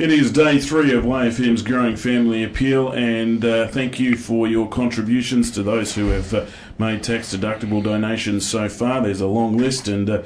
It 0.00 0.10
is 0.10 0.32
day 0.32 0.58
three 0.58 0.94
of 0.94 1.04
YFM's 1.04 1.60
Growing 1.60 1.94
Family 1.94 2.42
Appeal, 2.42 2.90
and 2.90 3.44
uh, 3.44 3.68
thank 3.68 4.00
you 4.00 4.16
for 4.16 4.46
your 4.46 4.66
contributions 4.66 5.50
to 5.50 5.62
those 5.62 5.94
who 5.94 6.06
have 6.06 6.32
uh, 6.32 6.46
made 6.78 7.02
tax 7.02 7.36
deductible 7.36 7.84
donations 7.84 8.48
so 8.48 8.70
far. 8.70 9.02
There's 9.02 9.20
a 9.20 9.26
long 9.26 9.58
list 9.58 9.88
and 9.88 10.08
uh, 10.08 10.22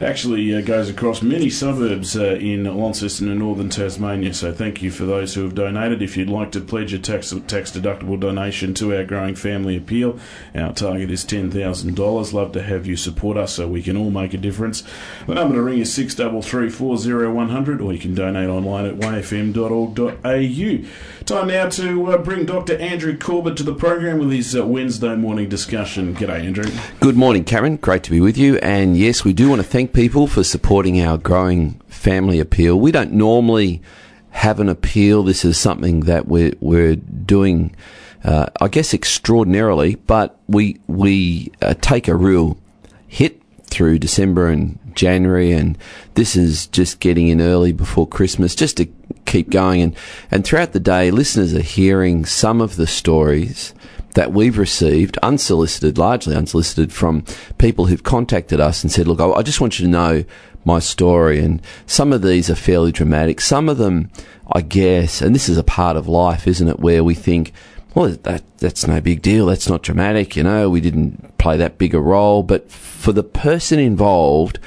actually 0.00 0.54
uh, 0.54 0.60
goes 0.60 0.88
across 0.88 1.22
many 1.22 1.50
suburbs 1.50 2.16
uh, 2.16 2.34
in 2.34 2.72
Launceston 2.72 3.28
and 3.28 3.40
northern 3.40 3.68
Tasmania. 3.68 4.32
So 4.32 4.52
thank 4.52 4.80
you 4.80 4.92
for 4.92 5.04
those 5.04 5.34
who 5.34 5.42
have 5.42 5.56
donated. 5.56 6.02
If 6.02 6.16
you'd 6.16 6.30
like 6.30 6.52
to 6.52 6.60
pledge 6.60 6.92
a 6.92 6.98
tax 7.00 7.32
deductible 7.32 8.20
donation 8.20 8.74
to 8.74 8.96
our 8.96 9.02
Growing 9.02 9.34
Family 9.34 9.76
Appeal, 9.76 10.20
our 10.54 10.72
target 10.72 11.10
is 11.10 11.24
ten 11.24 11.50
thousand 11.50 11.96
dollars. 11.96 12.32
Love 12.32 12.52
to 12.52 12.62
have 12.62 12.86
you 12.86 12.96
support 12.96 13.36
us 13.36 13.54
so 13.54 13.66
we 13.66 13.82
can 13.82 13.96
all 13.96 14.12
make 14.12 14.34
a 14.34 14.38
difference. 14.38 14.84
The 15.26 15.34
number 15.34 15.56
to 15.56 15.62
ring 15.62 15.80
is 15.80 15.92
six 15.92 16.14
double 16.14 16.42
three 16.42 16.70
four 16.70 16.96
zero 16.96 17.32
one 17.32 17.48
hundred, 17.48 17.80
or 17.80 17.92
you 17.92 17.98
can 17.98 18.14
donate 18.14 18.48
online 18.48 18.86
at 18.86 18.94
yfm.org.au. 19.22 21.24
Time 21.24 21.48
now 21.48 21.68
to 21.68 22.06
uh, 22.06 22.18
bring 22.18 22.46
Dr. 22.46 22.76
Andrew 22.78 23.18
Corbett 23.18 23.56
to 23.56 23.62
the 23.62 23.74
program 23.74 24.18
with 24.18 24.30
his 24.30 24.56
uh, 24.56 24.66
Wednesday 24.66 25.16
morning 25.16 25.48
discussion. 25.48 26.14
G'day, 26.14 26.44
Andrew. 26.44 26.70
Good 27.00 27.16
morning, 27.16 27.44
Karen. 27.44 27.76
Great 27.76 28.02
to 28.04 28.10
be 28.10 28.20
with 28.20 28.36
you. 28.36 28.58
And 28.58 28.96
yes, 28.96 29.24
we 29.24 29.32
do 29.32 29.48
want 29.48 29.60
to 29.60 29.66
thank 29.66 29.92
people 29.92 30.26
for 30.26 30.44
supporting 30.44 31.00
our 31.00 31.18
growing 31.18 31.80
family 31.88 32.38
appeal. 32.38 32.78
We 32.78 32.92
don't 32.92 33.12
normally 33.12 33.82
have 34.30 34.60
an 34.60 34.68
appeal. 34.68 35.22
This 35.22 35.44
is 35.44 35.58
something 35.58 36.00
that 36.00 36.28
we're, 36.28 36.52
we're 36.60 36.96
doing, 36.96 37.74
uh, 38.22 38.46
I 38.60 38.68
guess, 38.68 38.94
extraordinarily, 38.94 39.94
but 39.94 40.38
we, 40.46 40.78
we 40.86 41.52
uh, 41.62 41.74
take 41.80 42.06
a 42.06 42.14
real 42.14 42.58
hit 43.08 43.40
through 43.64 43.98
December 43.98 44.48
and 44.48 44.78
January, 44.94 45.52
and 45.52 45.76
this 46.14 46.34
is 46.34 46.66
just 46.68 47.00
getting 47.00 47.28
in 47.28 47.40
early 47.40 47.72
before 47.72 48.08
Christmas, 48.08 48.54
just 48.54 48.78
to 48.78 48.88
keep 49.26 49.50
going. 49.50 49.82
And, 49.82 49.96
and 50.30 50.44
throughout 50.44 50.72
the 50.72 50.80
day, 50.80 51.10
listeners 51.10 51.54
are 51.54 51.60
hearing 51.60 52.24
some 52.24 52.60
of 52.60 52.76
the 52.76 52.86
stories 52.86 53.74
that 54.14 54.32
we've 54.32 54.56
received, 54.56 55.18
unsolicited, 55.18 55.98
largely 55.98 56.34
unsolicited, 56.34 56.90
from 56.92 57.22
people 57.58 57.86
who've 57.86 58.02
contacted 58.02 58.60
us 58.60 58.82
and 58.82 58.90
said, 58.90 59.06
look, 59.06 59.20
I, 59.20 59.30
I 59.30 59.42
just 59.42 59.60
want 59.60 59.78
you 59.78 59.84
to 59.84 59.92
know 59.92 60.24
my 60.64 60.78
story. 60.78 61.38
And 61.38 61.60
some 61.86 62.12
of 62.12 62.22
these 62.22 62.48
are 62.48 62.54
fairly 62.54 62.92
dramatic. 62.92 63.40
Some 63.40 63.68
of 63.68 63.76
them, 63.76 64.10
I 64.50 64.62
guess, 64.62 65.20
and 65.20 65.34
this 65.34 65.48
is 65.48 65.58
a 65.58 65.62
part 65.62 65.96
of 65.96 66.08
life, 66.08 66.46
isn't 66.46 66.66
it, 66.66 66.80
where 66.80 67.04
we 67.04 67.14
think, 67.14 67.52
well, 67.94 68.08
that, 68.08 68.42
that's 68.58 68.86
no 68.86 69.00
big 69.00 69.22
deal. 69.22 69.46
That's 69.46 69.68
not 69.68 69.82
dramatic. 69.82 70.34
You 70.34 70.42
know, 70.42 70.70
we 70.70 70.80
didn't 70.80 71.36
play 71.38 71.56
that 71.58 71.78
big 71.78 71.94
a 71.94 72.00
role. 72.00 72.42
But 72.42 72.70
for 72.70 73.12
the 73.12 73.22
person 73.22 73.78
involved, 73.78 74.58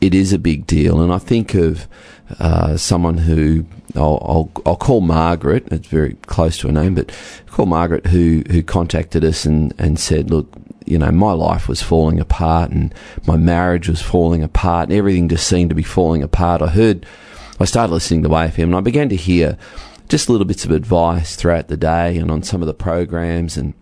it 0.00 0.14
is 0.14 0.32
a 0.32 0.38
big 0.38 0.66
deal. 0.66 1.00
And 1.00 1.12
I 1.12 1.18
think 1.18 1.54
of 1.54 1.86
uh, 2.38 2.76
someone 2.76 3.18
who 3.18 3.66
I'll, 3.94 4.18
I'll, 4.22 4.52
I'll 4.66 4.76
call 4.76 5.00
Margaret. 5.00 5.68
It's 5.70 5.88
very 5.88 6.14
close 6.26 6.58
to 6.58 6.66
her 6.66 6.72
name, 6.72 6.94
but 6.94 7.12
call 7.46 7.66
Margaret 7.66 8.06
who 8.06 8.42
who 8.50 8.62
contacted 8.62 9.24
us 9.24 9.44
and 9.44 9.72
and 9.78 9.98
said, 9.98 10.30
look, 10.30 10.52
you 10.86 10.98
know, 10.98 11.10
my 11.10 11.32
life 11.32 11.68
was 11.68 11.82
falling 11.82 12.20
apart 12.20 12.70
and 12.70 12.94
my 13.26 13.36
marriage 13.36 13.88
was 13.88 14.00
falling 14.00 14.42
apart 14.42 14.88
and 14.88 14.96
everything 14.96 15.28
just 15.28 15.46
seemed 15.46 15.70
to 15.70 15.76
be 15.76 15.82
falling 15.82 16.22
apart. 16.22 16.62
I 16.62 16.68
heard, 16.68 17.04
I 17.60 17.64
started 17.64 17.92
listening 17.92 18.22
to 18.22 18.28
YFM 18.28 18.64
and 18.64 18.76
I 18.76 18.80
began 18.80 19.08
to 19.10 19.16
hear 19.16 19.58
just 20.08 20.30
little 20.30 20.46
bits 20.46 20.64
of 20.64 20.70
advice 20.70 21.34
throughout 21.34 21.68
the 21.68 21.76
day 21.76 22.16
and 22.16 22.30
on 22.30 22.42
some 22.42 22.62
of 22.62 22.68
the 22.68 22.74
programs 22.74 23.56
and 23.56 23.74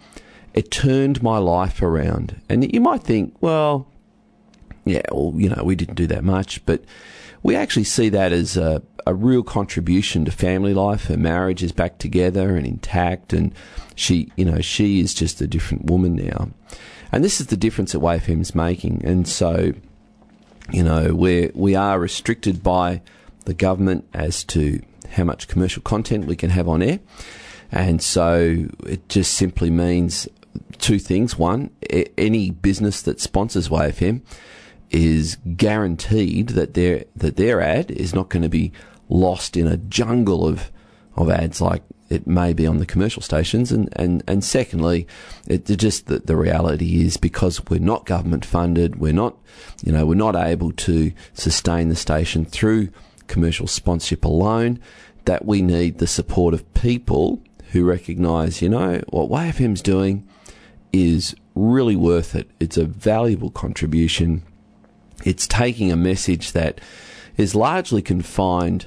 it 0.54 0.70
turned 0.70 1.22
my 1.22 1.36
life 1.38 1.82
around. 1.82 2.40
And 2.48 2.72
you 2.72 2.80
might 2.80 3.02
think, 3.02 3.36
well, 3.40 3.86
yeah, 4.86 5.02
well, 5.12 5.34
you 5.36 5.50
know, 5.50 5.62
we 5.62 5.76
didn't 5.76 5.96
do 5.96 6.06
that 6.06 6.24
much, 6.24 6.64
but 6.64 6.84
we 7.44 7.54
actually 7.54 7.84
see 7.84 8.08
that 8.08 8.32
as 8.32 8.56
a, 8.56 8.82
a 9.06 9.14
real 9.14 9.42
contribution 9.42 10.24
to 10.24 10.32
family 10.32 10.72
life. 10.72 11.04
Her 11.04 11.16
marriage 11.18 11.62
is 11.62 11.72
back 11.72 11.98
together 11.98 12.56
and 12.56 12.66
intact, 12.66 13.34
and 13.34 13.54
she, 13.94 14.32
you 14.34 14.46
know, 14.46 14.60
she 14.62 14.98
is 14.98 15.12
just 15.12 15.42
a 15.42 15.46
different 15.46 15.84
woman 15.84 16.16
now. 16.16 16.48
And 17.12 17.22
this 17.22 17.40
is 17.40 17.48
the 17.48 17.56
difference 17.56 17.92
that 17.92 18.28
is 18.28 18.54
making. 18.54 19.02
And 19.04 19.28
so, 19.28 19.74
you 20.72 20.82
know, 20.82 21.14
we 21.14 21.50
we 21.54 21.74
are 21.74 22.00
restricted 22.00 22.62
by 22.62 23.02
the 23.44 23.54
government 23.54 24.08
as 24.14 24.42
to 24.44 24.80
how 25.10 25.24
much 25.24 25.46
commercial 25.46 25.82
content 25.82 26.24
we 26.24 26.36
can 26.36 26.48
have 26.48 26.66
on 26.66 26.82
air. 26.82 26.98
And 27.70 28.02
so 28.02 28.68
it 28.86 29.06
just 29.10 29.34
simply 29.34 29.68
means 29.68 30.26
two 30.78 30.98
things. 30.98 31.38
One, 31.38 31.70
any 32.16 32.50
business 32.50 33.02
that 33.02 33.20
sponsors 33.20 33.68
YFM 33.68 34.22
is 34.94 35.36
guaranteed 35.56 36.50
that 36.50 36.74
their 36.74 37.04
that 37.16 37.36
their 37.36 37.60
ad 37.60 37.90
is 37.90 38.14
not 38.14 38.28
going 38.28 38.44
to 38.44 38.48
be 38.48 38.72
lost 39.08 39.56
in 39.56 39.66
a 39.66 39.76
jungle 39.76 40.46
of 40.46 40.70
of 41.16 41.28
ads 41.28 41.60
like 41.60 41.82
it 42.10 42.28
may 42.28 42.52
be 42.52 42.64
on 42.64 42.78
the 42.78 42.86
commercial 42.86 43.20
stations. 43.20 43.72
And 43.72 43.88
and 43.96 44.22
and 44.28 44.44
secondly 44.44 45.08
it, 45.48 45.64
just 45.64 46.06
the, 46.06 46.20
the 46.20 46.36
reality 46.36 47.04
is 47.04 47.16
because 47.16 47.64
we're 47.66 47.80
not 47.80 48.06
government 48.06 48.44
funded 48.44 48.96
we're 48.96 49.12
not 49.12 49.36
you 49.84 49.90
know 49.90 50.06
we're 50.06 50.14
not 50.14 50.36
able 50.36 50.70
to 50.70 51.12
sustain 51.32 51.88
the 51.88 51.96
station 51.96 52.44
through 52.44 52.90
commercial 53.26 53.66
sponsorship 53.66 54.24
alone 54.24 54.78
that 55.24 55.44
we 55.44 55.60
need 55.60 55.98
the 55.98 56.06
support 56.06 56.54
of 56.54 56.72
people 56.74 57.42
who 57.72 57.84
recognize 57.84 58.62
you 58.62 58.68
know 58.68 59.02
what 59.08 59.28
YFM's 59.28 59.82
doing 59.82 60.28
is 60.92 61.34
really 61.56 61.96
worth 61.96 62.36
it. 62.36 62.48
It's 62.60 62.76
a 62.76 62.84
valuable 62.84 63.50
contribution 63.50 64.44
it's 65.24 65.46
taking 65.46 65.92
a 65.92 65.96
message 65.96 66.52
that 66.52 66.80
is 67.36 67.54
largely 67.54 68.02
confined 68.02 68.86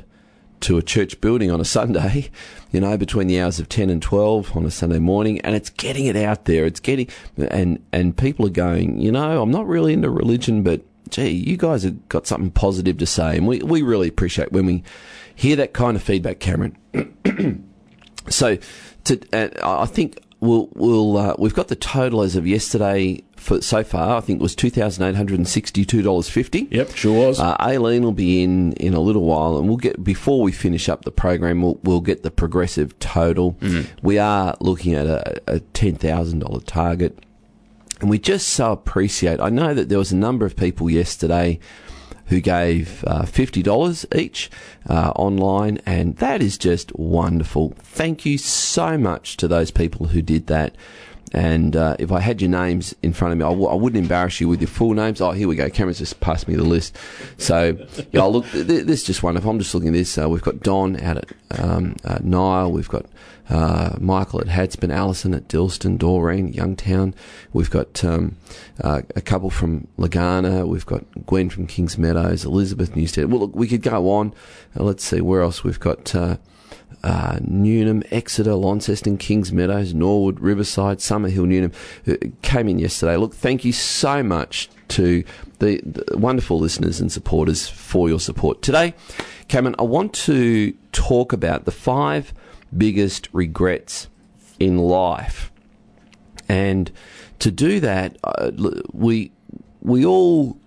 to 0.59 0.77
a 0.77 0.81
church 0.81 1.21
building 1.21 1.51
on 1.51 1.61
a 1.61 1.65
Sunday, 1.65 2.29
you 2.71 2.79
know, 2.79 2.97
between 2.97 3.27
the 3.27 3.39
hours 3.39 3.59
of 3.59 3.69
10 3.69 3.89
and 3.89 4.01
12 4.01 4.55
on 4.55 4.65
a 4.65 4.71
Sunday 4.71 4.99
morning, 4.99 5.39
and 5.41 5.55
it's 5.55 5.69
getting 5.69 6.05
it 6.05 6.15
out 6.15 6.45
there. 6.45 6.65
It's 6.65 6.79
getting, 6.79 7.07
and, 7.37 7.83
and 7.91 8.17
people 8.17 8.45
are 8.45 8.51
going, 8.51 8.99
you 8.99 9.11
know, 9.11 9.41
I'm 9.41 9.51
not 9.51 9.67
really 9.67 9.93
into 9.93 10.09
religion, 10.09 10.63
but 10.63 10.81
gee, 11.09 11.29
you 11.29 11.57
guys 11.57 11.83
have 11.83 12.09
got 12.09 12.27
something 12.27 12.51
positive 12.51 12.97
to 12.97 13.05
say. 13.05 13.37
And 13.37 13.47
we, 13.47 13.59
we 13.59 13.81
really 13.81 14.07
appreciate 14.07 14.51
when 14.51 14.65
we 14.65 14.83
hear 15.35 15.55
that 15.57 15.73
kind 15.73 15.95
of 15.95 16.03
feedback, 16.03 16.39
Cameron. 16.39 16.77
so, 18.29 18.57
to, 19.05 19.19
uh, 19.33 19.81
I 19.81 19.85
think 19.85 20.19
we'll, 20.39 20.69
we'll, 20.73 21.17
uh, 21.17 21.35
we've 21.37 21.53
got 21.53 21.67
the 21.67 21.75
total 21.75 22.21
as 22.21 22.35
of 22.35 22.47
yesterday 22.47 23.23
for 23.35 23.61
so 23.61 23.83
far. 23.83 24.17
I 24.17 24.21
think 24.21 24.39
it 24.39 24.43
was 24.43 24.55
two 24.55 24.69
thousand 24.69 25.03
eight 25.03 25.15
hundred 25.15 25.37
and 25.37 25.47
sixty-two 25.47 26.01
dollars 26.01 26.29
fifty. 26.29 26.67
Yep, 26.71 26.95
sure 26.95 27.27
was. 27.27 27.39
Uh, 27.39 27.55
Aileen 27.59 28.03
will 28.03 28.11
be 28.11 28.43
in 28.43 28.73
in 28.73 28.93
a 28.93 28.99
little 28.99 29.23
while, 29.23 29.57
and 29.57 29.67
we'll 29.67 29.77
get 29.77 30.03
before 30.03 30.41
we 30.41 30.51
finish 30.51 30.89
up 30.89 31.05
the 31.05 31.11
program. 31.11 31.61
We'll 31.61 31.79
we'll 31.83 32.01
get 32.01 32.23
the 32.23 32.31
progressive 32.31 32.97
total. 32.99 33.53
Mm. 33.53 33.87
We 34.01 34.17
are 34.17 34.55
looking 34.59 34.95
at 34.95 35.05
a, 35.05 35.41
a 35.47 35.59
ten 35.59 35.95
thousand 35.95 36.39
dollar 36.39 36.61
target, 36.61 37.19
and 38.01 38.09
we 38.09 38.19
just 38.19 38.49
so 38.49 38.71
appreciate. 38.71 39.39
I 39.39 39.49
know 39.49 39.73
that 39.73 39.89
there 39.89 39.99
was 39.99 40.11
a 40.11 40.17
number 40.17 40.45
of 40.45 40.55
people 40.55 40.89
yesterday 40.89 41.59
who 42.27 42.41
gave 42.41 43.03
uh, 43.07 43.23
$50 43.23 44.17
each 44.17 44.49
uh, 44.89 45.11
online, 45.15 45.79
and 45.85 46.17
that 46.17 46.41
is 46.41 46.57
just 46.57 46.93
wonderful. 46.97 47.73
Thank 47.79 48.25
you 48.25 48.37
so 48.37 48.97
much 48.97 49.37
to 49.37 49.47
those 49.47 49.71
people 49.71 50.07
who 50.07 50.21
did 50.21 50.47
that. 50.47 50.75
And 51.33 51.75
uh, 51.75 51.97
if 51.99 52.11
I 52.11 52.21
had 52.21 52.41
your 52.41 52.49
names 52.49 52.95
in 53.03 53.11
front 53.11 53.33
of 53.33 53.37
me, 53.37 53.43
I 53.43 53.49
w- 53.49 53.67
I 53.67 53.73
wouldn't 53.73 54.01
embarrass 54.01 54.39
you 54.39 54.47
with 54.47 54.61
your 54.61 54.69
full 54.69 54.93
names. 54.93 55.19
Oh, 55.19 55.31
here 55.31 55.47
we 55.47 55.57
go. 55.57 55.69
Cameron's 55.69 55.97
just 55.97 56.19
passed 56.21 56.47
me 56.47 56.55
the 56.55 56.63
list. 56.63 56.95
So, 57.37 57.77
yeah, 58.11 58.23
look, 58.23 58.45
th- 58.51 58.65
this 58.65 59.01
is 59.01 59.03
just 59.03 59.23
wonderful. 59.23 59.51
I'm 59.51 59.59
just 59.59 59.73
looking 59.75 59.89
at 59.89 59.93
this. 59.93 60.17
Uh, 60.17 60.29
we've 60.29 60.41
got 60.41 60.61
Don 60.61 60.99
out 61.01 61.17
at 61.17 61.59
um, 61.59 61.97
uh, 62.05 62.19
Nile. 62.21 62.71
We've 62.71 62.87
got 62.87 63.05
uh, 63.49 63.95
Michael 63.99 64.39
at 64.39 64.47
Hadspen, 64.47 64.93
Allison 64.93 65.33
at 65.33 65.49
Dilston, 65.49 65.97
Doreen, 65.97 66.53
Youngtown. 66.53 67.13
We've 67.51 67.69
got 67.69 68.03
um, 68.05 68.37
uh, 68.81 69.01
a 69.15 69.21
couple 69.21 69.49
from 69.49 69.87
Legana. 69.97 70.65
We've 70.65 70.85
got 70.85 71.03
Gwen 71.25 71.49
from 71.49 71.67
Kings 71.67 71.97
Meadows, 71.97 72.45
Elizabeth 72.45 72.95
Newstead. 72.95 73.29
Well, 73.29 73.41
look, 73.41 73.55
we 73.55 73.67
could 73.67 73.81
go 73.81 74.11
on. 74.11 74.33
Uh, 74.79 74.83
let's 74.83 75.03
see 75.03 75.19
where 75.19 75.41
else 75.41 75.63
we've 75.63 75.79
got 75.79 76.15
uh, 77.03 77.37
Newnham, 77.41 78.03
Exeter, 78.11 78.55
Launceston, 78.55 79.17
Kings 79.17 79.51
Meadows, 79.51 79.93
Norwood, 79.93 80.39
Riverside, 80.39 80.99
Summerhill, 80.99 81.47
Newnham, 81.47 82.33
came 82.41 82.67
in 82.67 82.79
yesterday. 82.79 83.17
Look, 83.17 83.33
thank 83.33 83.63
you 83.63 83.71
so 83.71 84.23
much 84.23 84.69
to 84.89 85.23
the, 85.59 85.81
the, 85.85 86.17
wonderful 86.17 86.59
listeners 86.59 86.99
and 86.99 87.11
supporters 87.11 87.67
for 87.67 88.09
your 88.09 88.19
support. 88.19 88.61
Today, 88.61 88.93
Cameron, 89.47 89.75
I 89.79 89.83
want 89.83 90.13
to 90.13 90.73
talk 90.91 91.33
about 91.33 91.65
the 91.65 91.71
five 91.71 92.33
biggest 92.75 93.29
regrets 93.31 94.07
in 94.59 94.77
life. 94.77 95.51
And 96.49 96.91
to 97.39 97.51
do 97.51 97.79
that, 97.81 98.17
uh, 98.23 98.51
we 98.91 99.31
we 99.81 100.05
all 100.05 100.57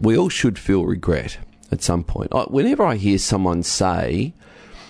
we 0.00 0.16
all 0.16 0.28
should 0.28 0.58
feel 0.58 0.84
regret 0.84 1.38
at 1.70 1.82
some 1.82 2.04
point. 2.04 2.32
Whenever 2.50 2.84
I 2.84 2.96
hear 2.96 3.18
someone 3.18 3.62
say, 3.62 4.32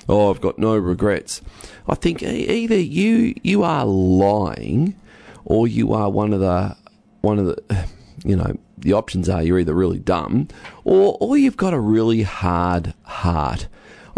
oh, 0.08 0.30
I've 0.30 0.40
got 0.40 0.58
no 0.58 0.76
regrets. 0.76 1.40
I 1.88 1.94
think 1.94 2.22
either 2.22 2.78
you 2.78 3.34
you 3.42 3.62
are 3.62 3.84
lying, 3.84 4.98
or 5.44 5.68
you 5.68 5.92
are 5.92 6.10
one 6.10 6.32
of 6.32 6.40
the 6.40 6.76
one 7.20 7.38
of 7.38 7.46
the 7.46 7.86
you 8.24 8.36
know 8.36 8.56
the 8.78 8.92
options 8.92 9.28
are 9.28 9.42
you're 9.42 9.58
either 9.58 9.74
really 9.74 9.98
dumb, 9.98 10.48
or 10.84 11.16
or 11.20 11.36
you've 11.36 11.56
got 11.56 11.74
a 11.74 11.80
really 11.80 12.22
hard 12.22 12.94
heart. 13.04 13.68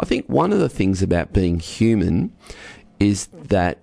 I 0.01 0.07
think 0.07 0.27
one 0.27 0.53
of 0.53 0.61
the 0.61 0.69
things 0.69 1.03
about 1.03 1.33
being 1.33 1.59
human 1.59 2.33
is 3.01 3.27
that 3.33 3.79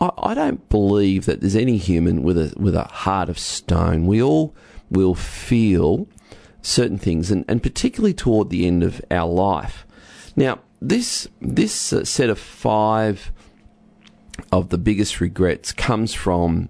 I, 0.00 0.34
don't 0.34 0.68
believe 0.68 1.26
that 1.26 1.40
there's 1.40 1.56
any 1.56 1.76
human 1.76 2.22
with 2.22 2.38
a 2.38 2.54
with 2.56 2.74
a 2.74 2.84
heart 2.84 3.28
of 3.28 3.38
stone. 3.38 4.06
We 4.06 4.22
all 4.22 4.54
will 4.90 5.14
feel 5.14 6.06
certain 6.62 6.98
things, 6.98 7.30
and, 7.30 7.44
and 7.48 7.62
particularly 7.62 8.14
toward 8.14 8.50
the 8.50 8.66
end 8.66 8.82
of 8.82 9.02
our 9.10 9.28
life. 9.28 9.86
Now, 10.36 10.60
this 10.80 11.28
this 11.40 11.72
set 11.72 12.30
of 12.30 12.38
five 12.38 13.32
of 14.52 14.68
the 14.68 14.78
biggest 14.78 15.20
regrets 15.20 15.72
comes 15.72 16.14
from 16.14 16.68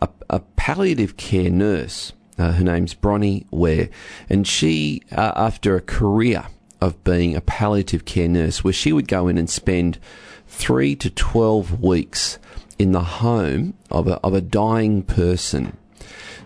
a, 0.00 0.08
a 0.28 0.40
palliative 0.56 1.16
care 1.16 1.50
nurse. 1.50 2.12
Uh, 2.38 2.52
her 2.52 2.64
name's 2.64 2.92
Bronnie 2.92 3.46
Ware, 3.50 3.88
and 4.28 4.46
she, 4.46 5.00
uh, 5.10 5.32
after 5.34 5.74
a 5.74 5.80
career 5.80 6.44
of 6.82 7.02
being 7.02 7.34
a 7.34 7.40
palliative 7.40 8.04
care 8.04 8.28
nurse, 8.28 8.62
where 8.62 8.74
she 8.74 8.92
would 8.92 9.08
go 9.08 9.26
in 9.26 9.38
and 9.38 9.48
spend 9.48 9.98
three 10.46 10.94
to 10.96 11.08
twelve 11.08 11.80
weeks 11.80 12.38
in 12.78 12.92
the 12.92 13.00
home 13.00 13.72
of 13.90 14.06
a, 14.06 14.16
of 14.20 14.34
a 14.34 14.42
dying 14.42 15.02
person. 15.02 15.78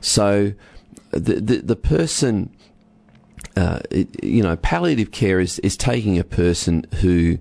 So 0.00 0.52
the 1.10 1.40
the, 1.40 1.56
the 1.56 1.76
person, 1.76 2.54
uh, 3.60 3.80
it, 3.90 4.24
you 4.24 4.42
know, 4.42 4.56
palliative 4.56 5.10
care 5.10 5.38
is 5.38 5.58
is 5.58 5.76
taking 5.76 6.18
a 6.18 6.24
person 6.24 6.86
who 7.00 7.36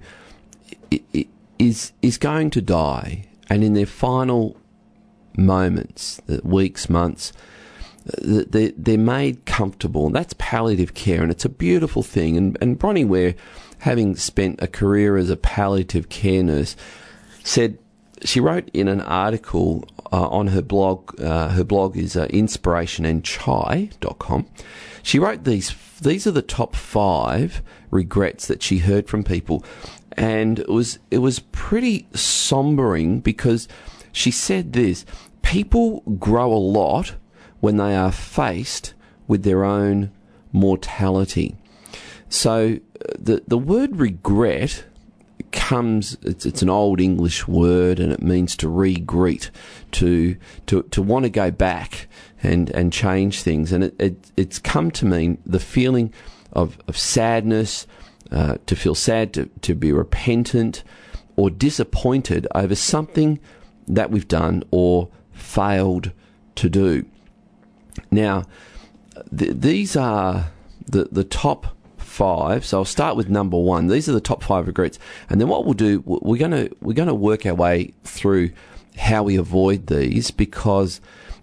is 1.57 1.94
is 2.01 2.18
going 2.18 2.50
to 2.50 2.62
die, 2.62 3.25
and 3.50 3.63
in 3.63 3.74
their 3.74 3.86
final 3.86 4.57
moments, 5.38 6.19
weeks, 6.44 6.89
months, 6.89 7.31
they're, 8.18 8.74
they're 8.75 8.98
made 8.98 9.45
comfortable. 9.45 10.07
And 10.07 10.16
that's 10.16 10.33
palliative 10.38 10.94
care, 10.94 11.21
and 11.21 11.31
it's 11.31 11.45
a 11.45 11.50
beautiful 11.50 12.04
thing. 12.04 12.36
And, 12.38 12.57
and 12.60 12.77
Bronnie 12.77 13.06
Ware, 13.06 13.36
having 13.80 14.18
spent 14.18 14.62
a 14.62 14.68
career 14.68 15.16
as 15.16 15.30
a 15.30 15.38
palliative 15.38 16.10
care 16.10 16.44
nurse, 16.44 16.75
said 17.44 17.77
she 18.24 18.42
wrote 18.42 18.69
in 18.74 18.88
an 18.88 19.01
article 19.01 19.83
uh, 20.12 20.27
on 20.27 20.48
her 20.48 20.62
blog. 20.62 21.21
Uh, 21.21 21.50
her 21.50 21.63
blog 21.63 21.95
is 21.98 22.18
uh, 22.18 22.27
inspirationandchai.com. 22.27 24.48
She 25.09 25.17
wrote 25.17 25.44
these. 25.44 25.73
These 26.00 26.27
are 26.27 26.31
the 26.31 26.44
top 26.44 26.75
five 26.75 27.63
regrets 27.89 28.45
that 28.45 28.61
she 28.61 28.77
heard 28.77 29.07
from 29.07 29.23
people, 29.23 29.65
and 30.11 30.59
it 30.59 30.69
was 30.69 31.00
it 31.09 31.17
was 31.17 31.39
pretty 31.39 32.06
sombering 32.13 33.23
because 33.23 33.67
she 34.11 34.29
said 34.29 34.73
this: 34.73 35.07
people 35.41 36.01
grow 36.19 36.53
a 36.53 36.67
lot 36.79 37.15
when 37.59 37.77
they 37.77 37.95
are 37.95 38.11
faced 38.11 38.94
with 39.27 39.41
their 39.41 39.65
own 39.65 40.11
mortality. 40.51 41.56
So 42.29 42.77
uh, 43.01 43.13
the 43.17 43.41
the 43.47 43.57
word 43.57 43.97
regret 43.97 44.83
comes 45.69 46.18
it's, 46.24 46.45
it's 46.48 46.63
an 46.63 46.69
old 46.69 47.00
English 47.00 47.48
word 47.48 48.00
and 48.00 48.12
it 48.12 48.24
means 48.24 48.56
to 48.56 48.68
re-greet, 48.68 49.51
to 49.92 50.36
to 50.66 50.81
to 50.83 51.01
want 51.01 51.25
to 51.25 51.30
go 51.30 51.51
back 51.51 52.07
and 52.42 52.71
and 52.71 52.92
change 52.92 53.44
things 53.44 53.71
and 53.71 53.83
it, 53.83 53.95
it 54.00 54.31
it's 54.36 54.57
come 54.57 54.89
to 54.89 55.06
mean 55.06 55.38
the 55.45 55.60
feeling 55.60 56.12
of, 56.54 56.77
of 56.88 56.98
sadness, 56.98 57.86
uh, 58.31 58.57
to 58.66 58.75
feel 58.75 58.95
sad, 58.95 59.33
to, 59.33 59.45
to 59.62 59.75
be 59.75 59.92
repentant 59.92 60.83
or 61.36 61.51
disappointed 61.51 62.48
over 62.56 62.75
something 62.75 63.39
that 63.88 64.10
we've 64.10 64.27
done 64.27 64.63
or 64.71 65.10
failed 65.31 66.12
to 66.56 66.69
do. 66.69 67.06
Now, 68.10 68.45
th- 69.38 69.54
these 69.56 69.95
are 69.95 70.51
the, 70.86 71.10
the 71.12 71.24
top 71.24 71.75
five. 72.19 72.66
So 72.66 72.80
I'll 72.80 72.86
start 72.86 73.16
with 73.16 73.30
number 73.30 73.57
one. 73.57 73.88
These 73.88 74.10
are 74.10 74.12
the 74.13 74.19
top 74.19 74.44
five 74.44 74.68
regrets, 74.68 75.00
and 75.30 75.39
then 75.39 75.48
what 75.48 75.63
we'll 75.63 75.74
do, 75.74 76.04
we're 76.06 76.38
going 76.38 76.51
to 76.51 76.75
we're 76.81 76.94
going 76.94 77.07
to 77.07 77.16
work 77.16 77.45
our 77.45 77.56
way 77.56 77.94
through 78.04 78.51
how 78.98 79.24
we 79.24 79.38
avoid 79.38 79.88
these 79.88 80.30
because. 80.31 81.01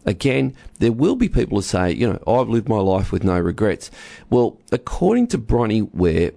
Again, 0.08 0.54
there 0.78 0.92
will 0.92 1.16
be 1.16 1.28
people 1.28 1.58
who 1.58 1.62
say, 1.62 1.90
you 1.90 2.06
know, 2.06 2.22
I've 2.28 2.48
lived 2.48 2.68
my 2.68 2.78
life 2.78 3.10
with 3.10 3.24
no 3.24 3.40
regrets. 3.40 3.90
Well, 4.30 4.56
according 4.70 5.26
to 5.28 5.38
Bronnie 5.38 5.82
Ware, 5.92 6.30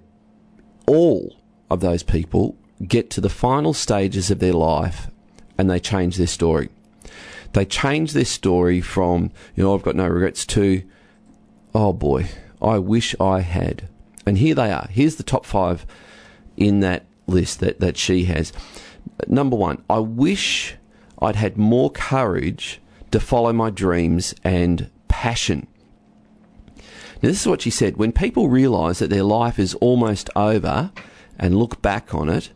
all 0.88 1.36
of 1.70 1.78
those 1.78 2.02
people 2.02 2.56
get 2.84 3.10
to 3.10 3.20
the 3.20 3.28
final 3.28 3.72
stages 3.72 4.28
of 4.28 4.40
their 4.40 4.54
life 4.54 5.06
and 5.56 5.70
they 5.70 5.78
change 5.78 6.16
their 6.16 6.26
story. 6.26 6.68
They 7.52 7.64
change 7.64 8.12
their 8.12 8.24
story 8.24 8.80
from, 8.80 9.30
you 9.54 9.62
know, 9.62 9.72
I've 9.76 9.84
got 9.84 9.94
no 9.94 10.08
regrets 10.08 10.44
to, 10.46 10.82
oh 11.72 11.92
boy, 11.92 12.26
I 12.60 12.78
wish 12.80 13.14
I 13.20 13.42
had. 13.42 13.88
And 14.26 14.38
here 14.38 14.54
they 14.54 14.70
are. 14.70 14.88
Here's 14.90 15.16
the 15.16 15.22
top 15.22 15.46
five 15.46 15.86
in 16.56 16.80
that 16.80 17.06
list 17.26 17.60
that, 17.60 17.80
that 17.80 17.96
she 17.96 18.24
has. 18.24 18.52
Number 19.26 19.56
one, 19.56 19.82
I 19.88 19.98
wish 19.98 20.76
I'd 21.20 21.36
had 21.36 21.56
more 21.56 21.90
courage 21.90 22.80
to 23.10 23.20
follow 23.20 23.52
my 23.52 23.70
dreams 23.70 24.34
and 24.44 24.90
passion. 25.08 25.66
Now, 27.22 27.28
this 27.28 27.40
is 27.40 27.46
what 27.46 27.62
she 27.62 27.70
said. 27.70 27.96
When 27.96 28.12
people 28.12 28.48
realise 28.48 28.98
that 29.00 29.10
their 29.10 29.24
life 29.24 29.58
is 29.58 29.74
almost 29.74 30.30
over 30.34 30.90
and 31.38 31.58
look 31.58 31.82
back 31.82 32.14
on 32.14 32.28
it, 32.28 32.50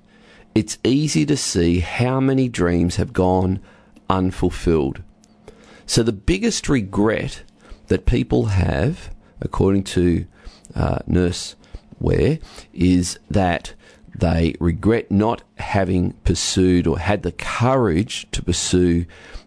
it's 0.55 0.79
easy 0.85 1.27
to 1.27 1.37
see 1.37 1.81
how 1.81 2.21
many 2.21 2.49
dreams 2.49 2.97
have 2.97 3.13
gone 3.13 3.61
unfulfilled. 4.09 5.03
So, 5.87 6.03
the 6.03 6.13
biggest 6.13 6.69
regret 6.69 7.43
that 7.89 8.07
people 8.07 8.47
have, 8.47 9.11
according 9.41 9.85
to 9.85 10.27
uh, 10.75 10.99
Nurse 11.07 11.57
Ware, 12.01 12.39
is 12.73 13.19
that 13.31 13.75
they 14.15 14.55
regret 14.61 15.11
not 15.11 15.43
having 15.57 16.13
pursued 16.25 16.87
or 16.87 16.99
had 16.99 17.23
the 17.23 17.33
courage 17.33 18.27
to 18.31 18.43
pursue 18.43 19.07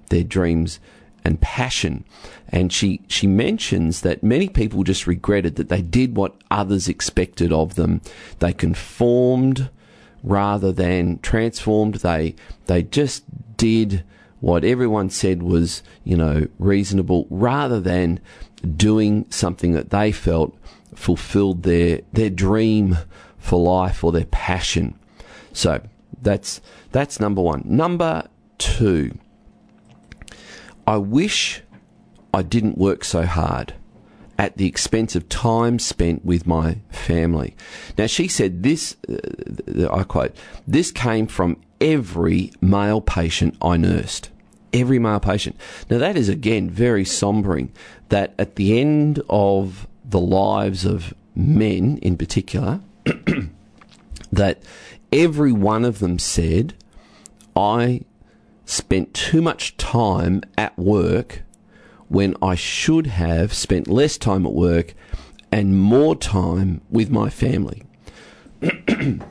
their 0.10 0.24
dreams 0.24 0.80
and 1.24 1.40
passion. 1.42 2.06
And 2.50 2.72
she, 2.72 3.02
she 3.08 3.28
mentions 3.28 4.02
that 4.02 4.24
many 4.24 4.48
people 4.48 4.84
just 4.84 5.08
regretted 5.08 5.56
that 5.58 5.70
they 5.70 5.82
did 5.82 6.16
what 6.16 6.36
others 6.50 6.88
expected 6.88 7.52
of 7.52 7.76
them. 7.76 8.02
They 8.40 8.54
conformed 8.54 9.70
rather 10.24 10.72
than 10.72 11.20
transformed. 11.20 11.96
They, 11.96 12.36
they 12.66 12.84
just 12.84 13.24
did 13.58 14.04
what 14.40 14.64
everyone 14.64 15.10
said 15.10 15.44
was, 15.44 15.84
you 16.04 16.16
know, 16.16 16.48
reasonable 16.60 17.28
rather 17.30 17.80
than 17.80 18.20
doing 18.76 19.26
something 19.30 19.74
that 19.74 19.90
they 19.90 20.12
felt 20.12 20.56
fulfilled 20.98 21.64
their 21.64 22.02
their 22.12 22.30
dream 22.30 22.98
for 23.38 23.60
life 23.62 24.04
or 24.04 24.12
their 24.12 24.26
passion. 24.26 24.98
So 25.54 25.82
that's 26.22 26.60
that's 26.92 27.20
number 27.20 27.42
one. 27.42 27.62
Number 27.66 28.28
two, 28.58 29.18
I 30.86 30.98
wish 30.98 31.62
I 32.34 32.42
didn't 32.42 32.78
work 32.78 33.04
so 33.04 33.26
hard 33.26 33.74
at 34.40 34.58
the 34.58 34.68
expense 34.68 35.16
of 35.16 35.30
time 35.30 35.80
spent 35.80 36.26
with 36.26 36.46
my 36.46 36.80
family. 36.90 37.56
Now 37.98 38.08
she 38.08 38.28
said 38.28 38.64
this, 38.64 38.96
uh, 39.08 39.88
I 39.92 40.04
quote, 40.04 40.36
this 40.68 40.92
came 40.92 41.28
from 41.28 41.58
every 41.80 42.52
male 42.60 43.02
patient 43.02 43.56
I 43.62 43.78
nursed. 43.78 44.30
Every 44.74 45.00
male 45.00 45.20
patient. 45.20 45.56
Now 45.90 46.00
that 46.00 46.18
is 46.18 46.28
again 46.28 46.70
very 46.70 47.04
sombering 47.04 47.70
that 48.10 48.34
at 48.38 48.56
the 48.56 48.80
end 48.80 49.22
of 49.30 49.88
the 50.08 50.20
lives 50.20 50.86
of 50.86 51.14
men 51.36 51.98
in 52.02 52.18
particular, 52.18 52.82
that 54.32 54.64
every 55.12 55.52
one 55.52 55.86
of 55.86 56.00
them 56.00 56.18
said, 56.18 56.74
I 57.56 58.02
spent 58.66 59.14
too 59.14 59.42
much 59.42 59.78
time 59.78 60.42
at 60.58 60.78
work 60.78 61.44
when 62.08 62.36
I 62.42 62.56
should 62.56 63.08
have 63.08 63.54
spent 63.54 63.88
less 63.88 64.18
time 64.18 64.46
at 64.46 64.54
work 64.54 64.94
and 65.52 65.80
more 65.80 66.16
time 66.16 66.82
with 66.90 67.10
my 67.10 67.30
family. 67.30 67.84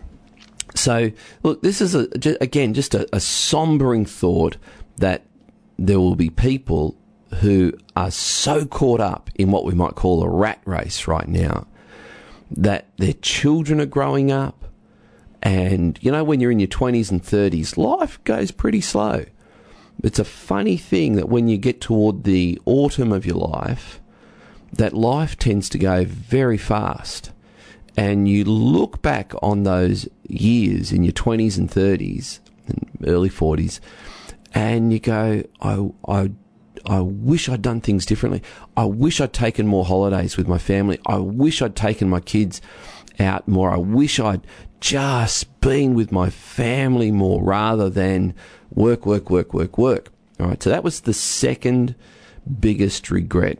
so, 0.75 1.11
look, 1.43 1.63
this 1.63 1.81
is 1.81 1.95
a, 1.95 2.09
again 2.41 2.75
just 2.75 2.95
a, 2.95 3.03
a 3.15 3.21
sombering 3.21 4.09
thought 4.09 4.57
that 4.97 5.23
there 5.79 6.01
will 6.01 6.17
be 6.17 6.31
people 6.31 6.97
who 7.35 7.73
are 7.95 8.11
so 8.11 8.65
caught 8.65 9.01
up 9.01 9.31
in 9.35 9.51
what 9.51 9.65
we 9.65 9.75
might 9.75 9.95
call 9.95 10.23
a 10.23 10.29
rat 10.29 10.61
race 10.65 11.07
right 11.07 11.29
now 11.29 11.67
that 12.51 12.89
their 12.99 13.13
children 13.15 13.81
are 13.81 13.87
growing 13.87 14.31
up. 14.31 14.65
And, 15.43 15.99
you 16.01 16.11
know, 16.11 16.25
when 16.25 16.41
you're 16.41 16.51
in 16.51 16.61
your 16.61 16.69
20s 16.69 17.11
and 17.11 17.23
30s, 17.23 17.77
life 17.77 18.23
goes 18.25 18.51
pretty 18.51 18.81
slow. 18.81 19.25
It's 20.03 20.19
a 20.19 20.25
funny 20.25 20.77
thing 20.77 21.15
that 21.15 21.29
when 21.29 21.49
you 21.49 21.57
get 21.57 21.81
toward 21.81 22.25
the 22.25 22.61
autumn 22.65 23.13
of 23.13 23.27
your 23.27 23.37
life, 23.37 24.01
that 24.73 24.93
life 24.93 25.39
tends 25.39 25.69
to 25.71 25.79
go 25.79 26.05
very 26.05 26.59
fast. 26.59 27.33
And 27.97 28.29
you 28.29 28.45
look 28.45 29.01
back 29.01 29.33
on 29.43 29.63
those 29.63 30.09
years 30.29 30.93
in 30.93 31.03
your 31.03 31.15
20s 31.15 31.57
and 31.57 31.71
30s 31.71 32.41
and 32.67 32.91
early 33.07 33.31
40s, 33.31 33.81
and 34.53 34.93
you 34.93 35.01
go, 35.01 35.45
I, 35.61 35.91
I 36.07 36.31
I 36.87 37.01
wish 37.01 37.49
I'd 37.49 37.63
done 37.63 37.81
things 37.81 38.07
differently. 38.07 38.43
I 38.77 38.85
wish 38.85 39.21
I'd 39.21 39.33
taken 39.33 39.67
more 39.67 39.85
holidays 39.85 40.37
with 40.37 40.47
my 40.47 40.59
family. 40.59 41.01
I 41.07 41.19
wish 41.19 41.61
I'd 41.61 41.75
taken 41.75 42.09
my 42.09 42.21
kids 42.21 42.61
out 43.19 43.49
more. 43.49 43.71
I 43.71 43.77
wish 43.77 44.21
I'd 44.21 44.47
just 44.81 45.61
been 45.61 45.95
with 45.95 46.13
my 46.13 46.31
family 46.31 47.11
more 47.11 47.43
rather 47.43 47.91
than 47.91 48.35
work, 48.71 49.05
work, 49.05 49.31
work, 49.31 49.53
work, 49.53 49.77
work. 49.77 50.13
All 50.39 50.47
right, 50.47 50.63
so 50.63 50.71
that 50.71 50.85
was 50.85 51.01
the 51.01 51.15
second 51.15 51.95
biggest 52.61 53.11
regret. 53.11 53.59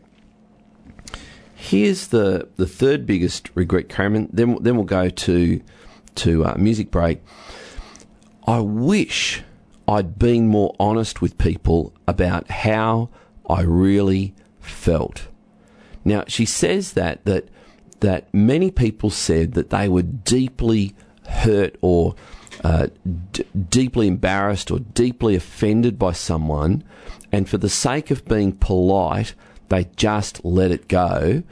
Here's 1.55 2.07
the, 2.07 2.47
the 2.55 2.67
third 2.67 3.05
biggest 3.05 3.49
regret, 3.55 3.89
Cameron. 3.89 4.29
Then 4.31 4.57
then 4.61 4.75
we'll 4.75 4.85
go 4.85 5.09
to 5.09 5.61
to 6.15 6.45
uh, 6.45 6.55
music 6.57 6.91
break. 6.91 7.21
I 8.47 8.59
wish 8.59 9.43
I'd 9.87 10.19
been 10.19 10.47
more 10.47 10.75
honest 10.79 11.21
with 11.21 11.37
people 11.37 11.93
about 12.07 12.49
how 12.49 13.09
I 13.49 13.61
really 13.61 14.33
felt. 14.59 15.27
Now 16.03 16.25
she 16.27 16.45
says 16.45 16.93
that 16.93 17.23
that 17.25 17.45
that 17.99 18.31
many 18.33 18.69
people 18.69 19.09
said 19.09 19.53
that 19.53 19.69
they 19.69 19.89
were 19.89 20.03
deeply 20.03 20.95
hurt 21.27 21.77
or 21.81 22.15
uh, 22.63 22.87
d- 23.31 23.45
deeply 23.69 24.07
embarrassed 24.07 24.71
or 24.71 24.79
deeply 24.79 25.35
offended 25.35 25.97
by 25.97 26.11
someone, 26.11 26.83
and 27.31 27.47
for 27.47 27.57
the 27.57 27.69
sake 27.69 28.11
of 28.11 28.25
being 28.25 28.51
polite, 28.51 29.33
they 29.69 29.85
just 29.95 30.43
let 30.43 30.71
it 30.71 30.87
go. 30.87 31.43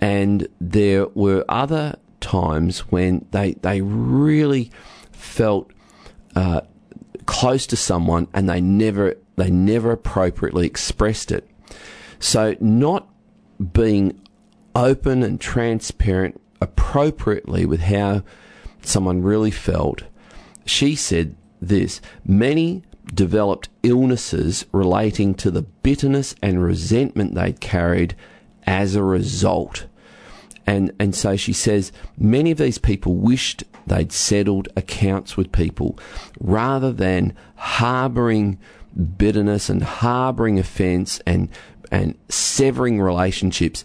And 0.00 0.46
there 0.60 1.06
were 1.08 1.44
other 1.48 1.96
times 2.20 2.80
when 2.90 3.26
they 3.30 3.52
they 3.54 3.80
really 3.80 4.70
felt 5.12 5.70
uh, 6.36 6.60
close 7.28 7.66
to 7.66 7.76
someone 7.76 8.26
and 8.32 8.48
they 8.48 8.58
never 8.58 9.14
they 9.36 9.50
never 9.50 9.92
appropriately 9.92 10.66
expressed 10.66 11.30
it. 11.30 11.48
So 12.18 12.56
not 12.58 13.06
being 13.72 14.18
open 14.74 15.22
and 15.22 15.38
transparent 15.38 16.40
appropriately 16.62 17.66
with 17.66 17.80
how 17.80 18.22
someone 18.82 19.22
really 19.22 19.50
felt. 19.50 20.04
She 20.64 20.96
said 20.96 21.36
this 21.60 22.00
many 22.24 22.82
developed 23.12 23.68
illnesses 23.82 24.64
relating 24.72 25.34
to 25.34 25.50
the 25.50 25.62
bitterness 25.62 26.34
and 26.42 26.64
resentment 26.64 27.34
they'd 27.34 27.60
carried 27.60 28.16
as 28.66 28.94
a 28.94 29.02
result. 29.02 29.86
And, 30.68 30.92
and 30.98 31.14
so 31.14 31.34
she 31.34 31.54
says 31.54 31.92
many 32.18 32.50
of 32.50 32.58
these 32.58 32.76
people 32.76 33.14
wished 33.14 33.64
they'd 33.86 34.12
settled 34.12 34.68
accounts 34.76 35.34
with 35.34 35.50
people 35.50 35.98
rather 36.38 36.92
than 36.92 37.34
harboring 37.56 38.58
bitterness 39.16 39.70
and 39.70 39.82
harboring 39.82 40.58
offense 40.58 41.22
and, 41.26 41.48
and 41.90 42.18
severing 42.28 43.00
relationships. 43.00 43.82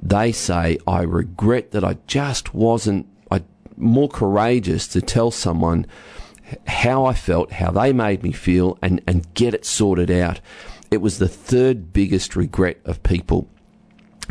They 0.00 0.32
say, 0.32 0.78
I 0.86 1.02
regret 1.02 1.72
that 1.72 1.84
I 1.84 1.98
just 2.06 2.54
wasn't 2.54 3.06
I, 3.30 3.42
more 3.76 4.08
courageous 4.08 4.88
to 4.88 5.02
tell 5.02 5.30
someone 5.30 5.86
how 6.66 7.04
I 7.04 7.12
felt, 7.12 7.52
how 7.52 7.72
they 7.72 7.92
made 7.92 8.22
me 8.22 8.32
feel, 8.32 8.78
and, 8.80 9.02
and 9.06 9.34
get 9.34 9.52
it 9.52 9.66
sorted 9.66 10.10
out. 10.10 10.40
It 10.90 11.02
was 11.02 11.18
the 11.18 11.28
third 11.28 11.92
biggest 11.92 12.36
regret 12.36 12.78
of 12.86 13.02
people. 13.02 13.50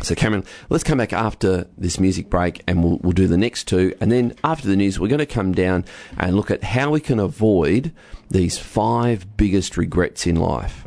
So, 0.02 0.14
Cameron, 0.14 0.44
let's 0.68 0.84
come 0.84 0.98
back 0.98 1.12
after 1.12 1.66
this 1.76 2.00
music 2.00 2.28
break 2.28 2.62
and 2.66 2.82
we'll, 2.82 2.98
we'll 2.98 3.12
do 3.12 3.26
the 3.26 3.36
next 3.36 3.64
two. 3.64 3.94
And 4.00 4.10
then 4.10 4.34
after 4.42 4.66
the 4.66 4.76
news, 4.76 4.98
we're 4.98 5.08
going 5.08 5.18
to 5.18 5.26
come 5.26 5.52
down 5.52 5.84
and 6.18 6.36
look 6.36 6.50
at 6.50 6.64
how 6.64 6.90
we 6.90 7.00
can 7.00 7.18
avoid 7.18 7.92
these 8.30 8.58
five 8.58 9.36
biggest 9.36 9.76
regrets 9.76 10.26
in 10.26 10.36
life. 10.36 10.86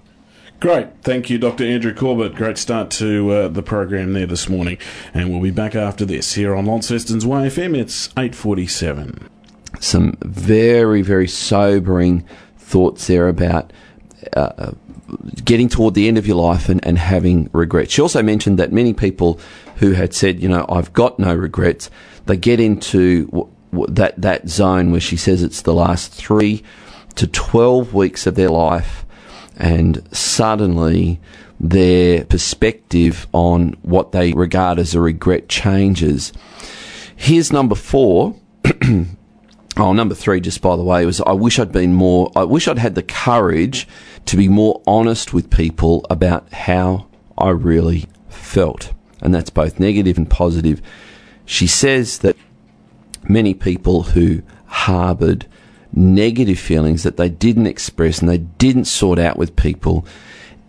Great. 0.60 0.88
Thank 1.02 1.30
you, 1.30 1.38
Dr. 1.38 1.66
Andrew 1.66 1.94
Corbett. 1.94 2.36
Great 2.36 2.58
start 2.58 2.90
to 2.92 3.30
uh, 3.32 3.48
the 3.50 3.62
program 3.62 4.14
there 4.14 4.26
this 4.26 4.50
morning. 4.50 4.78
And 5.14 5.30
we'll 5.30 5.42
be 5.42 5.52
back 5.52 5.76
after 5.76 6.06
this 6.06 6.34
here 6.34 6.56
on 6.56 6.66
Launceston's 6.66 7.26
YFM. 7.26 7.78
It's 7.78 8.08
847 8.18 9.30
some 9.80 10.18
very, 10.22 11.02
very 11.02 11.28
sobering 11.28 12.26
thoughts 12.58 13.08
there 13.08 13.28
about 13.28 13.72
uh, 14.34 14.72
getting 15.44 15.70
toward 15.70 15.94
the 15.94 16.08
end 16.08 16.18
of 16.18 16.28
your 16.28 16.38
life 16.38 16.70
and, 16.70 16.86
and 16.86 16.98
having 16.98 17.50
regrets. 17.54 17.94
She 17.94 18.02
also 18.02 18.22
mentioned 18.22 18.60
that 18.60 18.72
many 18.72 18.94
people 18.94 19.40
who 19.78 19.92
had 19.92 20.14
said, 20.14 20.42
you 20.42 20.50
know, 20.50 20.66
I've 20.70 20.94
got 20.94 21.20
no 21.20 21.34
regrets, 21.34 21.90
they 22.26 22.38
get 22.38 22.60
into 22.60 23.26
w- 23.28 23.50
w- 23.72 23.94
that, 23.94 24.20
that 24.22 24.48
zone 24.50 24.92
where 24.92 25.02
she 25.02 25.18
says 25.18 25.44
it's 25.44 25.62
the 25.62 25.74
last 25.74 26.14
three 26.14 26.64
to 27.16 27.28
12 27.28 27.94
weeks 27.94 28.28
of 28.28 28.36
their 28.36 28.50
life 28.50 29.06
and 29.58 30.04
suddenly 30.16 31.20
their 31.60 32.26
perspective 32.26 33.28
on 33.32 33.76
what 33.82 34.12
they 34.12 34.34
regard 34.34 34.80
as 34.80 34.94
a 34.94 35.02
regret 35.02 35.48
changes. 35.48 36.34
Here's 37.16 37.52
number 37.52 37.76
four. 37.76 38.36
Oh, 39.78 39.92
number 39.92 40.16
three, 40.16 40.40
just 40.40 40.62
by 40.62 40.78
the 40.78 40.84
way, 40.84 41.06
was 41.06 41.20
I 41.22 41.34
wish 41.34 41.60
I'd 41.60 41.72
been 41.72 41.94
more, 41.94 42.32
I 42.36 42.46
wish 42.46 42.68
I'd 42.68 42.80
had 42.80 42.96
the 42.96 43.04
courage 43.04 43.88
to 44.26 44.38
be 44.38 44.48
more 44.48 44.82
honest 44.88 45.34
with 45.34 45.50
people 45.50 46.06
about 46.10 46.52
how 46.54 47.08
I 47.38 47.50
really 47.50 48.06
felt. 48.30 48.94
And 49.22 49.36
that's 49.36 49.50
both 49.50 49.80
negative 49.80 50.18
and 50.18 50.30
positive. 50.30 50.82
She 51.46 51.68
says 51.68 52.20
that 52.20 52.38
many 53.28 53.54
people 53.54 54.04
who 54.04 54.44
harbored 54.66 55.46
negative 55.92 56.60
feelings 56.60 57.04
that 57.04 57.18
they 57.18 57.30
didn't 57.30 57.68
express 57.68 58.20
and 58.20 58.30
they 58.30 58.38
didn't 58.38 58.86
sort 58.86 59.20
out 59.20 59.38
with 59.38 59.56
people 59.56 60.06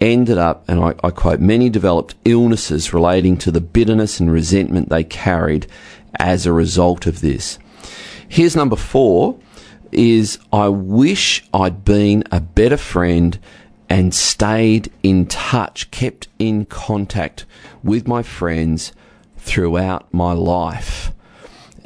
ended 0.00 0.36
up, 0.36 0.68
and 0.68 0.80
I, 0.80 0.94
I 1.02 1.10
quote, 1.10 1.40
many 1.40 1.70
developed 1.70 2.16
illnesses 2.24 2.92
relating 2.92 3.36
to 3.38 3.50
the 3.50 3.60
bitterness 3.60 4.20
and 4.20 4.30
resentment 4.30 4.88
they 4.88 5.04
carried 5.04 5.66
as 6.18 6.44
a 6.44 6.52
result 6.52 7.06
of 7.06 7.20
this. 7.20 7.58
Here's 8.28 8.56
number 8.56 8.76
four 8.76 9.38
is 9.92 10.38
I 10.52 10.68
wish 10.68 11.44
I'd 11.54 11.84
been 11.84 12.24
a 12.30 12.40
better 12.40 12.76
friend 12.76 13.38
and 13.88 14.12
stayed 14.12 14.92
in 15.02 15.26
touch, 15.26 15.90
kept 15.90 16.28
in 16.38 16.64
contact 16.66 17.46
with 17.82 18.08
my 18.08 18.22
friends 18.22 18.92
throughout 19.36 20.12
my 20.12 20.32
life. 20.32 21.12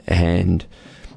And 0.07 0.67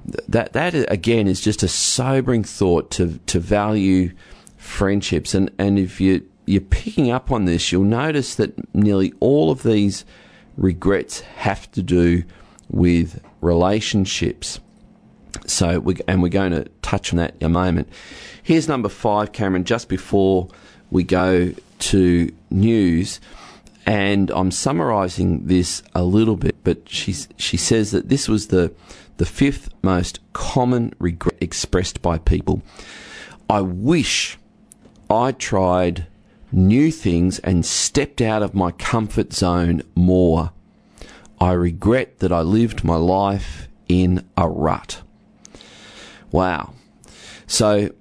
that 0.06 0.53
that 0.53 0.75
again 0.92 1.27
is 1.27 1.39
just 1.39 1.63
a 1.63 1.68
sobering 1.68 2.44
thought 2.44 2.92
to 2.92 3.20
to 3.25 3.39
value 3.39 4.12
friendships 4.58 5.34
and 5.34 5.50
and 5.58 5.80
if 5.80 6.01
you 6.01 6.22
you're 6.46 6.60
picking 6.60 7.10
up 7.10 7.32
on 7.32 7.46
this 7.46 7.72
you'll 7.72 7.84
notice 7.84 8.36
that 8.36 8.75
nearly 8.75 9.13
all 9.22 9.50
of 9.50 9.63
these 9.63 10.03
regrets 10.58 11.22
have 11.22 11.72
to 11.72 11.82
do 11.82 12.24
with 12.70 13.22
relationships 13.39 14.60
so, 15.45 15.79
we, 15.79 15.97
and 16.07 16.21
we're 16.21 16.29
going 16.29 16.51
to 16.51 16.65
touch 16.81 17.11
on 17.11 17.17
that 17.17 17.35
in 17.39 17.45
a 17.45 17.49
moment. 17.49 17.89
Here's 18.41 18.67
number 18.67 18.89
five, 18.89 19.31
Cameron, 19.31 19.63
just 19.63 19.89
before 19.89 20.47
we 20.91 21.03
go 21.03 21.53
to 21.79 22.33
news. 22.49 23.19
And 23.85 24.31
I'm 24.31 24.51
summarising 24.51 25.47
this 25.47 25.83
a 25.93 26.03
little 26.03 26.37
bit, 26.37 26.55
but 26.63 26.87
she's, 26.87 27.27
she 27.37 27.57
says 27.57 27.91
that 27.91 28.09
this 28.09 28.29
was 28.29 28.47
the, 28.47 28.73
the 29.17 29.25
fifth 29.25 29.69
most 29.81 30.19
common 30.31 30.93
regret 30.99 31.35
expressed 31.41 32.01
by 32.01 32.17
people. 32.17 32.61
I 33.49 33.61
wish 33.61 34.37
I 35.09 35.33
tried 35.33 36.07
new 36.51 36.91
things 36.91 37.39
and 37.39 37.65
stepped 37.65 38.21
out 38.21 38.41
of 38.41 38.53
my 38.55 38.71
comfort 38.71 39.33
zone 39.33 39.81
more. 39.95 40.51
I 41.39 41.51
regret 41.51 42.19
that 42.19 42.31
I 42.31 42.41
lived 42.41 42.83
my 42.83 42.95
life 42.95 43.67
in 43.89 44.25
a 44.37 44.47
rut. 44.47 45.02
Wow. 46.33 46.73
So 47.45 47.91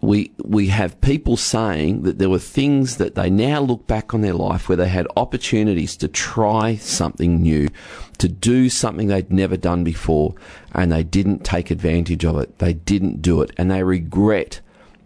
we 0.00 0.32
we 0.42 0.68
have 0.68 1.00
people 1.02 1.36
saying 1.36 2.02
that 2.02 2.18
there 2.18 2.30
were 2.30 2.38
things 2.38 2.96
that 2.96 3.14
they 3.14 3.28
now 3.28 3.60
look 3.60 3.86
back 3.86 4.14
on 4.14 4.22
their 4.22 4.32
life 4.32 4.68
where 4.68 4.76
they 4.76 4.88
had 4.88 5.06
opportunities 5.14 5.94
to 5.98 6.08
try 6.08 6.76
something 6.76 7.42
new, 7.42 7.68
to 8.16 8.28
do 8.28 8.70
something 8.70 9.08
they'd 9.08 9.30
never 9.30 9.58
done 9.58 9.84
before, 9.84 10.34
and 10.72 10.90
they 10.90 11.02
didn't 11.02 11.44
take 11.44 11.70
advantage 11.70 12.24
of 12.24 12.38
it. 12.38 12.58
They 12.58 12.72
didn't 12.72 13.20
do 13.20 13.42
it, 13.42 13.52
and 13.58 13.70
they 13.70 13.82
regret 13.82 14.62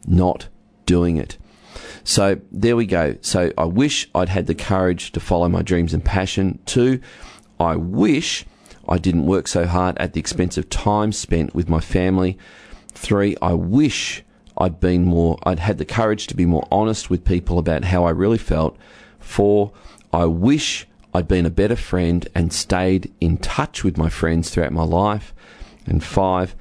not 0.06 0.48
doing 0.86 1.16
it. 1.16 1.36
So 2.04 2.40
there 2.52 2.76
we 2.76 2.86
go. 2.86 3.16
So 3.20 3.52
I 3.58 3.64
wish 3.64 4.08
I'd 4.14 4.28
had 4.28 4.46
the 4.46 4.54
courage 4.54 5.10
to 5.12 5.20
follow 5.20 5.48
my 5.48 5.62
dreams 5.62 5.92
and 5.92 6.04
passion. 6.04 6.60
Two, 6.66 7.00
I 7.58 7.74
wish 7.74 8.46
I 8.88 8.98
didn't 8.98 9.26
work 9.26 9.48
so 9.48 9.66
hard 9.66 9.96
at 9.98 10.12
the 10.12 10.20
expense 10.20 10.58
of 10.58 10.68
time 10.70 11.12
spent 11.12 11.54
with 11.54 11.68
my 11.68 11.80
family. 11.80 12.38
Three, 12.92 13.36
I 13.40 13.54
wish 13.54 14.22
I'd 14.58 14.80
been 14.80 15.04
more, 15.04 15.38
I'd 15.42 15.58
had 15.58 15.78
the 15.78 15.84
courage 15.84 16.26
to 16.28 16.36
be 16.36 16.46
more 16.46 16.66
honest 16.70 17.10
with 17.10 17.24
people 17.24 17.58
about 17.58 17.84
how 17.84 18.04
I 18.04 18.10
really 18.10 18.38
felt. 18.38 18.76
Four, 19.18 19.72
I 20.12 20.26
wish 20.26 20.86
I'd 21.14 21.28
been 21.28 21.46
a 21.46 21.50
better 21.50 21.76
friend 21.76 22.28
and 22.34 22.52
stayed 22.52 23.12
in 23.20 23.38
touch 23.38 23.84
with 23.84 23.96
my 23.96 24.08
friends 24.08 24.50
throughout 24.50 24.72
my 24.72 24.82
life. 24.82 25.32
And 25.86 26.02
five, 26.02 26.56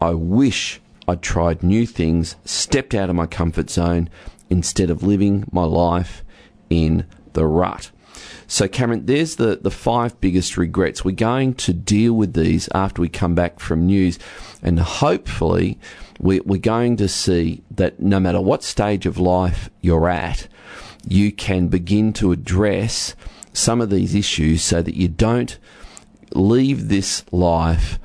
I 0.00 0.10
wish 0.10 0.80
I'd 1.06 1.22
tried 1.22 1.62
new 1.62 1.86
things, 1.86 2.34
stepped 2.44 2.94
out 2.94 3.10
of 3.10 3.16
my 3.16 3.26
comfort 3.26 3.70
zone 3.70 4.08
instead 4.50 4.90
of 4.90 5.04
living 5.04 5.48
my 5.52 5.64
life 5.64 6.24
in 6.68 7.06
the 7.34 7.46
rut. 7.46 7.91
So, 8.52 8.68
Cameron, 8.68 9.06
there's 9.06 9.36
the, 9.36 9.56
the 9.56 9.70
five 9.70 10.20
biggest 10.20 10.58
regrets. 10.58 11.02
We're 11.02 11.12
going 11.12 11.54
to 11.54 11.72
deal 11.72 12.12
with 12.12 12.34
these 12.34 12.68
after 12.74 13.00
we 13.00 13.08
come 13.08 13.34
back 13.34 13.60
from 13.60 13.86
news, 13.86 14.18
and 14.62 14.78
hopefully, 14.78 15.78
we, 16.20 16.40
we're 16.40 16.60
going 16.60 16.98
to 16.98 17.08
see 17.08 17.62
that 17.70 18.00
no 18.00 18.20
matter 18.20 18.42
what 18.42 18.62
stage 18.62 19.06
of 19.06 19.16
life 19.16 19.70
you're 19.80 20.06
at, 20.06 20.48
you 21.08 21.32
can 21.32 21.68
begin 21.68 22.12
to 22.12 22.30
address 22.30 23.16
some 23.54 23.80
of 23.80 23.88
these 23.88 24.14
issues 24.14 24.62
so 24.62 24.82
that 24.82 24.98
you 24.98 25.08
don't 25.08 25.58
leave 26.34 26.90
this 26.90 27.24
life 27.32 27.98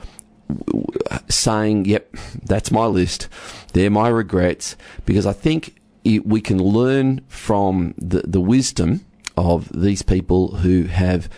saying, 1.28 1.84
yep, 1.84 2.16
that's 2.46 2.72
my 2.72 2.86
list. 2.86 3.28
They're 3.74 3.90
my 3.90 4.08
regrets. 4.08 4.78
Because 5.06 5.26
I 5.26 5.34
think 5.34 5.82
it, 6.06 6.26
we 6.26 6.40
can 6.40 6.58
learn 6.58 7.20
from 7.28 7.96
the, 7.98 8.22
the 8.22 8.40
wisdom 8.40 9.04
of 9.38 9.72
these 9.72 10.02
people 10.02 10.58
who 10.58 10.84
have 10.84 11.30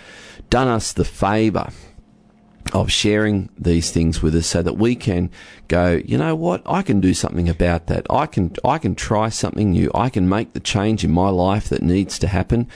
done 0.50 0.68
us 0.68 0.94
the 0.94 1.06
favour 1.06 1.70
of 2.74 2.92
sharing 2.92 3.50
these 3.58 3.92
things 3.92 4.22
with 4.22 4.36
us 4.36 4.48
so 4.48 4.62
that 4.62 4.74
we 4.78 4.96
can 4.96 5.30
go, 5.68 6.02
you 6.06 6.18
know 6.18 6.36
what, 6.36 6.62
I 6.66 6.82
can 6.82 7.00
do 7.00 7.14
something 7.14 7.50
about 7.50 7.88
that. 7.88 8.06
I 8.10 8.26
can, 8.26 8.56
I 8.64 8.78
can 8.78 8.96
try 8.96 9.30
something 9.30 9.72
new. 9.72 9.92
I 9.94 10.10
can 10.10 10.30
make 10.30 10.54
the 10.54 10.60
change 10.60 11.04
in 11.04 11.12
my 11.12 11.30
life 11.30 11.70
that 11.70 11.82
needs 11.82 12.20
to 12.20 12.28
happen. 12.28 12.68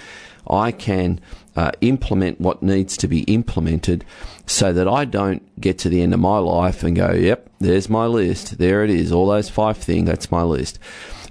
I 0.47 0.71
can 0.71 1.19
uh, 1.55 1.71
implement 1.81 2.41
what 2.41 2.63
needs 2.63 2.97
to 2.97 3.07
be 3.07 3.21
implemented 3.23 4.03
so 4.45 4.73
that 4.73 4.87
I 4.87 5.05
don't 5.05 5.43
get 5.61 5.77
to 5.79 5.89
the 5.89 6.01
end 6.01 6.13
of 6.13 6.19
my 6.19 6.39
life 6.39 6.83
and 6.83 6.95
go, 6.95 7.11
yep, 7.11 7.49
there's 7.59 7.89
my 7.89 8.07
list. 8.07 8.57
There 8.57 8.83
it 8.83 8.89
is. 8.89 9.11
All 9.11 9.27
those 9.27 9.49
five 9.49 9.77
things. 9.77 10.07
That's 10.07 10.31
my 10.31 10.43
list. 10.43 10.79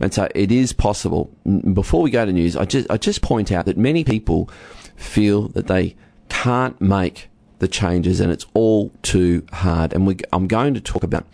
And 0.02 0.12
so 0.12 0.28
it 0.34 0.50
is 0.50 0.72
possible. 0.72 1.30
Before 1.72 2.02
we 2.02 2.10
go 2.10 2.26
to 2.26 2.32
news, 2.32 2.56
I 2.56 2.64
just, 2.64 2.90
I 2.90 2.96
just 2.96 3.22
point 3.22 3.52
out 3.52 3.66
that 3.66 3.78
many 3.78 4.04
people 4.04 4.50
feel 4.96 5.48
that 5.48 5.68
they 5.68 5.96
can't 6.28 6.78
make 6.80 7.28
the 7.60 7.68
changes 7.68 8.18
and 8.18 8.32
it's 8.32 8.46
all 8.54 8.90
too 9.02 9.46
hard. 9.52 9.92
And 9.92 10.06
we, 10.06 10.16
I'm 10.32 10.48
going 10.48 10.74
to 10.74 10.80
talk 10.80 11.04
about 11.04 11.24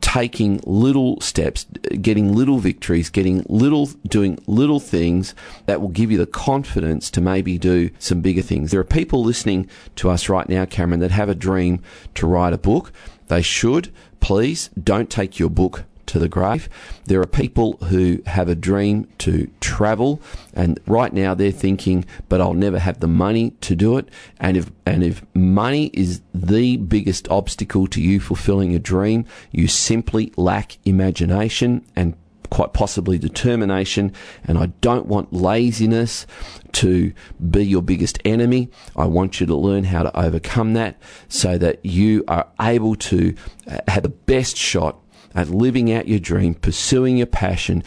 taking 0.00 0.60
little 0.64 1.20
steps, 1.20 1.66
getting 2.00 2.32
little 2.32 2.58
victories, 2.58 3.10
getting 3.10 3.44
little, 3.48 3.86
doing 4.06 4.38
little 4.46 4.80
things 4.80 5.34
that 5.66 5.82
will 5.82 5.88
give 5.88 6.10
you 6.10 6.16
the 6.16 6.26
confidence 6.26 7.10
to 7.10 7.20
maybe 7.20 7.58
do 7.58 7.90
some 7.98 8.22
bigger 8.22 8.40
things. 8.40 8.70
There 8.70 8.80
are 8.80 8.84
people 8.84 9.22
listening 9.22 9.68
to 9.96 10.08
us 10.08 10.28
right 10.30 10.48
now, 10.48 10.64
Cameron, 10.64 11.00
that 11.00 11.10
have 11.10 11.28
a 11.28 11.34
dream 11.34 11.82
to 12.14 12.26
write 12.26 12.54
a 12.54 12.58
book. 12.58 12.92
They 13.28 13.42
should. 13.42 13.92
Please 14.20 14.70
don't 14.82 15.10
take 15.10 15.38
your 15.38 15.50
book 15.50 15.84
to 16.06 16.18
the 16.18 16.28
grave. 16.28 16.68
There 17.06 17.20
are 17.20 17.26
people 17.26 17.78
who 17.88 18.22
have 18.26 18.48
a 18.48 18.54
dream 18.54 19.08
to 19.18 19.48
travel, 19.60 20.20
and 20.52 20.80
right 20.86 21.12
now 21.12 21.34
they're 21.34 21.50
thinking, 21.50 22.04
"But 22.28 22.40
I'll 22.40 22.54
never 22.54 22.78
have 22.78 23.00
the 23.00 23.08
money 23.08 23.50
to 23.62 23.74
do 23.74 23.96
it." 23.96 24.08
And 24.38 24.56
if 24.56 24.70
and 24.86 25.02
if 25.02 25.24
money 25.34 25.90
is 25.92 26.20
the 26.34 26.76
biggest 26.76 27.28
obstacle 27.30 27.86
to 27.88 28.00
you 28.00 28.20
fulfilling 28.20 28.74
a 28.74 28.78
dream, 28.78 29.24
you 29.50 29.68
simply 29.68 30.32
lack 30.36 30.78
imagination 30.84 31.82
and 31.96 32.14
quite 32.54 32.72
possibly 32.72 33.18
determination. 33.18 34.12
And 34.44 34.58
I 34.58 34.66
don't 34.80 35.06
want 35.06 35.32
laziness 35.32 36.24
to 36.72 37.12
be 37.50 37.66
your 37.66 37.82
biggest 37.82 38.20
enemy. 38.24 38.68
I 38.94 39.06
want 39.06 39.40
you 39.40 39.46
to 39.46 39.56
learn 39.56 39.84
how 39.84 40.04
to 40.04 40.16
overcome 40.16 40.74
that 40.74 40.96
so 41.28 41.58
that 41.58 41.84
you 41.84 42.22
are 42.28 42.46
able 42.60 42.94
to 42.94 43.34
uh, 43.66 43.78
have 43.88 44.04
the 44.04 44.08
best 44.08 44.56
shot 44.56 44.98
at 45.34 45.48
living 45.48 45.92
out 45.92 46.08
your 46.08 46.18
dream, 46.18 46.54
pursuing 46.54 47.16
your 47.16 47.26
passion, 47.26 47.82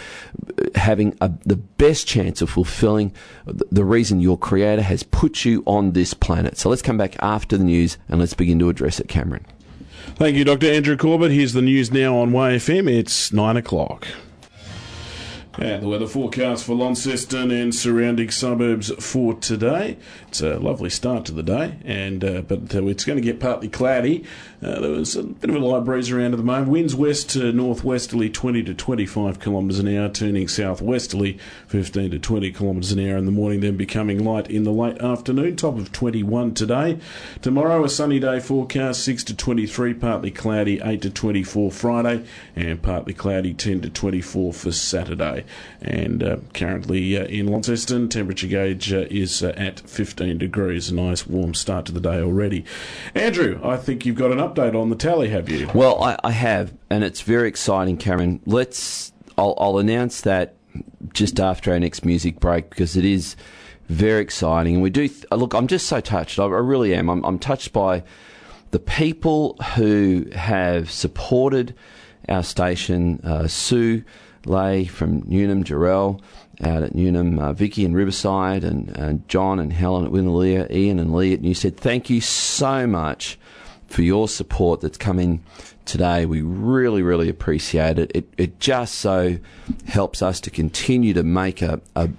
having 0.76 1.18
a, 1.22 1.32
the 1.46 1.56
best 1.56 2.08
chance 2.08 2.42
of 2.42 2.50
fulfilling 2.50 3.14
the 3.46 3.86
reason 3.86 4.20
your 4.20 4.38
creator 4.38 4.82
has 4.82 5.04
put 5.04 5.46
you 5.46 5.64
on 5.66 5.92
this 5.92 6.14
planet. 6.14 6.58
So 6.58 6.70
let's 6.70 6.82
come 6.82 6.98
back 6.98 7.16
after 7.20 7.58
the 7.58 7.64
news 7.64 7.98
and 8.10 8.20
let's 8.20 8.34
begin 8.34 8.60
to 8.60 8.70
address 8.70 9.00
it, 9.00 9.08
Cameron. 9.08 9.46
Thank 10.16 10.36
you, 10.36 10.44
Dr. 10.44 10.72
Andrew 10.72 10.98
Corbett. 10.98 11.32
Here's 11.32 11.54
the 11.54 11.62
news 11.62 11.92
now 11.92 12.18
on 12.18 12.32
YFM. 12.32 12.90
It's 12.90 13.32
nine 13.32 13.58
o'clock. 13.58 14.08
And 15.60 15.82
the 15.82 15.88
weather 15.88 16.06
forecast 16.06 16.66
for 16.66 16.76
Launceston 16.76 17.50
and 17.50 17.74
surrounding 17.74 18.30
suburbs 18.30 18.92
for 19.04 19.34
today. 19.34 19.98
It's 20.28 20.42
a 20.42 20.60
lovely 20.60 20.90
start 20.90 21.24
to 21.26 21.32
the 21.32 21.42
day, 21.42 21.78
and 21.86 22.24
uh, 22.24 22.42
but 22.42 22.76
uh, 22.76 22.86
it's 22.88 23.06
going 23.06 23.16
to 23.16 23.24
get 23.24 23.40
partly 23.40 23.70
cloudy. 23.70 24.26
Uh, 24.62 24.82
there 24.82 24.92
was 24.92 25.16
a 25.16 25.24
bit 25.24 25.50
of 25.50 25.56
a 25.56 25.60
light 25.60 25.86
breeze 25.86 26.12
around 26.12 26.34
at 26.34 26.38
the 26.38 26.44
moment. 26.44 26.68
Winds 26.68 26.94
west 26.94 27.30
to 27.32 27.54
northwesterly 27.54 28.30
20 28.30 28.64
to 28.64 28.74
25 28.74 29.40
kilometres 29.40 29.80
an 29.80 29.88
hour, 29.88 30.10
turning 30.10 30.50
southwesterly 30.50 31.40
15 31.68 32.12
to 32.12 32.20
20 32.20 32.52
kilometres 32.52 32.92
an 32.92 33.00
hour 33.00 33.16
in 33.16 33.26
the 33.26 33.32
morning, 33.32 33.62
then 33.62 33.78
becoming 33.78 34.24
light 34.24 34.52
in 34.52 34.66
the 34.66 34.72
late 34.72 35.02
afternoon. 35.02 35.56
Top 35.56 35.78
of 35.78 35.94
21 35.94 36.54
today. 36.54 37.00
Tomorrow, 37.42 37.86
a 37.86 37.90
sunny 37.90 38.20
day 38.20 38.42
forecast 38.42 39.06
6 39.06 39.24
to 39.26 39.36
23, 39.36 39.94
partly 39.94 40.30
cloudy 40.30 40.82
8 40.84 41.04
to 41.04 41.10
24 41.10 41.72
Friday, 41.72 42.26
and 42.54 42.82
partly 42.82 43.14
cloudy 43.14 43.54
10 43.54 43.80
to 43.82 43.90
24 43.90 44.52
for 44.52 44.72
Saturday. 44.74 45.46
And 45.82 46.22
uh, 46.22 46.38
currently 46.54 47.18
uh, 47.18 47.26
in 47.26 47.48
Launceston, 47.48 48.10
temperature 48.10 48.48
gauge 48.48 48.92
uh, 48.92 49.06
is 49.10 49.42
at 49.42 49.80
15 49.80 50.17
degrees. 50.18 50.90
A 50.90 50.96
nice 50.96 51.26
warm 51.26 51.54
start 51.54 51.86
to 51.86 51.92
the 51.92 52.00
day 52.00 52.20
already. 52.20 52.66
Andrew, 53.16 53.60
I 53.64 53.78
think 53.78 54.06
you've 54.06 54.16
got 54.16 54.32
an 54.32 54.40
update 54.40 54.80
on 54.80 54.90
the 54.90 54.96
tally, 54.96 55.30
have 55.30 55.50
you? 55.50 55.70
Well, 55.74 56.04
I, 56.04 56.18
I 56.24 56.32
have, 56.32 56.74
and 56.90 57.04
it's 57.04 57.22
very 57.22 57.48
exciting, 57.48 57.98
Cameron. 57.98 58.42
Let's. 58.46 59.14
I'll, 59.38 59.56
I'll 59.60 59.78
announce 59.78 60.22
that 60.22 60.56
just 61.14 61.40
after 61.40 61.72
our 61.72 61.80
next 61.80 62.04
music 62.04 62.40
break 62.40 62.70
because 62.70 62.98
it 62.98 63.06
is 63.06 63.36
very 63.88 64.22
exciting. 64.22 64.76
And 64.76 64.84
we 64.84 64.90
do 64.90 65.08
th- 65.08 65.26
look. 65.32 65.54
I'm 65.54 65.68
just 65.68 65.88
so 65.88 66.02
touched. 66.02 66.40
I, 66.40 66.44
I 66.44 66.48
really 66.48 66.94
am. 66.96 67.10
I'm, 67.10 67.24
I'm 67.24 67.40
touched 67.40 67.72
by 67.72 68.04
the 68.72 68.80
people 68.80 69.56
who 69.76 70.26
have 70.34 70.92
supported 70.92 71.76
our 72.28 72.44
station. 72.44 73.22
Uh, 73.24 73.48
Sue 73.48 74.04
Lay 74.46 74.86
from 74.86 75.24
Newnham, 75.28 75.64
Jarrell 75.64 76.22
out 76.64 76.84
at 76.84 76.96
Newnham, 76.96 77.40
uh, 77.40 77.54
Vicky 77.54 77.86
in 77.86 77.94
Riverside, 77.94 78.64
and, 78.64 78.90
and 78.98 79.28
John 79.28 79.60
and 79.60 79.72
Helen 79.72 80.06
at 80.06 80.12
Winnaleah, 80.12 80.72
Ian 80.72 81.00
and 81.00 81.14
Lee 81.14 81.34
at 81.34 81.58
said 81.58 81.78
Thank 81.78 82.10
you 82.10 82.22
so 82.22 82.88
much 82.88 83.38
for 83.88 84.02
your 84.02 84.28
support 84.28 84.82
that's 84.82 84.98
coming 84.98 85.44
today. 85.86 86.26
We 86.26 86.42
really, 86.42 87.02
really 87.02 87.30
appreciate 87.30 88.00
it. 88.00 88.12
It, 88.14 88.34
it 88.38 88.60
just 88.60 88.96
so 88.96 89.38
helps 89.88 90.22
us 90.22 90.42
to 90.42 90.50
continue 90.50 91.14
to 91.14 91.24
make 91.24 91.62
a, 91.62 91.80
a, 91.96 92.10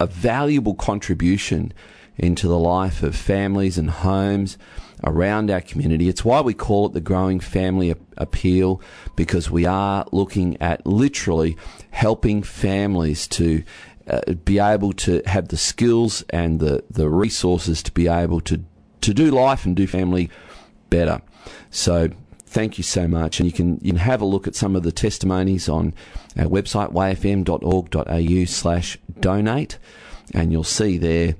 a 0.00 0.06
valuable 0.06 0.74
contribution 0.74 1.72
into 2.18 2.48
the 2.48 2.58
life 2.58 3.02
of 3.02 3.14
families 3.14 3.78
and 3.78 3.90
homes 3.90 4.58
around 5.04 5.50
our 5.50 5.60
community. 5.60 6.08
It's 6.08 6.24
why 6.24 6.40
we 6.40 6.54
call 6.54 6.86
it 6.86 6.92
the 6.92 7.00
Growing 7.00 7.40
Family 7.40 7.94
Appeal 8.16 8.80
because 9.14 9.50
we 9.50 9.66
are 9.66 10.06
looking 10.12 10.60
at 10.60 10.86
literally 10.86 11.56
helping 11.90 12.42
families 12.42 13.26
to 13.28 13.62
uh, 14.08 14.32
be 14.44 14.58
able 14.58 14.92
to 14.92 15.22
have 15.26 15.48
the 15.48 15.56
skills 15.56 16.24
and 16.30 16.60
the, 16.60 16.84
the 16.90 17.08
resources 17.08 17.82
to 17.82 17.92
be 17.92 18.08
able 18.08 18.40
to, 18.40 18.64
to 19.00 19.12
do 19.12 19.30
life 19.30 19.66
and 19.66 19.76
do 19.76 19.86
family 19.86 20.30
better. 20.90 21.20
So 21.70 22.10
thank 22.46 22.78
you 22.78 22.84
so 22.84 23.06
much. 23.06 23.38
And 23.38 23.46
you 23.46 23.52
can 23.52 23.78
you 23.82 23.92
can 23.92 23.98
have 23.98 24.22
a 24.22 24.24
look 24.24 24.46
at 24.46 24.54
some 24.54 24.76
of 24.76 24.82
the 24.82 24.92
testimonies 24.92 25.68
on 25.68 25.92
our 26.38 26.46
website 26.46 26.92
yfm.org.au 26.92 28.44
slash 28.46 28.98
donate, 29.20 29.78
and 30.32 30.52
you'll 30.52 30.64
see 30.64 30.98
there 30.98 31.34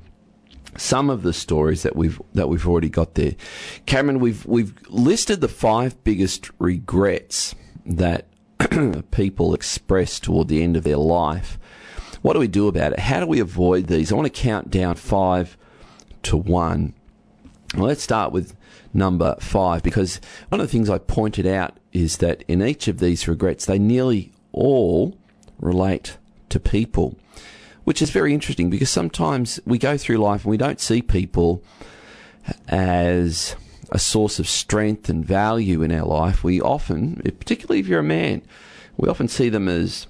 some 0.78 1.10
of 1.10 1.22
the 1.22 1.32
stories 1.32 1.82
that 1.82 1.96
we've 1.96 2.20
that 2.34 2.48
we've 2.48 2.66
already 2.66 2.88
got 2.88 3.14
there. 3.14 3.34
Cameron, 3.86 4.20
we've 4.20 4.44
we've 4.46 4.74
listed 4.88 5.40
the 5.40 5.48
five 5.48 6.02
biggest 6.04 6.50
regrets 6.58 7.54
that 7.84 8.26
people 9.10 9.54
express 9.54 10.18
toward 10.20 10.48
the 10.48 10.62
end 10.62 10.76
of 10.76 10.84
their 10.84 10.96
life. 10.96 11.58
What 12.22 12.32
do 12.32 12.40
we 12.40 12.48
do 12.48 12.68
about 12.68 12.92
it? 12.92 12.98
How 12.98 13.20
do 13.20 13.26
we 13.26 13.40
avoid 13.40 13.86
these? 13.86 14.10
I 14.10 14.16
want 14.16 14.32
to 14.32 14.42
count 14.42 14.70
down 14.70 14.96
five 14.96 15.56
to 16.24 16.36
one. 16.36 16.94
Well, 17.74 17.86
let's 17.86 18.02
start 18.02 18.32
with 18.32 18.56
number 18.94 19.36
five 19.40 19.82
because 19.82 20.20
one 20.48 20.60
of 20.60 20.66
the 20.66 20.72
things 20.72 20.88
I 20.88 20.98
pointed 20.98 21.46
out 21.46 21.76
is 21.92 22.18
that 22.18 22.42
in 22.48 22.62
each 22.62 22.88
of 22.88 22.98
these 22.98 23.28
regrets, 23.28 23.66
they 23.66 23.78
nearly 23.78 24.32
all 24.52 25.16
relate 25.58 26.16
to 26.48 26.58
people 26.58 27.16
which 27.86 28.02
is 28.02 28.10
very 28.10 28.34
interesting 28.34 28.68
because 28.68 28.90
sometimes 28.90 29.60
we 29.64 29.78
go 29.78 29.96
through 29.96 30.16
life 30.16 30.42
and 30.42 30.50
we 30.50 30.56
don't 30.56 30.80
see 30.80 31.00
people 31.00 31.62
as 32.66 33.54
a 33.92 33.98
source 34.00 34.40
of 34.40 34.48
strength 34.48 35.08
and 35.08 35.24
value 35.24 35.82
in 35.82 35.92
our 35.92 36.04
life. 36.04 36.42
We 36.42 36.60
often, 36.60 37.22
particularly 37.38 37.78
if 37.78 37.86
you're 37.86 38.00
a 38.00 38.02
man, 38.02 38.42
we 38.96 39.08
often 39.08 39.28
see 39.28 39.48
them 39.50 39.68
as 39.68 40.08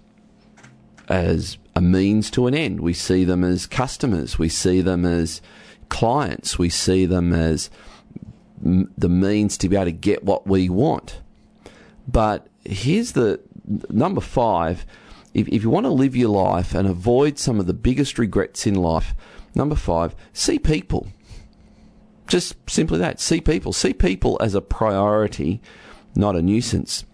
as 1.06 1.58
a 1.74 1.82
means 1.82 2.30
to 2.30 2.46
an 2.46 2.54
end. 2.54 2.80
We 2.80 2.94
see 2.94 3.24
them 3.24 3.44
as 3.44 3.66
customers. 3.66 4.38
We 4.38 4.48
see 4.48 4.80
them 4.80 5.04
as 5.04 5.42
clients. 5.90 6.58
We 6.58 6.70
see 6.70 7.04
them 7.04 7.34
as 7.34 7.68
m- 8.64 8.90
the 8.96 9.10
means 9.10 9.58
to 9.58 9.68
be 9.68 9.76
able 9.76 9.84
to 9.84 9.92
get 9.92 10.24
what 10.24 10.46
we 10.46 10.70
want. 10.70 11.20
But 12.08 12.46
here's 12.64 13.12
the 13.12 13.38
number 13.90 14.22
five 14.22 14.86
if, 15.36 15.48
if 15.48 15.62
you 15.62 15.70
want 15.70 15.84
to 15.84 15.90
live 15.90 16.16
your 16.16 16.30
life 16.30 16.74
and 16.74 16.88
avoid 16.88 17.38
some 17.38 17.60
of 17.60 17.66
the 17.66 17.74
biggest 17.74 18.18
regrets 18.18 18.66
in 18.66 18.74
life 18.74 19.14
Number 19.56 19.74
five, 19.74 20.14
see 20.34 20.58
people. 20.58 21.08
Just 22.28 22.56
simply 22.68 22.98
that. 22.98 23.18
See 23.20 23.40
people. 23.40 23.72
See 23.72 23.94
people 23.94 24.36
as 24.42 24.54
a 24.54 24.60
priority, 24.60 25.62
not 26.14 26.36
a 26.36 26.42
nuisance. 26.42 27.06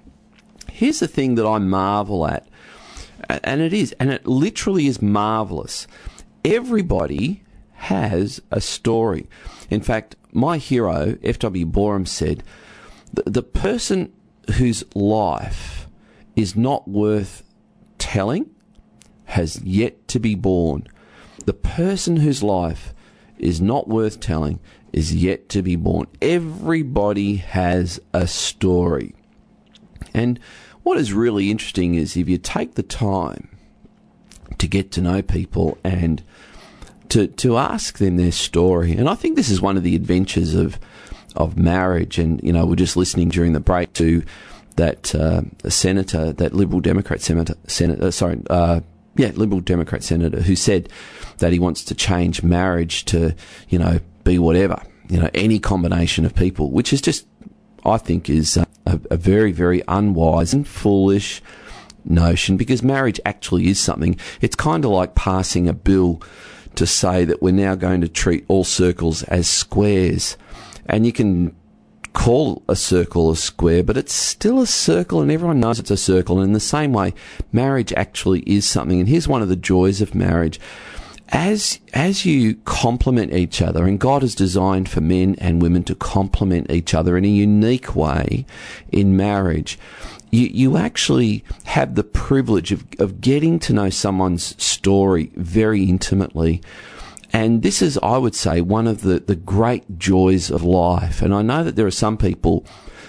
Here's 0.68 0.98
the 0.98 1.06
thing 1.06 1.36
that 1.36 1.46
I 1.46 1.58
marvel 1.58 2.26
at, 2.26 2.48
and 3.28 3.60
it 3.60 3.72
is, 3.72 3.94
and 4.00 4.10
it 4.10 4.26
literally 4.26 4.88
is 4.88 5.00
marvelous. 5.00 5.86
Everybody 6.44 7.44
has 7.74 8.42
a 8.50 8.60
story. 8.60 9.28
In 9.70 9.82
fact, 9.82 10.16
my 10.32 10.58
hero, 10.58 11.16
F.W. 11.22 11.66
Boreham, 11.66 12.06
said 12.06 12.42
the, 13.12 13.22
the 13.30 13.42
person 13.44 14.12
whose 14.56 14.82
life 14.96 15.86
is 16.34 16.56
not 16.56 16.88
worth 16.88 17.44
telling 18.12 18.50
has 19.24 19.62
yet 19.62 20.06
to 20.06 20.20
be 20.20 20.34
born. 20.34 20.86
The 21.46 21.54
person 21.54 22.18
whose 22.18 22.42
life 22.42 22.92
is 23.38 23.58
not 23.58 23.88
worth 23.88 24.20
telling 24.20 24.60
is 24.92 25.14
yet 25.14 25.48
to 25.48 25.62
be 25.62 25.76
born. 25.76 26.06
Everybody 26.20 27.36
has 27.36 27.98
a 28.12 28.26
story. 28.26 29.14
And 30.12 30.38
what 30.82 30.98
is 30.98 31.14
really 31.14 31.50
interesting 31.50 31.94
is 31.94 32.14
if 32.14 32.28
you 32.28 32.36
take 32.36 32.74
the 32.74 32.82
time 32.82 33.48
to 34.58 34.68
get 34.68 34.92
to 34.92 35.00
know 35.00 35.22
people 35.22 35.78
and 35.82 36.22
to, 37.08 37.28
to 37.28 37.56
ask 37.56 37.96
them 37.96 38.18
their 38.18 38.30
story, 38.30 38.92
and 38.92 39.08
I 39.08 39.14
think 39.14 39.36
this 39.36 39.48
is 39.48 39.62
one 39.62 39.78
of 39.78 39.84
the 39.84 39.96
adventures 39.96 40.54
of 40.54 40.78
of 41.34 41.56
marriage. 41.56 42.18
And 42.18 42.42
you 42.42 42.52
know, 42.52 42.66
we're 42.66 42.76
just 42.76 42.94
listening 42.94 43.30
during 43.30 43.54
the 43.54 43.60
break 43.60 43.94
to 43.94 44.22
that 44.82 45.14
uh, 45.14 45.42
senator, 45.68 46.32
that 46.32 46.54
Liberal 46.54 46.80
Democrat 46.80 47.20
senator, 47.20 47.54
senator, 47.68 48.06
uh, 48.06 48.10
sorry, 48.10 48.40
uh, 48.50 48.80
yeah, 49.14 49.30
Liberal 49.34 49.60
Democrat 49.60 50.02
senator, 50.02 50.40
who 50.40 50.56
said 50.56 50.88
that 51.38 51.52
he 51.52 51.60
wants 51.60 51.84
to 51.84 51.94
change 51.94 52.42
marriage 52.42 53.04
to, 53.04 53.34
you 53.68 53.78
know, 53.78 54.00
be 54.24 54.40
whatever, 54.40 54.82
you 55.08 55.20
know, 55.20 55.30
any 55.34 55.60
combination 55.60 56.24
of 56.24 56.34
people, 56.34 56.72
which 56.72 56.92
is 56.92 57.00
just, 57.00 57.26
I 57.84 57.96
think, 57.96 58.28
is 58.28 58.56
a, 58.56 58.66
a 58.86 59.16
very, 59.16 59.52
very 59.52 59.82
unwise 59.86 60.52
and 60.52 60.66
foolish 60.66 61.40
notion 62.04 62.56
because 62.56 62.82
marriage 62.82 63.20
actually 63.24 63.68
is 63.68 63.78
something. 63.78 64.18
It's 64.40 64.56
kind 64.56 64.84
of 64.84 64.90
like 64.90 65.14
passing 65.14 65.68
a 65.68 65.72
bill 65.72 66.20
to 66.74 66.88
say 66.88 67.24
that 67.24 67.40
we're 67.40 67.52
now 67.52 67.76
going 67.76 68.00
to 68.00 68.08
treat 68.08 68.44
all 68.48 68.64
circles 68.64 69.22
as 69.24 69.48
squares. 69.48 70.36
And 70.86 71.06
you 71.06 71.12
can 71.12 71.54
call 72.12 72.62
a 72.68 72.76
circle 72.76 73.30
a 73.30 73.36
square, 73.36 73.82
but 73.82 73.96
it's 73.96 74.12
still 74.12 74.60
a 74.60 74.66
circle 74.66 75.20
and 75.20 75.30
everyone 75.30 75.60
knows 75.60 75.78
it's 75.78 75.90
a 75.90 75.96
circle. 75.96 76.38
And 76.38 76.48
in 76.48 76.52
the 76.52 76.60
same 76.60 76.92
way, 76.92 77.14
marriage 77.52 77.92
actually 77.94 78.40
is 78.40 78.66
something. 78.66 79.00
And 79.00 79.08
here's 79.08 79.28
one 79.28 79.42
of 79.42 79.48
the 79.48 79.56
joys 79.56 80.00
of 80.00 80.14
marriage. 80.14 80.60
As, 81.30 81.80
as 81.94 82.26
you 82.26 82.56
complement 82.66 83.32
each 83.32 83.62
other, 83.62 83.86
and 83.86 83.98
God 83.98 84.20
has 84.20 84.34
designed 84.34 84.90
for 84.90 85.00
men 85.00 85.34
and 85.38 85.62
women 85.62 85.82
to 85.84 85.94
complement 85.94 86.70
each 86.70 86.92
other 86.92 87.16
in 87.16 87.24
a 87.24 87.28
unique 87.28 87.96
way 87.96 88.44
in 88.90 89.16
marriage, 89.16 89.78
you, 90.30 90.48
you 90.48 90.76
actually 90.76 91.42
have 91.64 91.94
the 91.94 92.04
privilege 92.04 92.70
of, 92.70 92.84
of 92.98 93.22
getting 93.22 93.58
to 93.60 93.72
know 93.72 93.88
someone's 93.88 94.62
story 94.62 95.30
very 95.34 95.84
intimately 95.84 96.60
and 97.32 97.62
this 97.62 97.80
is, 97.80 97.98
I 98.02 98.18
would 98.18 98.34
say, 98.34 98.60
one 98.60 98.86
of 98.86 99.00
the, 99.00 99.20
the 99.20 99.36
great 99.36 99.98
joys 99.98 100.50
of 100.50 100.62
life. 100.62 101.22
And 101.22 101.32
I 101.32 101.40
know 101.40 101.64
that 101.64 101.76
there 101.76 101.86
are 101.86 101.90
some 101.90 102.18
people 102.18 102.66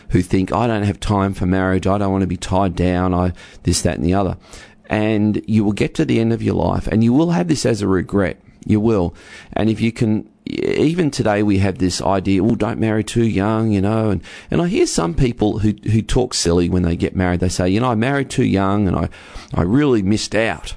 who 0.09 0.21
think, 0.21 0.53
I 0.53 0.65
don't 0.65 0.83
have 0.83 0.99
time 0.99 1.33
for 1.33 1.45
marriage. 1.45 1.87
I 1.87 1.97
don't 1.97 2.11
want 2.11 2.21
to 2.21 2.27
be 2.27 2.37
tied 2.37 2.75
down. 2.75 3.13
I, 3.13 3.33
this, 3.63 3.81
that, 3.81 3.97
and 3.97 4.05
the 4.05 4.13
other. 4.13 4.37
And 4.85 5.43
you 5.47 5.65
will 5.65 5.73
get 5.73 5.93
to 5.95 6.05
the 6.05 6.19
end 6.19 6.31
of 6.31 6.41
your 6.43 6.55
life 6.55 6.87
and 6.87 7.03
you 7.03 7.13
will 7.13 7.31
have 7.31 7.47
this 7.47 7.65
as 7.65 7.81
a 7.81 7.87
regret. 7.87 8.39
You 8.65 8.79
will. 8.79 9.13
And 9.53 9.69
if 9.69 9.81
you 9.81 9.91
can, 9.91 10.29
even 10.45 11.11
today 11.11 11.43
we 11.43 11.57
have 11.57 11.79
this 11.79 12.01
idea, 12.01 12.43
well, 12.43 12.55
don't 12.55 12.79
marry 12.79 13.03
too 13.03 13.25
young, 13.25 13.71
you 13.71 13.81
know, 13.81 14.09
and, 14.09 14.23
and 14.49 14.61
I 14.61 14.67
hear 14.67 14.87
some 14.87 15.15
people 15.15 15.59
who, 15.59 15.73
who 15.91 16.01
talk 16.01 16.33
silly 16.33 16.69
when 16.69 16.83
they 16.83 16.95
get 16.95 17.15
married. 17.15 17.41
They 17.41 17.49
say, 17.49 17.67
you 17.67 17.81
know, 17.81 17.91
I 17.91 17.95
married 17.95 18.29
too 18.29 18.45
young 18.45 18.87
and 18.87 18.95
I, 18.95 19.09
I 19.53 19.63
really 19.63 20.01
missed 20.01 20.33
out. 20.33 20.75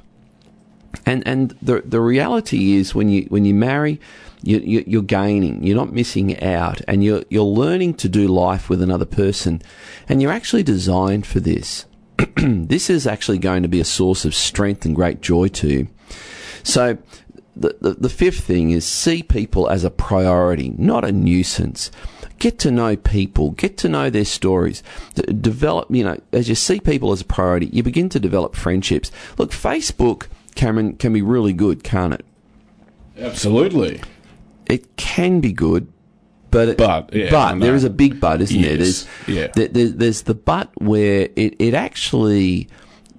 And 1.06 1.26
and 1.26 1.56
the 1.62 1.82
the 1.84 2.00
reality 2.00 2.74
is 2.74 2.94
when 2.94 3.08
you 3.08 3.26
when 3.28 3.44
you 3.44 3.54
marry, 3.54 4.00
you, 4.42 4.58
you, 4.58 4.84
you're 4.86 5.02
gaining. 5.02 5.62
You're 5.62 5.76
not 5.76 5.92
missing 5.92 6.42
out, 6.42 6.82
and 6.88 7.02
you're 7.04 7.22
you're 7.30 7.44
learning 7.44 7.94
to 7.94 8.08
do 8.08 8.26
life 8.26 8.68
with 8.68 8.82
another 8.82 9.04
person, 9.04 9.62
and 10.08 10.20
you're 10.20 10.32
actually 10.32 10.64
designed 10.64 11.24
for 11.24 11.38
this. 11.38 11.86
this 12.36 12.90
is 12.90 13.06
actually 13.06 13.38
going 13.38 13.62
to 13.62 13.68
be 13.68 13.80
a 13.80 13.84
source 13.84 14.24
of 14.24 14.34
strength 14.34 14.84
and 14.84 14.96
great 14.96 15.22
joy 15.22 15.48
to 15.48 15.68
you. 15.68 15.88
So. 16.62 16.98
The, 17.58 17.74
the, 17.80 17.94
the 17.94 18.10
fifth 18.10 18.40
thing 18.40 18.68
is 18.68 18.86
see 18.86 19.22
people 19.22 19.70
as 19.70 19.82
a 19.82 19.88
priority, 19.88 20.74
not 20.76 21.06
a 21.06 21.10
nuisance 21.10 21.90
get 22.38 22.58
to 22.58 22.70
know 22.70 22.96
people, 22.96 23.52
get 23.52 23.78
to 23.78 23.88
know 23.88 24.10
their 24.10 24.26
stories, 24.26 24.82
develop, 25.40 25.90
you 25.90 26.04
know, 26.04 26.20
as 26.32 26.50
you 26.50 26.54
see 26.54 26.80
people 26.80 27.12
as 27.12 27.22
a 27.22 27.24
priority, 27.24 27.66
you 27.72 27.82
begin 27.82 28.10
to 28.10 28.20
develop 28.20 28.54
friendships. 28.54 29.10
Look, 29.38 29.52
Facebook 29.52 30.26
Cameron, 30.56 30.96
can 30.96 31.12
be 31.12 31.22
really 31.22 31.52
good, 31.52 31.84
can't 31.84 32.14
it? 32.14 32.24
Absolutely. 33.18 34.00
It 34.66 34.96
can 34.96 35.40
be 35.40 35.52
good, 35.52 35.92
but 36.50 36.68
it, 36.70 36.78
but 36.78 37.12
yeah, 37.14 37.30
but 37.30 37.60
there 37.60 37.74
is 37.74 37.84
a 37.84 37.90
big 37.90 38.18
but, 38.18 38.40
isn't 38.40 38.58
yes. 38.58 38.68
there? 38.68 38.76
There's 38.76 39.06
yeah. 39.28 39.66
there, 39.68 39.88
there's 39.88 40.22
the 40.22 40.34
but 40.34 40.70
where 40.80 41.28
it, 41.36 41.54
it 41.58 41.74
actually 41.74 42.68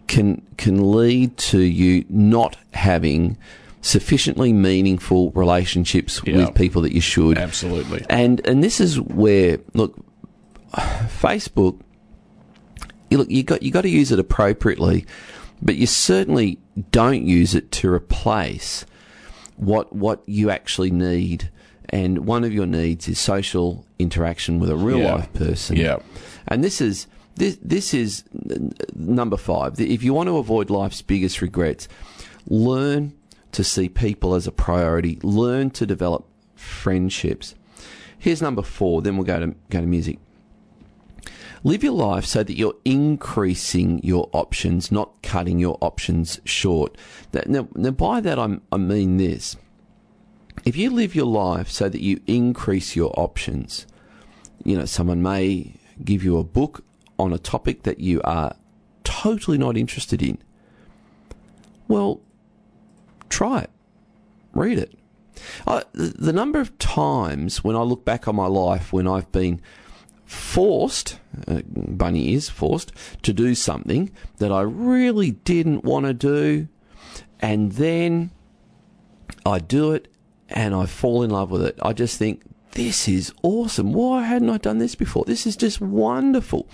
can 0.08 0.42
can 0.58 0.92
lead 0.92 1.38
to 1.38 1.60
you 1.60 2.06
not 2.10 2.58
having 2.74 3.38
sufficiently 3.82 4.52
meaningful 4.52 5.32
relationships 5.32 6.22
Yeah. 6.26 6.38
with 6.38 6.56
people 6.56 6.82
that 6.82 6.94
you 6.94 7.02
should. 7.02 7.38
Absolutely. 7.38 8.06
And 8.10 8.46
and 8.46 8.64
this 8.64 8.80
is 8.80 9.00
where 9.00 9.60
look, 9.74 9.96
Facebook. 10.74 11.80
You 13.10 13.20
look, 13.20 13.30
you 13.30 13.44
got 13.44 13.64
you 13.64 13.72
got 13.72 13.82
to 13.82 13.90
use 13.90 14.12
it 14.12 14.20
appropriately, 14.20 15.06
but 15.62 15.76
you 15.76 15.88
certainly 15.88 16.60
don't 16.92 17.24
use 17.24 17.56
it 17.56 17.72
to 17.74 17.92
replace 17.92 18.86
what 19.56 19.94
what 19.96 20.22
you 20.28 20.50
actually 20.50 20.92
need. 20.92 21.50
And 21.90 22.26
one 22.26 22.44
of 22.44 22.54
your 22.54 22.66
needs 22.66 23.08
is 23.08 23.18
social 23.20 23.86
interaction 23.98 24.60
with 24.60 24.70
a 24.70 24.76
real 24.76 25.00
Yeah. 25.00 25.16
life 25.16 25.34
person. 25.34 25.78
Yeah. 25.78 25.98
And 26.48 26.64
this 26.64 26.82
is 26.82 27.08
this 27.36 27.58
this 27.62 27.94
is 27.94 28.24
number 28.96 29.38
five. 29.38 29.80
If 29.80 30.04
you 30.04 30.14
want 30.14 30.28
to 30.28 30.38
avoid 30.38 30.70
life's 30.70 31.02
biggest 31.02 31.42
regrets, 31.42 31.88
learn 32.48 33.14
to 33.54 33.64
see 33.64 33.88
people 33.90 34.36
as 34.36 34.48
a 34.48 34.52
priority. 34.52 35.18
Learn 35.24 35.70
to 35.72 35.86
develop 35.86 36.26
friendships. 36.56 37.56
Here's 38.20 38.42
number 38.42 38.64
four. 38.64 39.02
Then 39.02 39.16
we'll 39.16 39.26
go 39.26 39.40
to 39.40 39.56
go 39.70 39.80
to 39.80 39.88
music. 39.88 40.20
Live 41.68 41.84
your 41.84 41.92
life 41.92 42.24
so 42.24 42.44
that 42.44 42.58
you're 42.58 42.78
increasing 42.86 44.00
your 44.02 44.30
options, 44.32 44.90
not 44.90 45.22
cutting 45.22 45.60
your 45.60 45.78
options 45.82 46.40
short. 46.46 46.98
Now, 47.46 47.68
now, 47.76 47.92
by 47.92 48.22
that 48.22 48.40
I'm, 48.40 48.62
I 48.72 48.78
mean 48.78 49.18
this. 49.18 49.58
If 50.64 50.78
you 50.78 50.90
live 50.90 51.14
your 51.14 51.26
life 51.26 51.70
so 51.70 51.90
that 51.90 52.00
you 52.00 52.22
increase 52.26 52.96
your 52.96 53.12
options, 53.20 53.86
you 54.64 54.78
know, 54.78 54.86
someone 54.86 55.22
may 55.22 55.74
give 56.06 56.24
you 56.24 56.38
a 56.38 56.44
book 56.46 56.86
on 57.20 57.34
a 57.34 57.38
topic 57.38 57.84
that 57.84 58.00
you 58.00 58.22
are 58.24 58.56
totally 59.04 59.58
not 59.58 59.76
interested 59.76 60.24
in. 60.24 60.38
Well, 61.90 62.22
try 63.28 63.64
it, 63.64 63.72
read 64.54 64.80
it. 64.80 64.98
I, 65.68 65.84
the 65.92 66.32
number 66.32 66.62
of 66.62 66.80
times 66.80 67.62
when 67.62 67.76
I 67.76 67.82
look 67.82 68.06
back 68.06 68.26
on 68.26 68.38
my 68.38 68.48
life 68.48 68.94
when 68.94 69.06
I've 69.06 69.30
been 69.34 69.60
forced, 70.28 71.20
uh, 71.48 71.62
bunny 71.66 72.34
is 72.34 72.50
forced, 72.50 72.92
to 73.24 73.34
do 73.34 73.56
something 73.56 74.12
that 74.38 74.52
I 74.52 74.62
really 74.62 75.32
didn't 75.32 75.84
want 75.84 76.06
to 76.06 76.14
do, 76.14 76.68
and 77.40 77.72
then 77.72 78.32
I 79.46 79.60
do 79.60 79.94
it 79.94 80.10
and 80.50 80.76
I 80.76 80.86
fall 80.86 81.24
in 81.24 81.32
love 81.32 81.50
with 81.50 81.64
it. 81.64 81.80
I 81.82 81.94
just 81.94 82.18
think, 82.18 82.44
this 82.72 83.08
is 83.08 83.34
awesome. 83.42 83.94
Why 83.94 84.24
hadn't 84.24 84.50
I 84.50 84.58
done 84.58 84.78
this 84.78 84.96
before? 84.96 85.24
This 85.26 85.48
is 85.48 85.56
just 85.56 85.82
wonderful. 85.82 86.68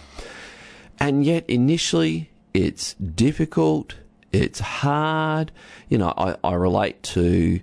And 0.99 1.23
yet, 1.23 1.49
initially, 1.49 2.31
it's 2.53 2.93
difficult, 2.95 3.95
it's 4.31 4.59
hard. 4.59 5.51
You 5.89 5.99
know, 5.99 6.13
I, 6.17 6.35
I 6.43 6.53
relate 6.55 7.01
to 7.03 7.59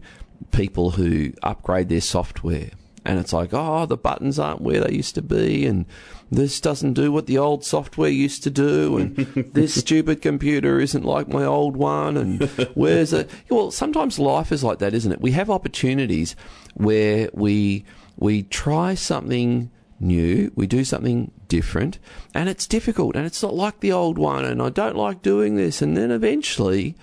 people 0.53 0.93
who 0.93 1.33
upgrade 1.43 1.89
their 1.89 2.01
software. 2.01 2.71
And 3.05 3.19
it's 3.19 3.33
like, 3.33 3.51
oh, 3.53 3.87
the 3.87 3.97
buttons 3.97 4.39
aren't 4.39 4.61
where 4.61 4.81
they 4.81 4.95
used 4.95 5.15
to 5.15 5.23
be, 5.23 5.67
and 5.67 5.87
this 6.31 6.61
doesn't 6.61 6.93
do 6.93 7.11
what 7.11 7.27
the 7.27 7.39
old 7.39 7.65
software 7.65 8.11
used 8.11 8.43
to 8.43 8.51
do, 8.51 8.99
and 8.99 9.17
this 9.55 9.75
stupid 9.75 10.21
computer 10.21 10.79
isn't 10.81 11.05
like 11.05 11.29
my 11.29 11.45
old 11.45 11.77
one, 11.77 12.17
and 12.17 12.43
where's 12.75 13.13
it? 13.13 13.31
Well, 13.51 13.71
sometimes 13.71 14.19
life 14.19 14.53
is 14.53 14.63
like 14.63 14.79
that, 14.79 14.95
isn't 14.95 15.13
it? 15.13 15.21
We 15.21 15.33
have 15.33 15.51
opportunities 15.51 16.37
where 16.75 17.31
we 17.33 17.85
we 18.17 18.43
try 18.45 18.95
something 18.95 19.71
new, 19.99 20.53
we 20.55 20.67
do 20.67 20.85
something 20.85 21.31
different, 21.49 21.99
and 22.35 22.49
it's 22.49 22.67
difficult, 22.67 23.17
and 23.17 23.27
it's 23.27 23.43
not 23.43 23.55
like 23.55 23.81
the 23.81 23.93
old 23.93 24.19
one, 24.19 24.45
and 24.45 24.63
I 24.63 24.69
don't 24.69 24.97
like 24.97 25.23
doing 25.23 25.57
this, 25.57 25.83
and 25.83 25.97
then 25.97 26.11
eventually 26.11 26.97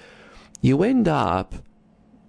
you 0.62 0.84
end 0.84 1.08
up 1.08 1.56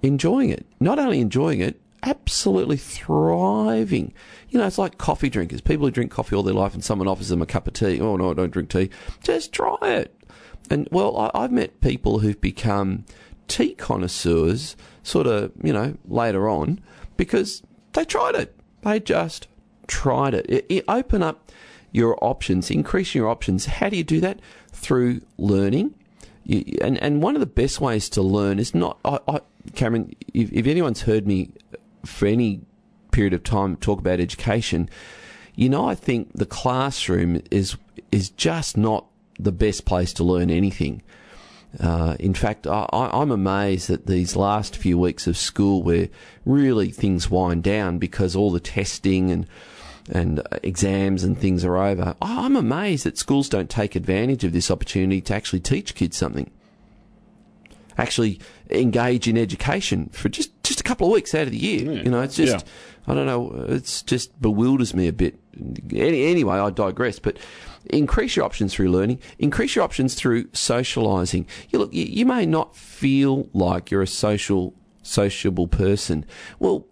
enjoying 0.02 0.50
it. 0.50 0.66
Not 0.80 0.98
only 0.98 1.20
enjoying 1.20 1.60
it, 1.60 1.80
absolutely 2.02 2.76
thriving. 2.76 4.12
You 4.50 4.58
know, 4.58 4.66
it's 4.66 4.78
like 4.78 4.98
coffee 4.98 5.28
drinkers. 5.28 5.60
People 5.60 5.86
who 5.86 5.90
drink 5.90 6.10
coffee 6.10 6.36
all 6.36 6.42
their 6.42 6.54
life 6.54 6.74
and 6.74 6.84
someone 6.84 7.08
offers 7.08 7.28
them 7.28 7.42
a 7.42 7.46
cup 7.46 7.66
of 7.66 7.74
tea. 7.74 8.00
Oh, 8.00 8.16
no, 8.16 8.30
I 8.30 8.34
don't 8.34 8.50
drink 8.50 8.70
tea. 8.70 8.90
Just 9.22 9.52
try 9.52 9.76
it. 9.82 10.14
And, 10.70 10.88
well, 10.90 11.16
I, 11.16 11.30
I've 11.34 11.52
met 11.52 11.80
people 11.80 12.20
who've 12.20 12.40
become 12.40 13.04
tea 13.46 13.74
connoisseurs 13.74 14.76
sort 15.02 15.26
of, 15.26 15.52
you 15.62 15.72
know, 15.72 15.96
later 16.06 16.48
on 16.48 16.80
because 17.16 17.62
they 17.92 18.04
tried 18.04 18.34
it. 18.34 18.54
They 18.82 19.00
just 19.00 19.48
tried 19.86 20.34
it. 20.34 20.46
it, 20.48 20.66
it 20.68 20.84
open 20.88 21.22
up 21.22 21.50
your 21.90 22.22
options, 22.22 22.70
increase 22.70 23.14
your 23.14 23.28
options. 23.28 23.66
How 23.66 23.88
do 23.88 23.96
you 23.96 24.04
do 24.04 24.20
that? 24.20 24.40
Through 24.72 25.22
learning. 25.38 25.94
You, 26.44 26.64
and, 26.80 26.98
and 26.98 27.22
one 27.22 27.34
of 27.34 27.40
the 27.40 27.46
best 27.46 27.80
ways 27.80 28.08
to 28.10 28.22
learn 28.22 28.58
is 28.58 28.74
not, 28.74 28.98
I, 29.04 29.18
I, 29.26 29.40
Cameron, 29.74 30.14
if, 30.32 30.52
if 30.52 30.66
anyone's 30.66 31.02
heard 31.02 31.26
me 31.26 31.50
for 32.04 32.26
any 32.26 32.60
period 33.10 33.34
of 33.34 33.42
time 33.42 33.76
talk 33.76 33.98
about 33.98 34.20
education, 34.20 34.88
you 35.54 35.68
know, 35.68 35.88
I 35.88 35.94
think 35.94 36.32
the 36.34 36.46
classroom 36.46 37.42
is 37.50 37.76
is 38.12 38.30
just 38.30 38.76
not 38.76 39.06
the 39.38 39.52
best 39.52 39.84
place 39.84 40.12
to 40.14 40.24
learn 40.24 40.50
anything. 40.50 41.02
Uh, 41.78 42.16
in 42.18 42.32
fact, 42.32 42.66
I, 42.66 42.86
I'm 42.92 43.30
amazed 43.30 43.88
that 43.88 44.06
these 44.06 44.36
last 44.36 44.76
few 44.76 44.98
weeks 44.98 45.26
of 45.26 45.36
school, 45.36 45.82
where 45.82 46.08
really 46.46 46.90
things 46.90 47.28
wind 47.28 47.62
down 47.62 47.98
because 47.98 48.34
all 48.34 48.50
the 48.50 48.60
testing 48.60 49.30
and 49.30 49.46
and 50.10 50.42
exams 50.62 51.22
and 51.22 51.38
things 51.38 51.64
are 51.64 51.76
over. 51.76 52.14
I'm 52.22 52.56
amazed 52.56 53.04
that 53.04 53.18
schools 53.18 53.48
don't 53.48 53.68
take 53.68 53.94
advantage 53.94 54.42
of 54.42 54.52
this 54.52 54.70
opportunity 54.70 55.20
to 55.20 55.34
actually 55.34 55.60
teach 55.60 55.94
kids 55.94 56.16
something. 56.16 56.50
Actually 57.98 58.40
engage 58.70 59.26
in 59.28 59.36
education 59.36 60.08
for 60.12 60.28
just, 60.28 60.50
just 60.62 60.80
a 60.80 60.84
couple 60.84 61.06
of 61.08 61.12
weeks 61.12 61.34
out 61.34 61.42
of 61.42 61.50
the 61.50 61.58
year. 61.58 61.92
Yeah. 61.92 62.02
You 62.02 62.10
know, 62.10 62.20
it's 62.22 62.36
just, 62.36 62.64
Yeah. 62.64 63.12
I 63.12 63.14
don't 63.14 63.26
know, 63.26 63.64
it's 63.68 64.02
just 64.02 64.40
bewilders 64.40 64.94
me 64.94 65.08
a 65.08 65.12
bit. 65.12 65.38
Any, 65.92 66.26
anyway, 66.26 66.56
I 66.58 66.70
digress, 66.70 67.18
but 67.18 67.38
increase 67.86 68.36
your 68.36 68.44
options 68.44 68.72
through 68.74 68.90
learning, 68.90 69.18
increase 69.38 69.74
your 69.74 69.84
options 69.84 70.14
through 70.14 70.44
socialising. 70.48 71.46
You 71.70 71.80
look, 71.80 71.92
you, 71.92 72.04
you 72.04 72.24
may 72.26 72.46
not 72.46 72.76
feel 72.76 73.48
like 73.52 73.90
you're 73.90 74.02
a 74.02 74.06
social, 74.06 74.74
sociable 75.02 75.66
person. 75.66 76.24
Well, 76.60 76.86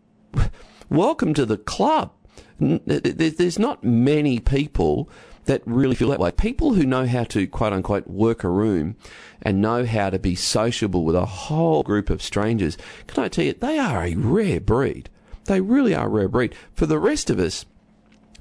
welcome 0.89 1.35
to 1.35 1.47
the 1.47 1.59
club. 1.59 2.13
N- 2.61 2.81
th- 2.89 3.03
th- 3.03 3.37
There's 3.37 3.59
not 3.59 3.85
many 3.85 4.41
people 4.41 5.09
that 5.47 5.63
really 5.65 5.95
feel 5.95 6.09
that 6.11 6.21
way. 6.21 6.31
People 6.31 6.75
who 6.75 6.85
know 6.85 7.07
how 7.07 7.25
to 7.25 7.47
quote 7.47 7.73
unquote 7.73 8.07
work 8.07 8.45
a 8.45 8.49
room 8.49 8.97
and 9.43 9.63
know 9.63 9.85
how 9.87 10.11
to 10.11 10.19
be 10.19 10.35
sociable 10.35 11.05
with 11.05 11.17
a 11.17 11.25
whole 11.25 11.83
group 11.83 12.11
of 12.11 12.23
strangers, 12.23 12.77
can 13.07 13.25
I 13.25 13.29
tell 13.29 13.45
you, 13.45 13.53
they 13.53 13.79
are 13.79 14.05
a 14.05 14.15
rare 14.15 14.61
breed. 14.61 15.09
They 15.47 15.61
really 15.61 15.95
are 15.95 16.07
a 16.07 16.11
rare 16.11 16.29
breed. 16.29 16.55
For 16.75 16.87
the 16.87 16.99
rest 16.99 17.31
of 17.31 17.39
us, 17.39 17.65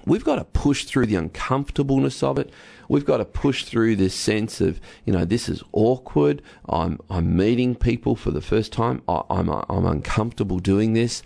we've 0.06 0.24
got 0.24 0.36
to 0.36 0.46
push 0.46 0.86
through 0.86 1.06
the 1.06 1.16
uncomfortableness 1.16 2.24
of 2.24 2.40
it. 2.40 2.52
We've 2.90 3.06
got 3.06 3.18
to 3.18 3.26
push 3.26 3.64
through 3.64 3.96
this 3.96 4.14
sense 4.14 4.62
of, 4.62 4.80
you 5.06 5.14
know, 5.14 5.26
this 5.26 5.48
is 5.50 5.64
awkward. 5.72 6.42
I'm, 6.68 7.00
I'm 7.10 7.36
meeting 7.36 7.76
people 7.76 8.16
for 8.16 8.32
the 8.32 8.42
first 8.42 8.74
time. 8.74 9.02
I, 9.08 9.22
I'm, 9.30 9.50
I'm 9.50 9.86
uncomfortable 9.86 10.60
doing 10.60 10.94
this, 10.94 11.24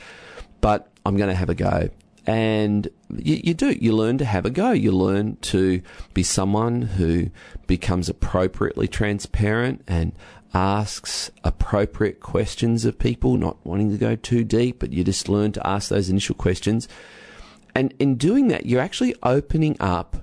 but 0.61 0.89
I'm 1.05 1.17
going 1.17 1.29
to 1.29 1.35
have 1.35 1.49
a 1.49 1.55
go. 1.55 1.89
And 2.29 2.87
you, 3.17 3.41
you 3.43 3.53
do. 3.55 3.71
You 3.71 3.91
learn 3.91 4.19
to 4.19 4.25
have 4.25 4.45
a 4.45 4.51
go. 4.51 4.69
You 4.69 4.91
learn 4.91 5.37
to 5.37 5.81
be 6.13 6.21
someone 6.21 6.83
who 6.83 7.31
becomes 7.65 8.07
appropriately 8.07 8.87
transparent 8.87 9.81
and 9.87 10.13
asks 10.53 11.31
appropriate 11.43 12.19
questions 12.19 12.85
of 12.85 12.99
people, 12.99 13.35
not 13.35 13.57
wanting 13.65 13.89
to 13.89 13.97
go 13.97 14.15
too 14.15 14.43
deep, 14.43 14.77
but 14.77 14.93
you 14.93 15.03
just 15.03 15.27
learn 15.27 15.51
to 15.53 15.67
ask 15.67 15.89
those 15.89 16.07
initial 16.11 16.35
questions. 16.35 16.87
And 17.73 17.95
in 17.97 18.13
doing 18.13 18.47
that, 18.49 18.67
you're 18.67 18.79
actually 18.79 19.15
opening 19.23 19.75
up 19.79 20.17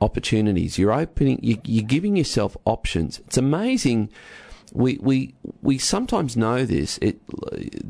opportunities. 0.00 0.78
You're 0.78 0.92
opening, 0.92 1.40
you, 1.42 1.60
you're 1.64 1.82
giving 1.84 2.14
yourself 2.14 2.56
options. 2.66 3.18
It's 3.26 3.36
amazing. 3.36 4.10
We, 4.72 4.98
we, 5.00 5.34
we 5.60 5.78
sometimes 5.78 6.36
know 6.36 6.64
this, 6.64 7.00
it, 7.02 7.18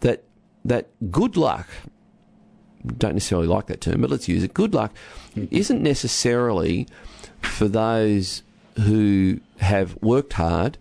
that, 0.00 0.24
that 0.64 0.88
good 1.10 1.36
luck, 1.36 1.68
don't 2.98 3.14
necessarily 3.14 3.46
like 3.48 3.66
that 3.66 3.80
term, 3.80 4.00
but 4.00 4.10
let's 4.10 4.28
use 4.28 4.42
it. 4.42 4.54
Good 4.54 4.74
luck 4.74 4.92
isn't 5.50 5.82
necessarily 5.82 6.86
for 7.42 7.68
those 7.68 8.42
who 8.80 9.40
have 9.58 9.96
worked 10.02 10.34
hard. 10.34 10.78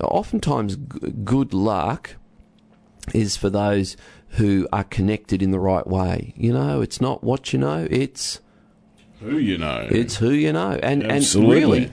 Oftentimes, 0.00 0.76
g- 0.76 1.10
good 1.24 1.54
luck 1.54 2.16
is 3.14 3.36
for 3.36 3.50
those 3.50 3.96
who 4.30 4.68
are 4.72 4.84
connected 4.84 5.42
in 5.42 5.50
the 5.50 5.58
right 5.58 5.86
way. 5.86 6.34
You 6.36 6.52
know, 6.52 6.80
it's 6.82 7.00
not 7.00 7.24
what 7.24 7.52
you 7.52 7.58
know, 7.58 7.86
it's 7.90 8.40
Who 9.20 9.38
you 9.38 9.56
know? 9.58 9.86
it's 9.90 10.16
who 10.16 10.30
you 10.30 10.52
know. 10.52 10.78
And 10.82 11.02
and 11.02 11.24
really, 11.34 11.90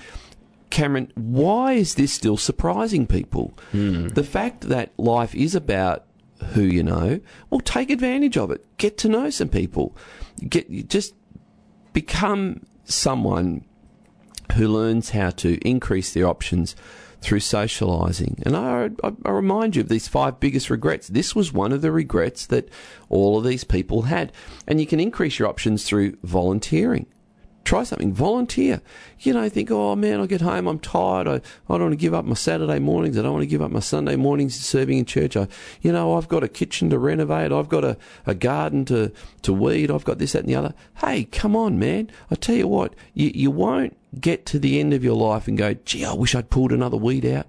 Cameron, 0.69 1.11
why 1.15 1.73
is 1.73 1.95
this 1.95 2.11
still 2.11 2.35
surprising 2.37 3.07
people? 3.07 3.53
Hmm. 3.71 4.07
The 4.09 4.23
fact 4.23 4.61
that 4.69 4.91
life 4.97 5.33
is 5.35 5.55
about 5.55 6.05
who 6.43 6.61
you 6.61 6.83
know, 6.83 7.19
well, 7.49 7.61
take 7.61 7.89
advantage 7.89 8.37
of 8.37 8.51
it. 8.51 8.65
Get 8.77 8.97
to 8.99 9.09
know 9.09 9.29
some 9.29 9.49
people. 9.49 9.95
Get 10.47 10.89
just 10.89 11.13
become 11.93 12.65
someone 12.85 13.65
who 14.53 14.67
learns 14.67 15.11
how 15.11 15.29
to 15.31 15.57
increase 15.67 16.13
their 16.13 16.27
options 16.27 16.75
through 17.21 17.39
socialising. 17.39 18.41
And 18.45 18.55
I, 18.55 18.89
I, 19.03 19.13
I 19.25 19.31
remind 19.31 19.75
you 19.75 19.81
of 19.81 19.89
these 19.89 20.09
five 20.09 20.39
biggest 20.39 20.69
regrets. 20.69 21.07
This 21.07 21.33
was 21.33 21.53
one 21.53 21.71
of 21.71 21.81
the 21.81 21.91
regrets 21.91 22.45
that 22.47 22.67
all 23.09 23.37
of 23.37 23.45
these 23.45 23.63
people 23.63 24.03
had. 24.03 24.31
And 24.67 24.81
you 24.81 24.85
can 24.85 24.99
increase 24.99 25.39
your 25.39 25.47
options 25.47 25.85
through 25.85 26.17
volunteering. 26.23 27.05
Try 27.63 27.83
something, 27.83 28.13
volunteer. 28.13 28.81
You 29.19 29.33
know, 29.33 29.47
think, 29.47 29.71
oh 29.71 29.95
man, 29.95 30.19
I 30.19 30.25
get 30.25 30.41
home, 30.41 30.67
I'm 30.67 30.79
tired. 30.79 31.27
I, 31.29 31.35
I 31.35 31.39
don't 31.69 31.81
want 31.81 31.91
to 31.93 31.97
give 31.97 32.13
up 32.13 32.25
my 32.25 32.33
Saturday 32.33 32.79
mornings. 32.79 33.17
I 33.17 33.21
don't 33.21 33.31
want 33.31 33.43
to 33.43 33.47
give 33.47 33.61
up 33.61 33.71
my 33.71 33.79
Sunday 33.79 34.17
mornings 34.17 34.59
serving 34.59 34.97
in 34.97 35.05
church. 35.05 35.37
I, 35.37 35.47
you 35.81 35.91
know, 35.93 36.17
I've 36.17 36.27
got 36.27 36.43
a 36.43 36.49
kitchen 36.49 36.89
to 36.89 36.99
renovate. 36.99 37.53
I've 37.53 37.69
got 37.69 37.85
a, 37.85 37.97
a 38.25 38.35
garden 38.35 38.83
to, 38.85 39.13
to 39.43 39.53
weed. 39.53 39.89
I've 39.91 40.03
got 40.03 40.17
this, 40.17 40.33
that, 40.33 40.39
and 40.39 40.49
the 40.49 40.55
other. 40.55 40.73
Hey, 40.97 41.23
come 41.23 41.55
on, 41.55 41.79
man. 41.79 42.11
I 42.29 42.35
tell 42.35 42.55
you 42.55 42.67
what, 42.67 42.93
you, 43.13 43.31
you 43.33 43.49
won't 43.49 43.95
get 44.19 44.45
to 44.47 44.59
the 44.59 44.79
end 44.81 44.93
of 44.93 45.03
your 45.03 45.15
life 45.15 45.47
and 45.47 45.57
go, 45.57 45.73
gee, 45.73 46.03
I 46.03 46.13
wish 46.13 46.35
I'd 46.35 46.49
pulled 46.49 46.73
another 46.73 46.97
weed 46.97 47.25
out. 47.25 47.47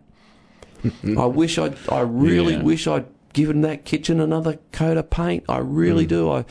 I 1.19 1.27
wish 1.27 1.59
I'd, 1.59 1.77
I 1.89 2.01
really 2.01 2.55
Yeah. 2.55 2.63
wish 2.63 2.87
I'd 2.87 3.07
given 3.33 3.63
that 3.63 3.85
kitchen 3.85 4.21
another 4.21 4.59
coat 4.71 4.97
of 4.97 5.11
paint. 5.11 5.45
I 5.49 5.59
really 5.59 6.05
mm. 6.07 6.11
do. 6.11 6.31
I, 6.31 6.45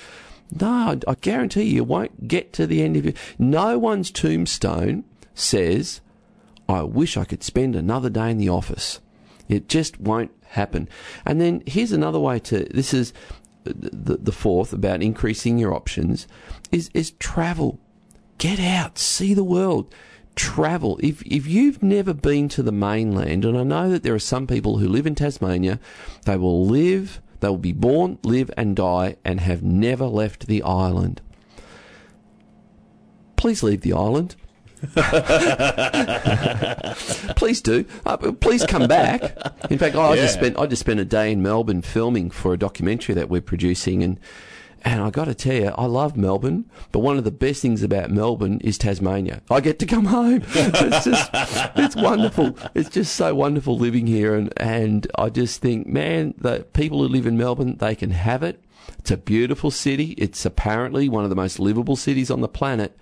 no, 0.51 0.99
I, 1.08 1.15
guarantee 1.15 1.63
you, 1.63 1.75
you 1.75 1.84
won't 1.84 2.27
get 2.27 2.53
to 2.53 2.67
the 2.67 2.84
end 2.84 2.97
of 2.97 3.08
it. 3.08 3.17
No 3.39 3.77
one's 3.77 4.12
tombstone 4.12 5.03
says, 5.34 6.01
I 6.69 6.84
wish 6.84 7.17
I 7.17 7.25
could 7.25 7.43
spend 7.43 7.75
another 7.75 8.10
day 8.10 8.32
in 8.32 8.38
the 8.38 8.49
office. 8.49 8.99
It 9.49 9.67
just 9.67 9.99
won't 9.99 10.32
happen. 10.47 10.88
And 11.25 11.41
then 11.41 11.63
here's 11.65 11.91
another 11.91 12.19
way 12.19 12.39
to, 12.39 12.65
this 12.65 12.93
is 12.93 13.13
the, 13.63 14.17
the 14.17 14.32
fourth 14.32 14.73
about 14.73 15.01
increasing 15.01 15.58
your 15.58 15.73
options, 15.73 16.27
is, 16.71 16.89
is 16.93 17.12
travel. 17.12 17.79
Get 18.38 18.60
out, 18.60 18.97
see 18.97 19.34
the 19.34 19.43
world, 19.43 19.93
travel. 20.36 20.99
If 21.01 21.21
if 21.23 21.47
you've 21.47 21.84
never 21.84 22.13
been 22.13 22.49
to 22.49 22.63
the 22.63 22.71
mainland, 22.71 23.45
and 23.45 23.58
I 23.58 23.63
know 23.63 23.89
that 23.89 24.03
there 24.03 24.15
are 24.15 24.19
some 24.19 24.47
people 24.47 24.77
who 24.77 24.88
live 24.88 25.06
in 25.06 25.15
Tasmania, 25.15 25.79
they 26.25 26.38
will 26.38 26.65
live, 26.65 27.21
they 27.43 27.49
will 27.49 27.58
be 27.58 27.73
born, 27.73 28.17
live, 28.23 28.49
and 28.56 28.75
die, 28.75 29.17
and 29.25 29.41
have 29.41 29.62
never 29.62 30.06
left 30.06 30.47
the 30.47 30.63
island. 30.63 31.21
Please 33.36 33.62
leave 33.62 33.82
the 33.82 33.93
island. 33.93 34.36
please 37.36 37.62
do. 37.62 37.86
Uh, 38.06 38.17
please 38.17 38.65
come 38.65 38.88
back. 38.88 39.38
In 39.69 39.77
fact, 39.77 39.95
I 39.95 40.15
just 40.15 40.34
spent 40.34 40.58
I 40.58 40.65
just 40.65 40.82
spent 40.82 40.99
a 40.99 41.06
day 41.06 41.32
in 41.32 41.41
Melbourne 41.41 41.82
filming 41.82 42.29
for 42.29 42.53
a 42.53 42.58
documentary 42.58 43.15
that 43.15 43.29
we're 43.29 43.41
producing, 43.41 44.03
and 44.03 44.19
and 44.86 45.02
I 45.02 45.10
got 45.10 45.26
to 45.26 45.34
tell 45.34 45.56
you, 45.56 45.69
I 45.69 45.86
love 45.86 46.17
Melbourne, 46.17 46.65
but 46.91 47.00
one 47.00 47.17
of 47.17 47.24
the 47.24 47.32
best 47.32 47.62
things 47.62 47.84
about 47.84 48.12
Melbourne 48.12 48.60
is 48.62 48.78
Tasmania. 48.78 49.41
I 49.50 49.62
get 49.62 49.80
to 49.80 49.86
come 49.86 50.06
home. 50.06 50.43
It's 50.56 51.06
just 51.06 51.30
it's 51.76 51.96
wonderful. 51.96 52.58
It's 52.76 52.89
just 52.89 53.15
so 53.15 53.34
wonderful 53.34 53.78
living 53.78 54.08
here, 54.08 54.36
and 54.36 54.52
and 54.58 55.08
I 55.15 55.30
just 55.30 55.62
think, 55.62 55.88
man, 55.88 56.34
the 56.38 56.65
people 56.74 57.02
who 57.02 57.08
live 57.08 57.26
in 57.26 57.38
Melbourne, 57.38 57.78
they 57.78 57.96
can 57.96 58.12
have 58.12 58.43
it. 58.43 58.62
It's 59.00 59.12
a 59.12 59.17
beautiful 59.17 59.72
city. 59.72 60.12
It's 60.17 60.46
apparently 60.46 61.10
one 61.10 61.24
of 61.24 61.30
the 61.30 61.36
most 61.36 61.60
livable 61.60 61.96
cities 61.96 62.30
on 62.30 62.41
the 62.41 62.48
planet. 62.48 62.98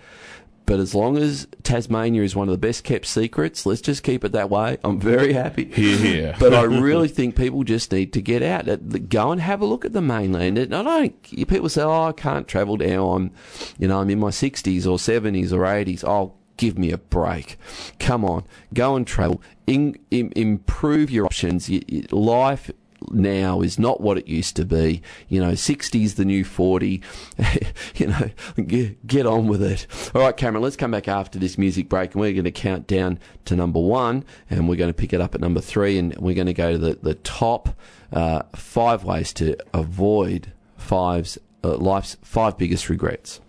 But 0.65 0.79
as 0.79 0.95
long 0.95 1.17
as 1.17 1.47
Tasmania 1.63 2.23
is 2.23 2.35
one 2.35 2.47
of 2.47 2.53
the 2.53 2.57
best 2.57 2.83
kept 2.83 3.05
secrets, 3.05 3.65
let's 3.65 3.81
just 3.81 4.03
keep 4.03 4.23
it 4.23 4.31
that 4.31 4.49
way. 4.49 4.77
I'm 4.83 4.99
very 4.99 5.33
happy. 5.33 5.65
Hear. 5.65 6.35
But 6.39 6.53
I 6.53 6.61
really 6.63 7.07
think 7.07 7.35
people 7.35 7.63
just 7.63 7.91
need 7.91 8.13
to 8.13 8.21
get 8.21 8.41
out, 8.41 9.09
go 9.09 9.31
and 9.31 9.41
have 9.41 9.61
a 9.61 9.65
look 9.65 9.85
at 9.85 9.93
the 9.93 10.01
mainland. 10.01 10.57
And 10.57 10.73
I 10.73 10.83
don't. 10.83 11.23
People 11.23 11.69
say, 11.69 11.83
"Oh, 11.83 12.03
I 12.03 12.11
can't 12.13 12.47
travel 12.47 12.77
now. 12.77 13.09
I'm, 13.11 13.31
you 13.77 13.87
know, 13.87 13.99
I'm 13.99 14.09
in 14.09 14.19
my 14.19 14.29
60s 14.29 14.85
or 14.85 14.97
70s 14.97 15.51
or 15.51 15.63
80s." 15.63 16.03
Oh, 16.03 16.33
give 16.57 16.77
me 16.77 16.91
a 16.91 16.97
break. 16.97 17.57
Come 17.99 18.23
on, 18.23 18.45
go 18.73 18.95
and 18.95 19.05
travel. 19.05 19.41
In, 19.67 19.97
im 20.11 20.31
improve 20.35 21.09
your 21.09 21.25
options. 21.25 21.69
Life 22.11 22.71
now 23.09 23.61
is 23.61 23.79
not 23.79 24.01
what 24.01 24.17
it 24.17 24.27
used 24.27 24.55
to 24.57 24.65
be. 24.65 25.01
You 25.27 25.41
know, 25.41 25.55
60 25.55 26.03
is 26.03 26.15
the 26.15 26.25
new 26.25 26.43
40. 26.43 27.01
you 27.95 28.07
know, 28.07 28.29
get, 28.65 29.05
get 29.07 29.25
on 29.25 29.47
with 29.47 29.61
it. 29.61 29.87
All 30.13 30.21
right, 30.21 30.35
Cameron, 30.35 30.63
let's 30.63 30.75
come 30.75 30.91
back 30.91 31.07
after 31.07 31.39
this 31.39 31.57
music 31.57 31.89
break 31.89 32.13
and 32.13 32.21
we're 32.21 32.33
going 32.33 32.43
to 32.45 32.51
count 32.51 32.87
down 32.87 33.19
to 33.45 33.55
number 33.55 33.79
one 33.79 34.23
and 34.49 34.67
we're 34.67 34.75
going 34.75 34.89
to 34.89 34.93
pick 34.93 35.13
it 35.13 35.21
up 35.21 35.35
at 35.35 35.41
number 35.41 35.61
three 35.61 35.97
and 35.97 36.15
we're 36.17 36.35
going 36.35 36.47
to 36.47 36.53
go 36.53 36.73
to 36.73 36.77
the, 36.77 36.99
the 37.01 37.15
top 37.15 37.69
uh, 38.13 38.43
five 38.55 39.03
ways 39.03 39.33
to 39.33 39.55
avoid 39.73 40.51
five's, 40.77 41.37
uh, 41.63 41.77
life's 41.77 42.17
five 42.21 42.57
biggest 42.57 42.89
regrets. 42.89 43.39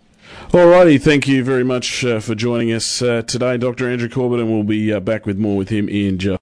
Alrighty, 0.49 1.01
thank 1.01 1.29
you 1.29 1.45
very 1.45 1.65
much 1.65 2.05
uh, 2.05 2.21
for 2.21 2.35
joining 2.35 2.73
us 2.73 3.03
uh, 3.03 3.23
today, 3.23 3.57
Dr. 3.59 3.88
Andrew 3.88 4.09
Corbett, 4.09 4.41
and 4.41 4.51
we'll 4.51 4.62
be 4.62 4.93
uh, 4.93 5.01
back 5.01 5.27
with 5.27 5.38
more 5.38 5.57
with 5.57 5.69
him 5.69 5.88
in 5.88 6.19
just. 6.19 6.41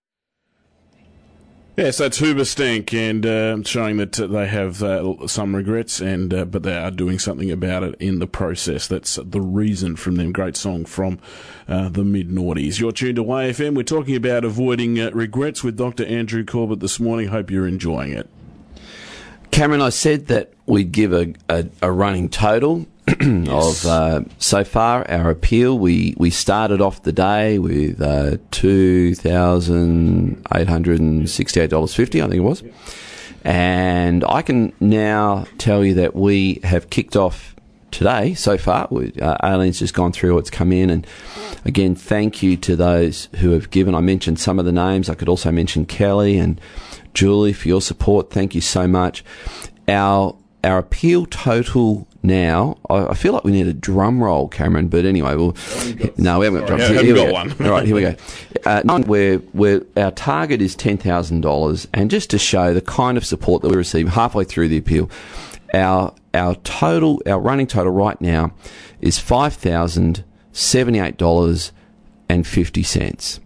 Yes, 1.81 1.97
that's 1.97 2.19
Stink 2.51 2.93
and 2.93 3.25
uh, 3.25 3.63
showing 3.63 3.97
that 3.97 4.13
they 4.13 4.47
have 4.47 4.83
uh, 4.83 5.27
some 5.27 5.57
regrets, 5.57 5.99
and 5.99 6.35
uh, 6.35 6.45
but 6.45 6.63
they 6.63 6.77
are 6.77 6.91
doing 6.91 7.19
something 7.19 7.51
about 7.51 7.83
it 7.83 7.95
in 7.99 8.19
the 8.19 8.27
process. 8.27 8.87
That's 8.87 9.15
the 9.15 9.41
reason 9.41 9.97
from 9.97 10.17
them. 10.17 10.31
Great 10.31 10.59
song 10.59 10.85
from 10.85 11.19
uh, 11.67 11.89
the 11.89 12.05
mid 12.05 12.29
noughties. 12.29 12.81
You're 12.81 12.93
tuned 12.93 13.17
to 13.17 13.25
YFM. 13.25 13.75
We're 13.75 13.85
talking 13.85 14.15
about 14.15 14.45
avoiding 14.45 15.01
uh, 15.01 15.11
regrets 15.15 15.65
with 15.65 15.79
Dr. 15.79 16.05
Andrew 16.05 16.45
Corbett 16.45 16.81
this 16.81 17.01
morning. 17.01 17.29
Hope 17.29 17.51
you're 17.51 17.67
enjoying 17.67 18.13
it. 18.13 18.29
Cameron, 19.51 19.81
I 19.81 19.89
said 19.89 20.27
that 20.27 20.53
we'd 20.67 20.93
give 20.93 21.15
a, 21.15 21.33
a, 21.49 21.65
a 21.81 21.91
running 21.91 22.29
total 22.29 22.85
Yes. 23.21 23.85
of 23.85 23.91
uh, 23.91 24.21
so 24.39 24.65
far 24.65 25.09
our 25.11 25.31
appeal. 25.31 25.79
We 25.79 26.15
we 26.19 26.31
started 26.31 26.81
off 26.81 27.03
the 27.03 27.13
day 27.13 27.59
with 27.59 28.01
uh, 28.01 28.37
two 28.51 29.15
thousand 29.15 30.45
eight 30.55 30.69
hundred 30.69 31.01
and 31.01 31.29
sixty 31.29 31.61
eight 31.61 31.71
dollars 31.71 31.95
fifty, 31.95 32.21
I 32.23 32.25
think 32.25 32.37
it 32.37 32.41
was, 32.41 32.63
and 33.45 34.25
I 34.25 34.43
can 34.43 34.73
now 34.81 35.47
tell 35.59 35.85
you 35.85 35.95
that 35.95 36.15
we 36.15 36.61
have 36.65 36.91
kicked 36.91 37.17
off 37.17 37.55
today 37.91 38.35
so 38.35 38.57
far. 38.57 38.87
We, 38.91 39.13
uh, 39.21 39.37
Aileen's 39.43 39.79
just 39.81 39.95
gone 39.95 40.13
through 40.13 40.35
what's 40.35 40.51
come 40.51 40.73
in, 40.73 40.91
and 40.91 41.07
again, 41.65 41.95
thank 41.95 42.43
you 42.43 42.57
to 42.59 42.77
those 42.77 43.29
who 43.37 43.51
have 43.51 43.71
given. 43.71 43.95
I 43.95 44.01
mentioned 44.01 44.39
some 44.39 44.59
of 44.59 44.65
the 44.65 44.73
names. 44.73 45.09
I 45.09 45.15
could 45.15 45.29
also 45.29 45.51
mention 45.51 45.87
Kelly 45.87 46.39
and 46.39 46.61
Julie 47.15 47.53
for 47.53 47.67
your 47.69 47.81
support. 47.81 48.31
Thank 48.31 48.55
you 48.55 48.61
so 48.61 48.87
much. 48.87 49.25
Our 49.89 50.37
our 50.63 50.79
appeal 50.79 51.25
total 51.27 52.07
now, 52.23 52.77
I, 52.89 53.07
I 53.09 53.15
feel 53.15 53.33
like 53.33 53.45
we 53.45 53.53
need 53.53 53.67
a 53.67 53.73
drum 53.73 54.23
roll, 54.23 54.49
Cameron. 54.49 54.89
But 54.89 55.05
anyway, 55.05 55.35
we'll 55.37 55.57
no, 56.17 56.39
we 56.39 56.45
haven't 56.47 56.61
got 56.61 56.67
drums. 56.69 56.83
Yeah, 56.83 56.89
Here- 56.89 57.03
here 57.05 57.15
we 57.15 57.21
got 57.21 57.27
go. 57.27 57.33
one. 57.33 57.67
All 57.67 57.71
right, 57.73 57.87
here 57.87 57.95
we 57.95 58.03
go. 58.03 58.15
Uh, 58.65 59.03
where 59.03 59.39
where 59.39 59.83
our 59.97 60.11
target 60.11 60.61
is 60.61 60.75
ten 60.75 60.97
thousand 60.99 61.41
dollars, 61.41 61.89
and 61.95 62.11
just 62.11 62.31
to 62.31 62.39
show 62.39 62.75
the 62.75 62.83
kind 62.83 63.17
of 63.17 63.25
support 63.25 63.63
that 63.63 63.71
we 63.71 63.77
receive 63.77 64.09
halfway 64.09 64.45
through 64.45 64.69
the 64.69 64.77
appeal, 64.79 65.11
our 65.73 66.15
our 66.35 66.55
total, 66.57 67.23
our 67.27 67.41
running 67.41 67.67
total 67.67 67.93
right 67.93 68.21
now 68.21 68.53
is 69.01 69.19
five 69.19 69.55
thousand 69.55 70.23
seventy 70.53 70.99
eight 70.99 71.17
dollars 71.17 71.73
and 72.29 72.47
fifty 72.47 72.83
cents. 72.83 73.41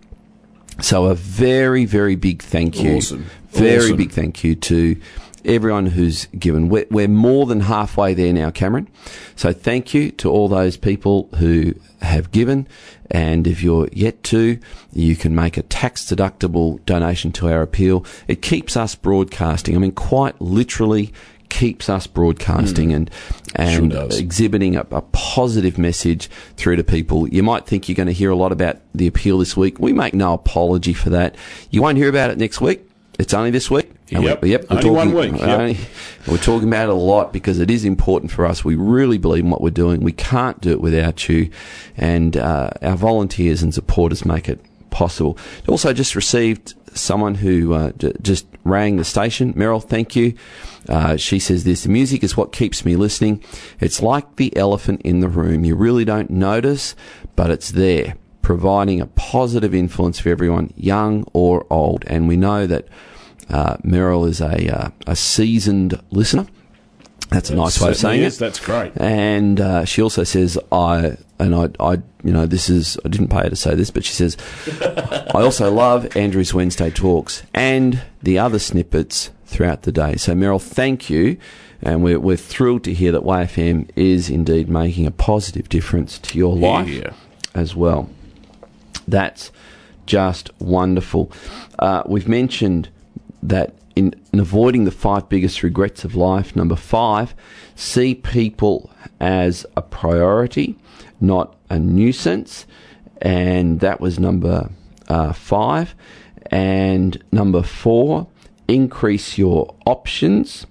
So 0.81 1.05
a 1.07 1.15
very, 1.15 1.85
very 1.85 2.17
big 2.17 2.43
thank 2.43 2.83
you. 2.83 2.97
Awesome. 2.97 3.27
Very 3.53 3.85
Awesome. 3.85 3.97
big 3.97 4.11
thank 4.11 4.43
you 4.43 4.57
to 4.57 5.01
everyone 5.45 5.87
who's 5.87 6.27
given. 6.39 6.69
We're, 6.69 6.87
we're 6.91 7.09
more 7.09 7.47
than 7.47 7.61
halfway 7.61 8.15
there 8.15 8.33
now, 8.33 8.51
Cameron. 8.51 8.89
So 9.37 9.53
thank 9.53 9.95
you 9.95 10.11
to 10.13 10.31
all 10.31 10.49
those 10.49 10.77
people 10.77 11.29
who 11.39 11.75
have 12.03 12.31
given. 12.31 12.67
And 13.11 13.47
if 13.47 13.63
you're 13.63 13.89
yet 13.93 14.23
to, 14.25 14.59
you 14.93 15.17
can 15.17 15.35
make 15.35 15.57
a 15.57 15.63
tax 15.63 16.05
deductible 16.05 16.85
donation 16.87 17.33
to 17.33 17.49
our 17.49 17.63
appeal. 17.63 18.05
It 18.29 18.43
keeps 18.43 18.77
us 18.77 18.95
broadcasting. 18.95 19.77
I 19.77 19.79
mean, 19.79 19.93
quite 19.93 20.41
literally 20.41 21.13
keeps 21.51 21.89
us 21.89 22.09
broadcasting 22.09 22.89
hmm. 22.91 22.97
and 22.97 23.11
and 23.55 23.91
does. 23.91 24.19
exhibiting 24.19 24.75
a, 24.75 24.81
a 24.91 25.03
positive 25.13 25.79
message 25.79 26.29
through 26.57 26.75
to 26.77 26.83
people. 26.83 27.29
You 27.29 27.45
might 27.45 27.67
think 27.67 27.89
you're 27.89 27.95
going 27.95 28.09
to 28.09 28.13
hear 28.13 28.31
a 28.31 28.37
lot 28.37 28.51
about 28.51 28.79
the 28.93 29.07
appeal 29.07 29.39
this 29.39 29.57
week. 29.57 29.79
We 29.79 29.93
make 29.93 30.15
no 30.15 30.35
apology 30.35 30.95
for 30.95 31.11
that. 31.11 31.37
You 31.71 31.81
won't 31.81 31.97
hear 31.97 32.09
about 32.09 32.31
it 32.31 32.39
next 32.39 32.61
week. 32.61 32.89
It's 33.19 33.33
only 33.33 33.51
this 33.51 33.71
week. 33.71 33.91
Yep. 34.09 34.43
We, 34.43 34.51
yep. 34.51 34.67
we're 34.71 34.77
Only 34.79 34.91
one 34.91 35.13
talking- 35.13 35.33
week, 35.33 35.41
yep. 35.41 35.59
only- 35.61 35.79
we're 36.27 36.37
talking 36.39 36.69
about 36.69 36.89
it 36.89 36.93
a 36.93 36.95
lot 36.95 37.33
because 37.33 37.59
it 37.61 37.71
is 37.71 37.85
important 37.85 38.31
for 38.33 38.45
us. 38.45 38.65
We 38.65 38.75
really 38.77 39.19
believe 39.19 39.45
in 39.45 39.51
what 39.51 39.61
we're 39.61 39.71
doing. 39.71 40.01
We 40.01 40.13
can't 40.13 40.61
do 40.61 40.71
it 40.73 40.81
without 40.81 41.29
you, 41.29 41.51
and 41.97 42.37
uh, 42.37 42.71
our 42.83 42.97
volunteers 42.97 43.63
and 43.63 43.73
supporters 43.73 44.25
make 44.25 44.49
it 44.49 44.61
possible. 44.91 45.39
Also, 45.69 45.93
just 45.93 46.15
received 46.15 46.75
someone 46.95 47.35
who 47.37 47.73
uh, 47.75 47.93
just 48.23 48.47
rang 48.65 48.97
the 48.97 49.05
station. 49.05 49.53
Meryl, 49.55 49.83
thank 49.83 50.15
you. 50.17 50.35
Uh, 50.89 51.17
she 51.17 51.39
says 51.39 51.65
this: 51.65 51.83
the 51.85 51.89
music 51.89 52.23
is 52.25 52.37
what 52.37 52.53
keeps 52.53 52.85
me 52.85 52.97
listening. 52.97 53.43
It's 53.81 54.03
like 54.03 54.37
the 54.37 54.57
elephant 54.57 55.03
in 55.03 55.21
the 55.21 55.29
room. 55.29 55.65
You 55.65 55.77
really 55.77 56.05
don't 56.05 56.31
notice, 56.31 56.95
but 57.37 57.51
it's 57.51 57.71
there, 57.73 58.17
providing 58.45 59.01
a 59.01 59.07
positive 59.07 59.75
influence 59.75 60.21
for 60.21 60.29
everyone, 60.29 60.73
young 60.77 61.25
or 61.33 61.67
old. 61.71 62.05
And 62.07 62.29
we 62.29 62.37
know 62.37 62.67
that 62.69 62.87
uh, 63.49 63.77
Meryl 63.79 64.29
is 64.29 64.41
a 64.41 64.69
uh, 64.73 64.91
a 65.07 65.17
seasoned 65.17 66.01
listener. 66.11 66.47
That's 67.31 67.51
a 67.51 67.57
nice 67.57 67.81
way 67.81 67.89
of 67.91 67.97
saying 67.97 68.23
is. 68.23 68.37
it. 68.37 68.41
That's 68.41 68.61
great. 68.61 68.93
And 68.97 69.61
uh, 69.61 69.85
she 69.87 70.03
also 70.03 70.23
says, 70.25 70.57
I, 70.71 71.17
and 71.41 71.55
I, 71.55 71.69
I, 71.81 71.93
you 72.23 72.33
know, 72.33 72.47
this 72.47 72.69
is, 72.71 72.97
I 73.05 73.09
didn't 73.09 73.29
pay 73.29 73.39
her 73.45 73.49
to 73.51 73.57
say 73.57 73.75
this, 73.75 73.91
but 73.91 74.05
she 74.05 74.13
says, 74.13 74.37
I 75.35 75.41
also 75.43 75.73
love 75.73 76.15
Andrew's 76.17 76.55
Wednesday 76.55 76.91
talks 76.91 77.43
and 77.53 78.03
the 78.23 78.39
other 78.39 78.59
snippets 78.61 79.31
throughout 79.47 79.83
the 79.83 79.91
day. 79.91 80.15
So, 80.17 80.35
Meryl, 80.35 80.63
thank 80.63 81.11
you. 81.11 81.39
And 81.83 82.05
we're, 82.05 82.21
we're 82.21 82.37
thrilled 82.37 82.85
to 82.85 82.95
hear 82.95 83.11
that 83.13 83.23
YFM 83.23 83.89
is 83.97 84.31
indeed 84.31 84.69
making 84.69 85.07
a 85.07 85.11
positive 85.11 85.69
difference 85.69 86.19
to 86.21 86.39
your 86.39 86.55
life 86.55 86.89
Yeah. 86.89 87.15
as 87.55 87.75
well. 87.75 88.11
That's 89.07 89.53
just 90.07 90.51
wonderful. 90.61 91.33
Uh, 91.79 92.03
we've 92.07 92.29
mentioned 92.29 92.89
that 93.43 93.75
in, 93.97 94.15
in 94.33 94.41
avoiding 94.41 94.85
the 94.85 94.91
five 94.91 95.29
biggest 95.29 95.63
regrets 95.63 96.05
of 96.05 96.15
life, 96.15 96.57
number 96.57 96.77
five, 96.77 97.35
see 97.75 98.15
people 98.15 98.91
as 99.21 99.65
a 99.77 99.83
priority, 99.83 100.77
not 101.21 101.57
a 101.71 101.79
nuisance. 101.79 102.67
And 103.23 103.81
that 103.81 104.01
was 104.01 104.19
number 104.19 104.71
uh, 105.09 105.33
five. 105.33 105.95
And 106.51 107.23
number 107.33 107.63
four, 107.63 108.27
increase 108.69 109.39
your 109.39 109.75
options. 109.87 110.67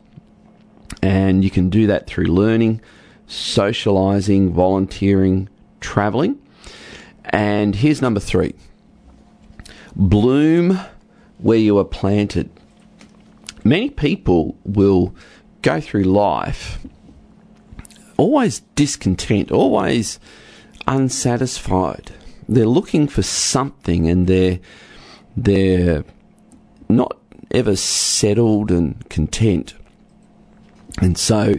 And 1.01 1.43
you 1.43 1.49
can 1.49 1.69
do 1.69 1.87
that 1.87 2.07
through 2.07 2.25
learning, 2.25 2.81
socializing, 3.27 4.53
volunteering, 4.53 5.49
traveling. 5.79 6.39
And 7.25 7.75
here's 7.75 8.01
number 8.01 8.19
three 8.19 8.53
bloom 9.95 10.79
where 11.37 11.57
you 11.57 11.77
are 11.77 11.85
planted. 11.85 12.49
Many 13.63 13.89
people 13.89 14.57
will 14.65 15.15
go 15.61 15.79
through 15.79 16.03
life 16.03 16.79
always 18.17 18.61
discontent, 18.75 19.51
always 19.51 20.19
unsatisfied. 20.87 22.11
They're 22.47 22.65
looking 22.65 23.07
for 23.07 23.23
something 23.23 24.07
and 24.09 24.27
they're 24.27 24.59
they're 25.35 26.03
not 26.89 27.17
ever 27.51 27.75
settled 27.75 28.71
and 28.71 29.09
content. 29.09 29.73
And 31.01 31.17
so 31.17 31.55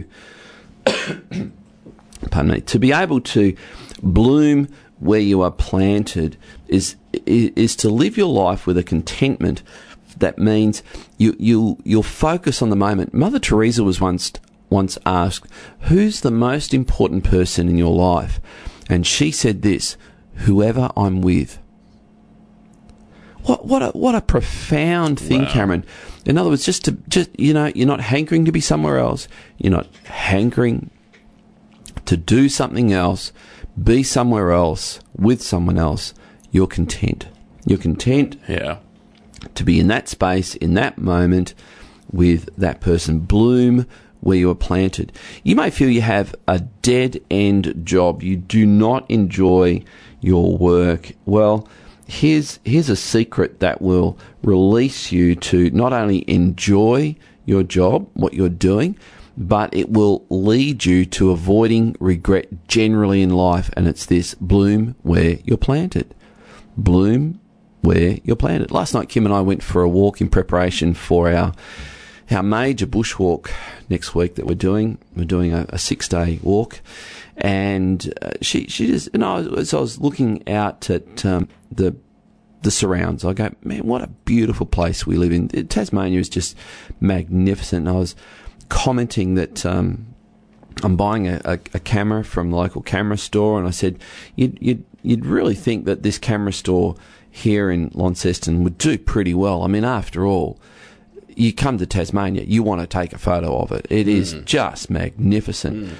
pardon 0.85 1.51
me, 2.51 2.61
to 2.61 2.79
be 2.79 2.91
able 2.91 3.21
to 3.21 3.55
bloom 4.01 4.67
where 4.99 5.19
you 5.19 5.41
are 5.41 5.51
planted 5.51 6.37
is 6.67 6.95
is, 7.25 7.75
to 7.77 7.89
live 7.89 8.17
your 8.17 8.31
life 8.31 8.67
with 8.67 8.77
a 8.77 8.83
contentment 8.83 9.63
that 10.17 10.37
means 10.37 10.83
you 11.17 11.35
you 11.39 11.77
you'll 11.83 12.03
focus 12.03 12.61
on 12.61 12.69
the 12.69 12.75
moment. 12.75 13.13
Mother 13.13 13.39
Teresa 13.39 13.83
was 13.83 13.99
once 13.99 14.31
once 14.69 14.97
asked, 15.05 15.51
"Who's 15.81 16.21
the 16.21 16.31
most 16.31 16.73
important 16.73 17.23
person 17.23 17.69
in 17.69 17.77
your 17.77 17.95
life?" 17.95 18.39
And 18.89 19.05
she 19.05 19.31
said 19.31 19.61
this, 19.61 19.97
"Whoever 20.35 20.89
I'm 20.95 21.21
with." 21.21 21.59
What 23.43 23.65
what 23.65 23.83
a 23.83 23.89
what 23.89 24.15
a 24.15 24.21
profound 24.21 25.19
thing, 25.19 25.43
Wow. 25.43 25.51
Cameron. 25.51 25.85
In 26.25 26.37
other 26.37 26.49
words, 26.49 26.65
just 26.65 26.85
to 26.85 26.93
just 27.07 27.29
you 27.39 27.53
know, 27.53 27.71
you're 27.75 27.87
not 27.87 28.01
hankering 28.01 28.45
to 28.45 28.51
be 28.51 28.61
somewhere 28.61 28.97
else. 28.97 29.27
You're 29.57 29.71
not 29.71 29.87
hankering 30.05 30.89
to 32.05 32.17
do 32.17 32.49
something 32.49 32.91
else, 32.91 33.31
be 33.81 34.03
somewhere 34.03 34.51
else 34.51 34.99
with 35.17 35.41
someone 35.41 35.77
else. 35.77 36.13
You're 36.51 36.67
content. 36.67 37.27
You're 37.65 37.77
content 37.77 38.37
Yeah. 38.47 38.77
to 39.53 39.63
be 39.63 39.79
in 39.79 39.87
that 39.87 40.07
space, 40.07 40.55
in 40.55 40.73
that 40.75 40.97
moment, 40.97 41.53
with 42.11 42.49
that 42.57 42.79
person. 42.81 43.19
Bloom 43.19 43.85
where 44.21 44.37
you 44.37 44.49
are 44.49 44.55
planted. 44.55 45.11
You 45.43 45.55
may 45.55 45.69
feel 45.69 45.89
you 45.89 46.01
have 46.01 46.33
a 46.47 46.59
dead 46.81 47.21
end 47.29 47.81
job. 47.83 48.23
You 48.23 48.37
do 48.37 48.65
not 48.65 49.05
enjoy 49.09 49.83
your 50.21 50.57
work. 50.57 51.11
Well, 51.25 51.67
here's 52.07 52.59
here's 52.63 52.89
a 52.89 52.95
secret 52.95 53.59
that 53.59 53.81
will 53.81 54.17
release 54.43 55.11
you 55.11 55.35
to 55.35 55.69
not 55.71 55.93
only 55.93 56.23
enjoy 56.27 57.15
your 57.45 57.61
job, 57.63 58.07
what 58.13 58.33
you're 58.33 58.49
doing, 58.49 58.97
but 59.37 59.73
it 59.73 59.89
will 59.89 60.25
lead 60.29 60.85
you 60.85 61.05
to 61.05 61.31
avoiding 61.31 61.95
regret 61.99 62.67
generally 62.67 63.21
in 63.21 63.31
life. 63.31 63.69
And 63.75 63.87
it's 63.87 64.05
this 64.05 64.33
bloom 64.35 64.95
where 65.03 65.39
you're 65.43 65.57
planted. 65.57 66.13
Bloom 66.77 67.39
where 67.81 68.17
you're 68.23 68.35
planted. 68.35 68.71
Last 68.71 68.93
night, 68.93 69.09
Kim 69.09 69.25
and 69.25 69.33
I 69.33 69.41
went 69.41 69.61
for 69.61 69.81
a 69.81 69.89
walk 69.89 70.21
in 70.21 70.29
preparation 70.29 70.93
for 70.93 71.31
our 71.31 71.53
our 72.31 72.41
major 72.41 72.87
bushwalk 72.87 73.51
next 73.87 74.15
week 74.15 74.33
that 74.35 74.47
we're 74.47 74.55
doing. 74.55 74.97
We're 75.15 75.25
doing 75.25 75.53
a, 75.53 75.67
a 75.69 75.77
six 75.77 76.07
day 76.07 76.39
walk, 76.41 76.81
and 77.37 78.13
uh, 78.21 78.31
she 78.41 78.67
she 78.67 78.87
just 78.87 79.09
and 79.13 79.23
I 79.23 79.35
was, 79.35 79.47
as 79.47 79.73
I 79.73 79.79
was 79.79 79.99
looking 79.99 80.47
out 80.49 80.89
at 80.89 81.25
um, 81.25 81.47
the 81.71 81.95
the 82.63 82.71
surrounds, 82.71 83.23
I 83.23 83.33
go, 83.33 83.51
man, 83.63 83.85
what 83.85 84.01
a 84.01 84.07
beautiful 84.07 84.65
place 84.65 85.05
we 85.05 85.17
live 85.17 85.31
in. 85.31 85.49
Tasmania 85.67 86.19
is 86.19 86.29
just 86.29 86.57
magnificent. 86.99 87.87
And 87.87 87.95
I 87.95 87.99
was 87.99 88.15
commenting 88.69 89.35
that 89.35 89.65
um, 89.65 90.13
I'm 90.83 90.95
buying 90.95 91.27
a, 91.27 91.41
a, 91.45 91.53
a, 91.73 91.79
camera 91.79 92.23
from 92.23 92.51
the 92.51 92.57
local 92.57 92.81
camera 92.81 93.17
store, 93.17 93.57
and 93.57 93.67
I 93.67 93.71
said, 93.71 93.99
you'd, 94.35 94.57
you'd, 94.61 94.85
you'd 95.03 95.25
really 95.25 95.55
think 95.55 95.85
that 95.85 96.03
this 96.03 96.17
camera 96.17 96.53
store 96.53 96.95
here 97.29 97.69
in 97.69 97.91
Launceston 97.93 98.63
would 98.63 98.77
do 98.77 98.97
pretty 98.97 99.33
well. 99.33 99.63
I 99.63 99.67
mean, 99.67 99.83
after 99.83 100.25
all, 100.25 100.59
you 101.35 101.53
come 101.53 101.77
to 101.77 101.85
Tasmania, 101.85 102.43
you 102.43 102.63
want 102.63 102.81
to 102.81 102.87
take 102.87 103.13
a 103.13 103.17
photo 103.17 103.57
of 103.57 103.71
it. 103.71 103.85
It 103.89 104.07
mm. 104.07 104.11
is 104.11 104.33
just 104.45 104.89
magnificent. 104.89 105.87
Mm. 105.87 105.95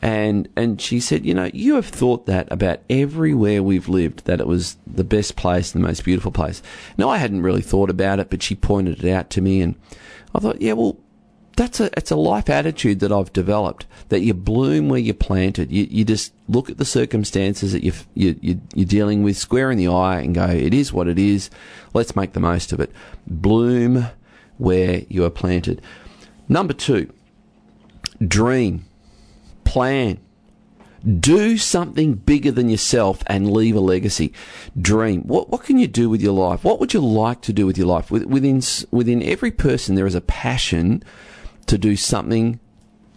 And 0.00 0.48
and 0.56 0.80
she 0.80 1.00
said, 1.00 1.26
you 1.26 1.34
know, 1.34 1.50
you 1.52 1.74
have 1.74 1.88
thought 1.88 2.26
that 2.26 2.46
about 2.52 2.80
everywhere 2.88 3.62
we've 3.62 3.88
lived, 3.88 4.26
that 4.26 4.40
it 4.40 4.46
was 4.46 4.76
the 4.86 5.02
best 5.02 5.34
place, 5.34 5.72
the 5.72 5.80
most 5.80 6.04
beautiful 6.04 6.30
place. 6.30 6.62
Now 6.96 7.10
I 7.10 7.18
hadn't 7.18 7.42
really 7.42 7.62
thought 7.62 7.90
about 7.90 8.20
it, 8.20 8.30
but 8.30 8.42
she 8.42 8.54
pointed 8.54 9.04
it 9.04 9.10
out 9.10 9.28
to 9.30 9.40
me, 9.40 9.60
and 9.60 9.74
I 10.34 10.38
thought, 10.38 10.62
yeah, 10.62 10.74
well, 10.74 10.98
that's 11.58 11.80
a 11.80 11.90
it's 11.96 12.12
a 12.12 12.16
life 12.16 12.48
attitude 12.48 13.00
that 13.00 13.10
I've 13.10 13.32
developed. 13.32 13.86
That 14.10 14.20
you 14.20 14.32
bloom 14.32 14.88
where 14.88 15.00
you're 15.00 15.12
planted. 15.12 15.72
You 15.72 15.88
you 15.90 16.04
just 16.04 16.32
look 16.48 16.70
at 16.70 16.78
the 16.78 16.84
circumstances 16.84 17.72
that 17.72 17.82
you 17.82 17.92
you 18.14 18.60
you're 18.74 18.86
dealing 18.86 19.24
with, 19.24 19.36
square 19.36 19.70
in 19.72 19.76
the 19.76 19.88
eye, 19.88 20.20
and 20.20 20.34
go, 20.34 20.46
it 20.46 20.72
is 20.72 20.92
what 20.92 21.08
it 21.08 21.18
is. 21.18 21.50
Let's 21.92 22.14
make 22.14 22.32
the 22.32 22.40
most 22.40 22.72
of 22.72 22.78
it. 22.78 22.92
Bloom 23.26 24.06
where 24.56 25.02
you 25.08 25.24
are 25.24 25.30
planted. 25.30 25.82
Number 26.48 26.72
two, 26.72 27.12
dream 28.26 28.84
plan. 29.64 30.18
Do 31.20 31.58
something 31.58 32.14
bigger 32.14 32.50
than 32.50 32.68
yourself 32.68 33.22
and 33.26 33.52
leave 33.52 33.76
a 33.76 33.80
legacy. 33.80 34.32
Dream. 34.80 35.22
What 35.22 35.50
what 35.50 35.64
can 35.64 35.78
you 35.78 35.88
do 35.88 36.08
with 36.08 36.22
your 36.22 36.32
life? 36.32 36.62
What 36.62 36.78
would 36.78 36.94
you 36.94 37.00
like 37.00 37.40
to 37.42 37.52
do 37.52 37.66
with 37.66 37.76
your 37.76 37.88
life? 37.88 38.12
Within 38.12 38.62
within 38.92 39.22
every 39.24 39.50
person, 39.50 39.96
there 39.96 40.06
is 40.06 40.14
a 40.14 40.20
passion 40.20 41.02
to 41.68 41.78
do 41.78 41.96
something 41.96 42.60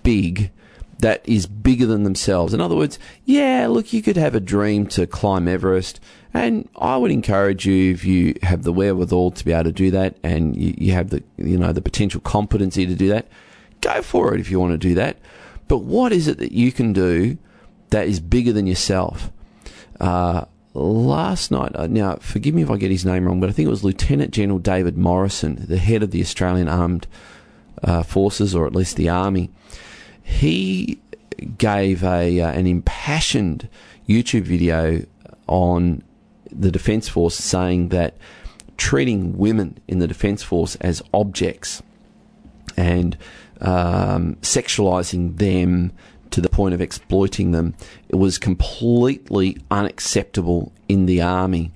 big 0.04 0.52
that 1.00 1.28
is 1.28 1.48
bigger 1.48 1.86
than 1.86 2.04
themselves. 2.04 2.54
In 2.54 2.62
other 2.62 2.76
words, 2.76 3.00
yeah, 3.26 3.68
look, 3.68 3.92
you 3.92 4.02
could 4.02 4.18
have 4.18 4.36
a 4.36 4.40
dream 4.40 4.86
to 4.88 5.08
climb 5.08 5.48
Everest, 5.48 6.00
and 6.34 6.70
I 6.76 6.96
would 6.98 7.12
encourage 7.12 7.66
you 7.66 7.92
if 7.92 8.06
you 8.06 8.36
have 8.44 8.64
the 8.64 8.72
wherewithal 8.72 9.32
to 9.32 9.46
be 9.46 9.52
able 9.52 9.66
to 9.66 9.72
do 9.72 9.92
that, 9.92 10.16
and 10.24 10.56
you, 10.56 10.76
you 10.78 10.94
have 10.94 11.10
the 11.10 11.24
you 11.38 11.58
know 11.58 11.74
the 11.74 11.82
potential 11.82 12.22
competency 12.22 12.86
to 12.86 12.96
do 12.96 13.10
that. 13.10 13.28
Go 13.82 14.02
for 14.02 14.34
it 14.34 14.40
if 14.40 14.52
you 14.52 14.60
want 14.60 14.74
to 14.74 14.78
do 14.78 14.94
that. 14.96 15.18
But 15.68 15.80
what 15.80 16.12
is 16.12 16.28
it 16.28 16.38
that 16.38 16.52
you 16.52 16.72
can 16.72 16.94
do 16.94 17.38
that 17.90 18.08
is 18.08 18.20
bigger 18.20 18.54
than 18.54 18.68
yourself? 18.68 19.32
Uh, 20.00 20.46
last 20.74 21.50
night, 21.50 21.72
uh, 21.76 21.88
now 21.88 22.18
forgive 22.18 22.54
me 22.54 22.62
if 22.62 22.70
I 22.70 22.78
get 22.78 22.92
his 22.92 23.06
name 23.06 23.26
wrong, 23.26 23.40
but 23.40 23.50
I 23.50 23.54
think 23.54 23.68
it 23.68 23.72
was 23.72 23.84
Lieutenant 23.84 24.32
General 24.32 24.60
David 24.60 24.98
Morrison, 24.98 25.66
the 25.68 25.78
head 25.78 26.04
of 26.04 26.12
the 26.12 26.22
Australian 26.22 26.68
Armed 26.68 27.08
uh, 27.84 28.04
Forces, 28.04 28.56
or 28.56 28.66
at 28.66 28.76
least 28.76 28.96
the 28.96 29.10
Army. 29.10 29.50
He 30.22 31.00
gave 31.58 32.04
a 32.04 32.40
uh, 32.40 32.52
an 32.52 32.68
impassioned 32.68 33.68
YouTube 34.08 34.44
video 34.44 35.06
on 35.48 36.04
the 36.52 36.72
Defence 36.72 37.08
Force 37.08 37.36
saying 37.36 37.90
that 37.90 38.18
treating 38.78 39.38
women 39.38 39.78
in 39.88 40.00
the 40.00 40.08
Defence 40.08 40.44
Force 40.44 40.76
as 40.78 41.02
objects 41.14 41.82
and 42.78 43.18
um, 43.62 44.36
sexualizing 44.42 45.38
them 45.38 45.92
to 46.32 46.42
the 46.42 46.50
point 46.50 46.74
of 46.74 46.82
exploiting 46.82 47.52
them. 47.52 47.76
It 48.10 48.16
was 48.16 48.38
completely 48.38 49.58
unacceptable 49.70 50.72
in 50.88 51.06
the 51.06 51.22
army. 51.22 51.72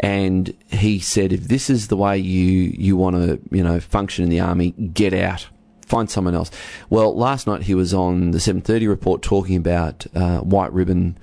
And 0.00 0.56
he 0.68 0.98
said, 0.98 1.32
if 1.32 1.44
this 1.44 1.68
is 1.68 1.88
the 1.88 1.96
way 1.96 2.18
you, 2.18 2.72
you 2.76 2.96
want 2.96 3.16
to, 3.16 3.38
you 3.50 3.62
know, 3.62 3.80
function 3.80 4.24
in 4.24 4.30
the 4.30 4.40
army, 4.40 4.70
get 4.70 5.12
out. 5.12 5.46
Find 5.86 6.10
someone 6.10 6.34
else. 6.34 6.50
Well, 6.88 7.14
last 7.14 7.46
night 7.46 7.62
he 7.62 7.74
was 7.74 7.92
on 7.92 8.30
the 8.30 8.38
7:30 8.38 8.88
report 8.88 9.22
talking 9.22 9.56
about 9.56 10.06
uh, 10.14 10.38
white 10.38 10.72
ribbon 10.72 11.18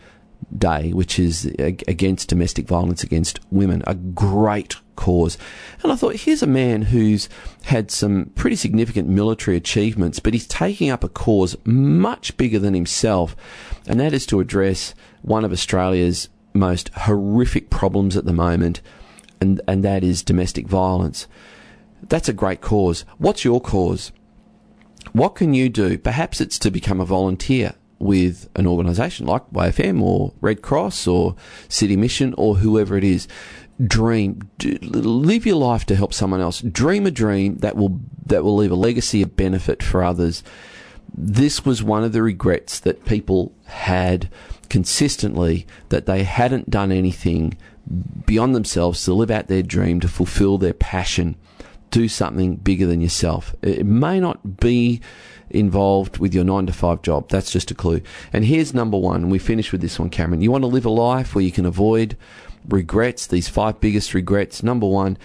Day, 0.55 0.93
which 0.93 1.19
is 1.19 1.45
against 1.59 2.29
domestic 2.29 2.67
violence 2.67 3.03
against 3.03 3.39
women, 3.51 3.83
a 3.85 3.95
great 3.95 4.77
cause. 4.95 5.37
And 5.83 5.91
I 5.91 5.95
thought, 5.95 6.15
here's 6.15 6.41
a 6.41 6.47
man 6.47 6.83
who's 6.83 7.27
had 7.63 7.91
some 7.91 8.31
pretty 8.35 8.55
significant 8.55 9.09
military 9.09 9.57
achievements, 9.57 10.19
but 10.19 10.33
he's 10.33 10.47
taking 10.47 10.89
up 10.89 11.03
a 11.03 11.09
cause 11.09 11.57
much 11.65 12.37
bigger 12.37 12.59
than 12.59 12.75
himself, 12.75 13.35
and 13.87 13.99
that 13.99 14.13
is 14.13 14.25
to 14.27 14.39
address 14.39 14.93
one 15.21 15.43
of 15.43 15.51
Australia's 15.51 16.29
most 16.57 16.89
horrific 16.89 17.69
problems 17.69 18.17
at 18.17 18.25
the 18.25 18.33
moment, 18.33 18.81
and, 19.39 19.61
and 19.67 19.83
that 19.83 20.03
is 20.03 20.23
domestic 20.23 20.67
violence. 20.67 21.27
That's 22.03 22.29
a 22.29 22.33
great 22.33 22.61
cause. 22.61 23.05
What's 23.17 23.45
your 23.45 23.61
cause? 23.61 24.11
What 25.13 25.35
can 25.35 25.53
you 25.53 25.69
do? 25.69 25.97
Perhaps 25.97 26.41
it's 26.41 26.59
to 26.59 26.71
become 26.71 26.99
a 26.99 27.05
volunteer 27.05 27.75
with 27.99 28.49
an 28.55 28.67
organisation 28.67 29.25
like 29.25 29.49
YFM 29.51 30.01
or 30.01 30.33
Red 30.41 30.61
Cross 30.61 31.07
or 31.07 31.35
City 31.69 31.95
Mission 31.95 32.33
or 32.37 32.57
whoever 32.57 32.97
it 32.97 33.03
is. 33.03 33.27
Dream, 33.83 34.49
live 34.81 35.45
your 35.45 35.57
life 35.57 35.85
to 35.85 35.95
help 35.95 36.13
someone 36.13 36.41
else. 36.41 36.61
Dream 36.61 37.05
a 37.05 37.11
dream 37.11 37.57
that 37.57 37.75
will 37.75 37.99
that 38.25 38.43
will 38.43 38.55
leave 38.55 38.71
a 38.71 38.75
legacy 38.75 39.21
of 39.21 39.35
benefit 39.35 39.83
for 39.83 40.03
others. 40.03 40.43
This 41.15 41.63
was 41.63 41.83
one 41.83 42.03
of 42.03 42.11
the 42.11 42.23
regrets 42.23 42.79
that 42.79 43.05
people 43.05 43.53
had 43.65 44.29
consistently 44.69 45.65
that 45.89 46.05
they 46.05 46.23
hadn't 46.23 46.69
done 46.69 46.91
anything 46.91 47.57
beyond 48.25 48.55
themselves 48.55 49.03
to 49.05 49.13
live 49.13 49.31
out 49.31 49.47
their 49.47 49.63
dream 49.63 49.99
to 49.99 50.07
fulfill 50.07 50.57
their 50.57 50.73
passion. 50.73 51.35
Do 51.89 52.07
something 52.07 52.57
bigger 52.57 52.85
than 52.85 53.01
yourself. 53.01 53.55
It 53.61 53.85
may 53.85 54.19
not 54.19 54.59
be 54.59 55.01
involved 55.49 56.17
with 56.17 56.33
your 56.33 56.43
nine 56.43 56.65
to 56.65 56.73
five 56.73 57.01
job. 57.01 57.29
That's 57.29 57.51
just 57.51 57.71
a 57.71 57.75
clue. 57.75 58.01
And 58.33 58.43
here's 58.43 58.73
number 58.73 58.97
one, 58.97 59.29
we 59.29 59.39
finish 59.39 59.71
with 59.71 59.81
this 59.81 59.97
one, 59.97 60.09
Cameron. 60.09 60.41
You 60.41 60.51
want 60.51 60.63
to 60.63 60.67
live 60.67 60.85
a 60.85 60.89
life 60.89 61.33
where 61.33 61.43
you 61.43 61.51
can 61.51 61.65
avoid 61.65 62.17
regrets, 62.67 63.27
these 63.27 63.47
five 63.47 63.79
biggest 63.79 64.13
regrets. 64.13 64.61
Number 64.61 64.87
one, 64.87 65.17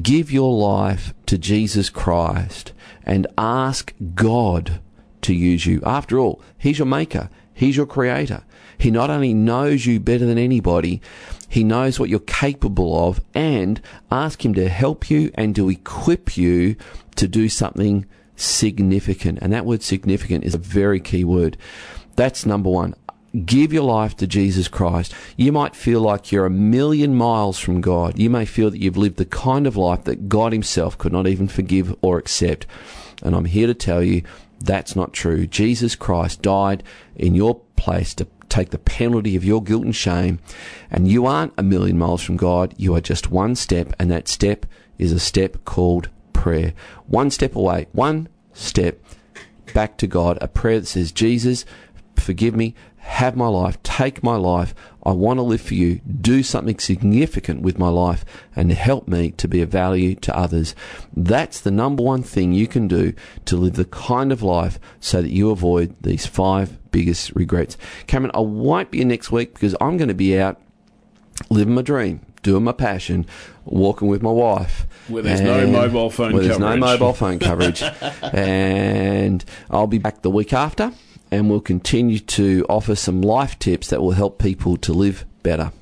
give 0.00 0.30
your 0.30 0.52
life 0.52 1.12
to 1.26 1.38
Jesus 1.38 1.90
Christ 1.90 2.72
and 3.04 3.26
ask 3.36 3.92
God 4.14 4.80
to 5.22 5.34
use 5.34 5.66
you. 5.66 5.82
After 5.84 6.18
all, 6.18 6.40
He's 6.58 6.78
your 6.78 6.86
maker, 6.86 7.28
He's 7.54 7.76
your 7.76 7.86
creator. 7.86 8.42
He 8.76 8.90
not 8.90 9.08
only 9.08 9.32
knows 9.32 9.86
you 9.86 10.00
better 10.00 10.26
than 10.26 10.38
anybody, 10.38 11.00
He 11.48 11.64
knows 11.64 11.98
what 11.98 12.10
you're 12.10 12.18
capable 12.20 13.08
of, 13.08 13.20
and 13.34 13.80
ask 14.10 14.44
Him 14.44 14.54
to 14.54 14.68
help 14.68 15.08
you 15.08 15.30
and 15.34 15.54
to 15.56 15.70
equip 15.70 16.36
you 16.36 16.76
to 17.16 17.28
do 17.28 17.48
something 17.48 18.06
significant. 18.36 19.38
And 19.40 19.52
that 19.52 19.64
word 19.64 19.82
significant 19.82 20.44
is 20.44 20.54
a 20.54 20.58
very 20.58 21.00
key 21.00 21.24
word. 21.24 21.56
That's 22.16 22.44
number 22.44 22.70
one. 22.70 22.94
Give 23.44 23.72
your 23.72 23.82
life 23.82 24.16
to 24.18 24.28
Jesus 24.28 24.68
Christ. 24.68 25.12
You 25.36 25.50
might 25.50 25.74
feel 25.74 26.00
like 26.00 26.30
you're 26.30 26.46
a 26.46 26.50
million 26.50 27.16
miles 27.16 27.58
from 27.58 27.80
God. 27.80 28.16
You 28.16 28.30
may 28.30 28.44
feel 28.44 28.70
that 28.70 28.80
you've 28.80 28.96
lived 28.96 29.16
the 29.16 29.24
kind 29.24 29.66
of 29.66 29.76
life 29.76 30.04
that 30.04 30.28
God 30.28 30.52
Himself 30.52 30.96
could 30.98 31.12
not 31.12 31.26
even 31.26 31.48
forgive 31.48 31.96
or 32.00 32.18
accept. 32.18 32.66
And 33.22 33.34
I'm 33.34 33.46
here 33.46 33.66
to 33.66 33.74
tell 33.74 34.02
you 34.02 34.22
that's 34.64 34.96
not 34.96 35.12
true. 35.12 35.46
Jesus 35.46 35.94
Christ 35.94 36.42
died 36.42 36.82
in 37.14 37.34
your 37.34 37.60
place 37.76 38.14
to 38.14 38.26
take 38.48 38.70
the 38.70 38.78
penalty 38.78 39.36
of 39.36 39.44
your 39.44 39.62
guilt 39.62 39.84
and 39.84 39.94
shame. 39.94 40.38
And 40.90 41.08
you 41.08 41.26
aren't 41.26 41.54
a 41.58 41.62
million 41.62 41.98
miles 41.98 42.22
from 42.22 42.36
God. 42.36 42.74
You 42.76 42.94
are 42.94 43.00
just 43.00 43.30
one 43.30 43.56
step, 43.56 43.94
and 43.98 44.10
that 44.10 44.28
step 44.28 44.66
is 44.98 45.12
a 45.12 45.20
step 45.20 45.64
called 45.64 46.08
prayer. 46.32 46.72
One 47.06 47.30
step 47.30 47.56
away, 47.56 47.86
one 47.92 48.28
step 48.52 49.04
back 49.72 49.96
to 49.98 50.06
God. 50.06 50.38
A 50.40 50.48
prayer 50.48 50.80
that 50.80 50.86
says, 50.86 51.12
Jesus, 51.12 51.64
forgive 52.16 52.54
me, 52.54 52.74
have 53.04 53.36
my 53.36 53.46
life, 53.46 53.80
take 53.82 54.22
my 54.22 54.36
life. 54.36 54.74
I 55.02 55.12
want 55.12 55.36
to 55.38 55.42
live 55.42 55.60
for 55.60 55.74
you. 55.74 56.00
Do 56.20 56.42
something 56.42 56.78
significant 56.78 57.60
with 57.60 57.78
my 57.78 57.88
life 57.88 58.24
and 58.56 58.72
help 58.72 59.06
me 59.06 59.30
to 59.32 59.46
be 59.46 59.60
of 59.60 59.68
value 59.68 60.14
to 60.16 60.36
others. 60.36 60.74
That's 61.14 61.60
the 61.60 61.70
number 61.70 62.02
one 62.02 62.22
thing 62.22 62.54
you 62.54 62.66
can 62.66 62.88
do 62.88 63.12
to 63.44 63.56
live 63.56 63.74
the 63.74 63.84
kind 63.84 64.32
of 64.32 64.42
life 64.42 64.80
so 65.00 65.20
that 65.20 65.30
you 65.30 65.50
avoid 65.50 65.94
these 66.00 66.24
five 66.24 66.78
biggest 66.90 67.32
regrets. 67.34 67.76
Cameron, 68.06 68.32
I 68.34 68.40
won't 68.40 68.90
be 68.90 69.02
in 69.02 69.08
next 69.08 69.30
week 69.30 69.52
because 69.52 69.76
I'm 69.82 69.98
going 69.98 70.08
to 70.08 70.14
be 70.14 70.38
out 70.38 70.58
living 71.50 71.74
my 71.74 71.82
dream, 71.82 72.20
doing 72.42 72.64
my 72.64 72.72
passion, 72.72 73.26
walking 73.66 74.08
with 74.08 74.22
my 74.22 74.30
wife. 74.30 74.86
Where 75.08 75.22
there's 75.22 75.42
no 75.42 75.66
mobile 75.66 76.08
phone 76.08 76.32
where 76.32 76.42
there's 76.42 76.58
no 76.58 76.76
mobile 76.78 77.12
phone 77.12 77.38
coverage. 77.48 77.82
and 78.32 79.44
I'll 79.70 79.86
be 79.86 79.98
back 79.98 80.22
the 80.22 80.30
week 80.30 80.54
after, 80.54 80.92
and 81.34 81.50
we'll 81.50 81.60
continue 81.60 82.20
to 82.20 82.64
offer 82.68 82.94
some 82.94 83.20
life 83.20 83.58
tips 83.58 83.88
that 83.88 84.00
will 84.00 84.12
help 84.12 84.38
people 84.38 84.76
to 84.76 84.92
live 84.92 85.26
better. 85.42 85.72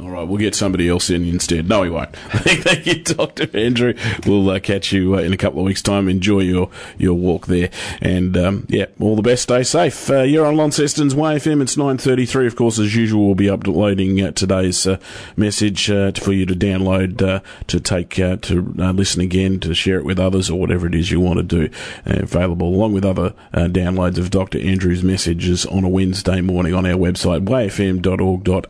All 0.00 0.10
right, 0.10 0.22
we'll 0.22 0.38
get 0.38 0.54
somebody 0.54 0.88
else 0.88 1.10
in 1.10 1.24
instead. 1.24 1.68
No, 1.68 1.82
he 1.82 1.90
won't. 1.90 2.14
Thank 2.16 2.86
you, 2.86 3.02
Doctor 3.02 3.48
Andrew. 3.52 3.94
We'll 4.24 4.48
uh, 4.48 4.60
catch 4.60 4.92
you 4.92 5.16
uh, 5.16 5.18
in 5.18 5.32
a 5.32 5.36
couple 5.36 5.58
of 5.58 5.66
weeks' 5.66 5.82
time. 5.82 6.08
Enjoy 6.08 6.38
your, 6.40 6.70
your 6.98 7.14
walk 7.14 7.46
there, 7.46 7.70
and 8.00 8.36
um, 8.36 8.66
yeah, 8.68 8.86
all 9.00 9.16
the 9.16 9.22
best. 9.22 9.42
Stay 9.44 9.64
safe. 9.64 10.08
Uh, 10.08 10.22
you're 10.22 10.46
on 10.46 10.56
Launceston's 10.56 11.14
YFM. 11.14 11.60
It's 11.60 11.76
nine 11.76 11.98
thirty-three. 11.98 12.46
Of 12.46 12.54
course, 12.54 12.78
as 12.78 12.94
usual, 12.94 13.26
we'll 13.26 13.34
be 13.34 13.50
uploading 13.50 14.22
uh, 14.22 14.30
today's 14.30 14.86
uh, 14.86 14.98
message 15.36 15.90
uh, 15.90 16.12
for 16.12 16.32
you 16.32 16.46
to 16.46 16.54
download, 16.54 17.42
to 17.66 17.80
take, 17.80 18.10
to 18.10 18.62
listen 18.92 19.20
again, 19.20 19.58
to 19.60 19.74
share 19.74 19.98
it 19.98 20.04
with 20.04 20.20
others, 20.20 20.48
or 20.48 20.60
whatever 20.60 20.86
it 20.86 20.94
is 20.94 21.10
you 21.10 21.18
want 21.18 21.38
to 21.38 21.42
do. 21.42 21.68
Available 22.06 22.68
along 22.68 22.92
with 22.92 23.04
other 23.04 23.34
downloads 23.52 24.18
of 24.18 24.30
Doctor 24.30 24.60
Andrew's 24.60 25.02
messages 25.02 25.66
on 25.66 25.82
a 25.82 25.88
Wednesday 25.88 26.40
morning 26.40 26.72
on 26.72 26.86
our 26.86 26.96
website 26.96 27.44
yfm.org.au. 27.44 28.68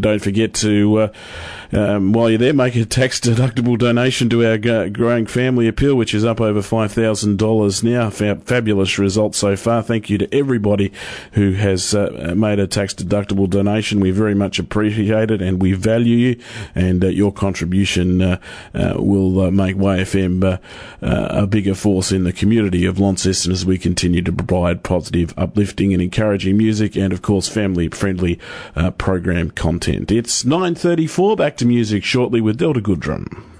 don't 0.00 0.20
forget 0.20 0.54
to, 0.54 0.96
uh, 0.98 1.08
um, 1.74 2.12
while 2.12 2.30
you're 2.30 2.38
there, 2.38 2.54
make 2.54 2.76
a 2.76 2.84
tax 2.84 3.20
deductible 3.20 3.78
donation 3.78 4.28
to 4.30 4.46
our 4.46 4.88
growing 4.88 5.26
family 5.26 5.68
appeal, 5.68 5.94
which 5.94 6.14
is 6.14 6.24
up 6.24 6.40
over 6.40 6.60
$5,000 6.60 7.82
now. 7.82 8.10
Fa- 8.10 8.40
fabulous 8.44 8.98
results 8.98 9.38
so 9.38 9.56
far. 9.56 9.82
Thank 9.82 10.08
you 10.08 10.18
to 10.18 10.34
everybody 10.34 10.92
who 11.32 11.52
has 11.52 11.94
uh, 11.94 12.34
made 12.36 12.58
a 12.58 12.66
tax 12.66 12.94
deductible 12.94 13.48
donation. 13.48 14.00
We 14.00 14.10
very 14.10 14.34
much 14.34 14.58
appreciate 14.58 15.30
it 15.30 15.42
and 15.42 15.60
we 15.60 15.72
value 15.72 16.16
you, 16.16 16.40
and 16.74 17.04
uh, 17.04 17.08
your 17.08 17.32
contribution 17.32 18.22
uh, 18.22 18.40
uh, 18.74 18.94
will 18.96 19.40
uh, 19.40 19.50
make 19.50 19.76
YFM 19.76 20.44
uh, 20.44 20.58
a 21.02 21.46
bigger 21.46 21.74
force 21.74 22.12
in 22.12 22.24
the 22.24 22.32
community 22.32 22.86
of 22.86 22.98
Launceston 22.98 23.52
as 23.52 23.66
we 23.66 23.78
continue 23.78 24.22
to 24.22 24.32
provide 24.32 24.82
positive, 24.82 25.34
uplifting, 25.36 25.92
and 25.92 26.02
encouraging 26.02 26.56
music, 26.56 26.96
and 26.96 27.12
of 27.12 27.22
course, 27.22 27.48
family-friendly 27.48 28.38
uh, 28.76 28.90
program 28.92 29.50
content. 29.50 30.10
It's 30.10 30.44
9:34. 30.44 31.36
Back 31.36 31.56
music 31.64 32.04
shortly 32.04 32.40
with 32.40 32.58
Delta 32.58 32.80
Goodrem. 32.80 33.53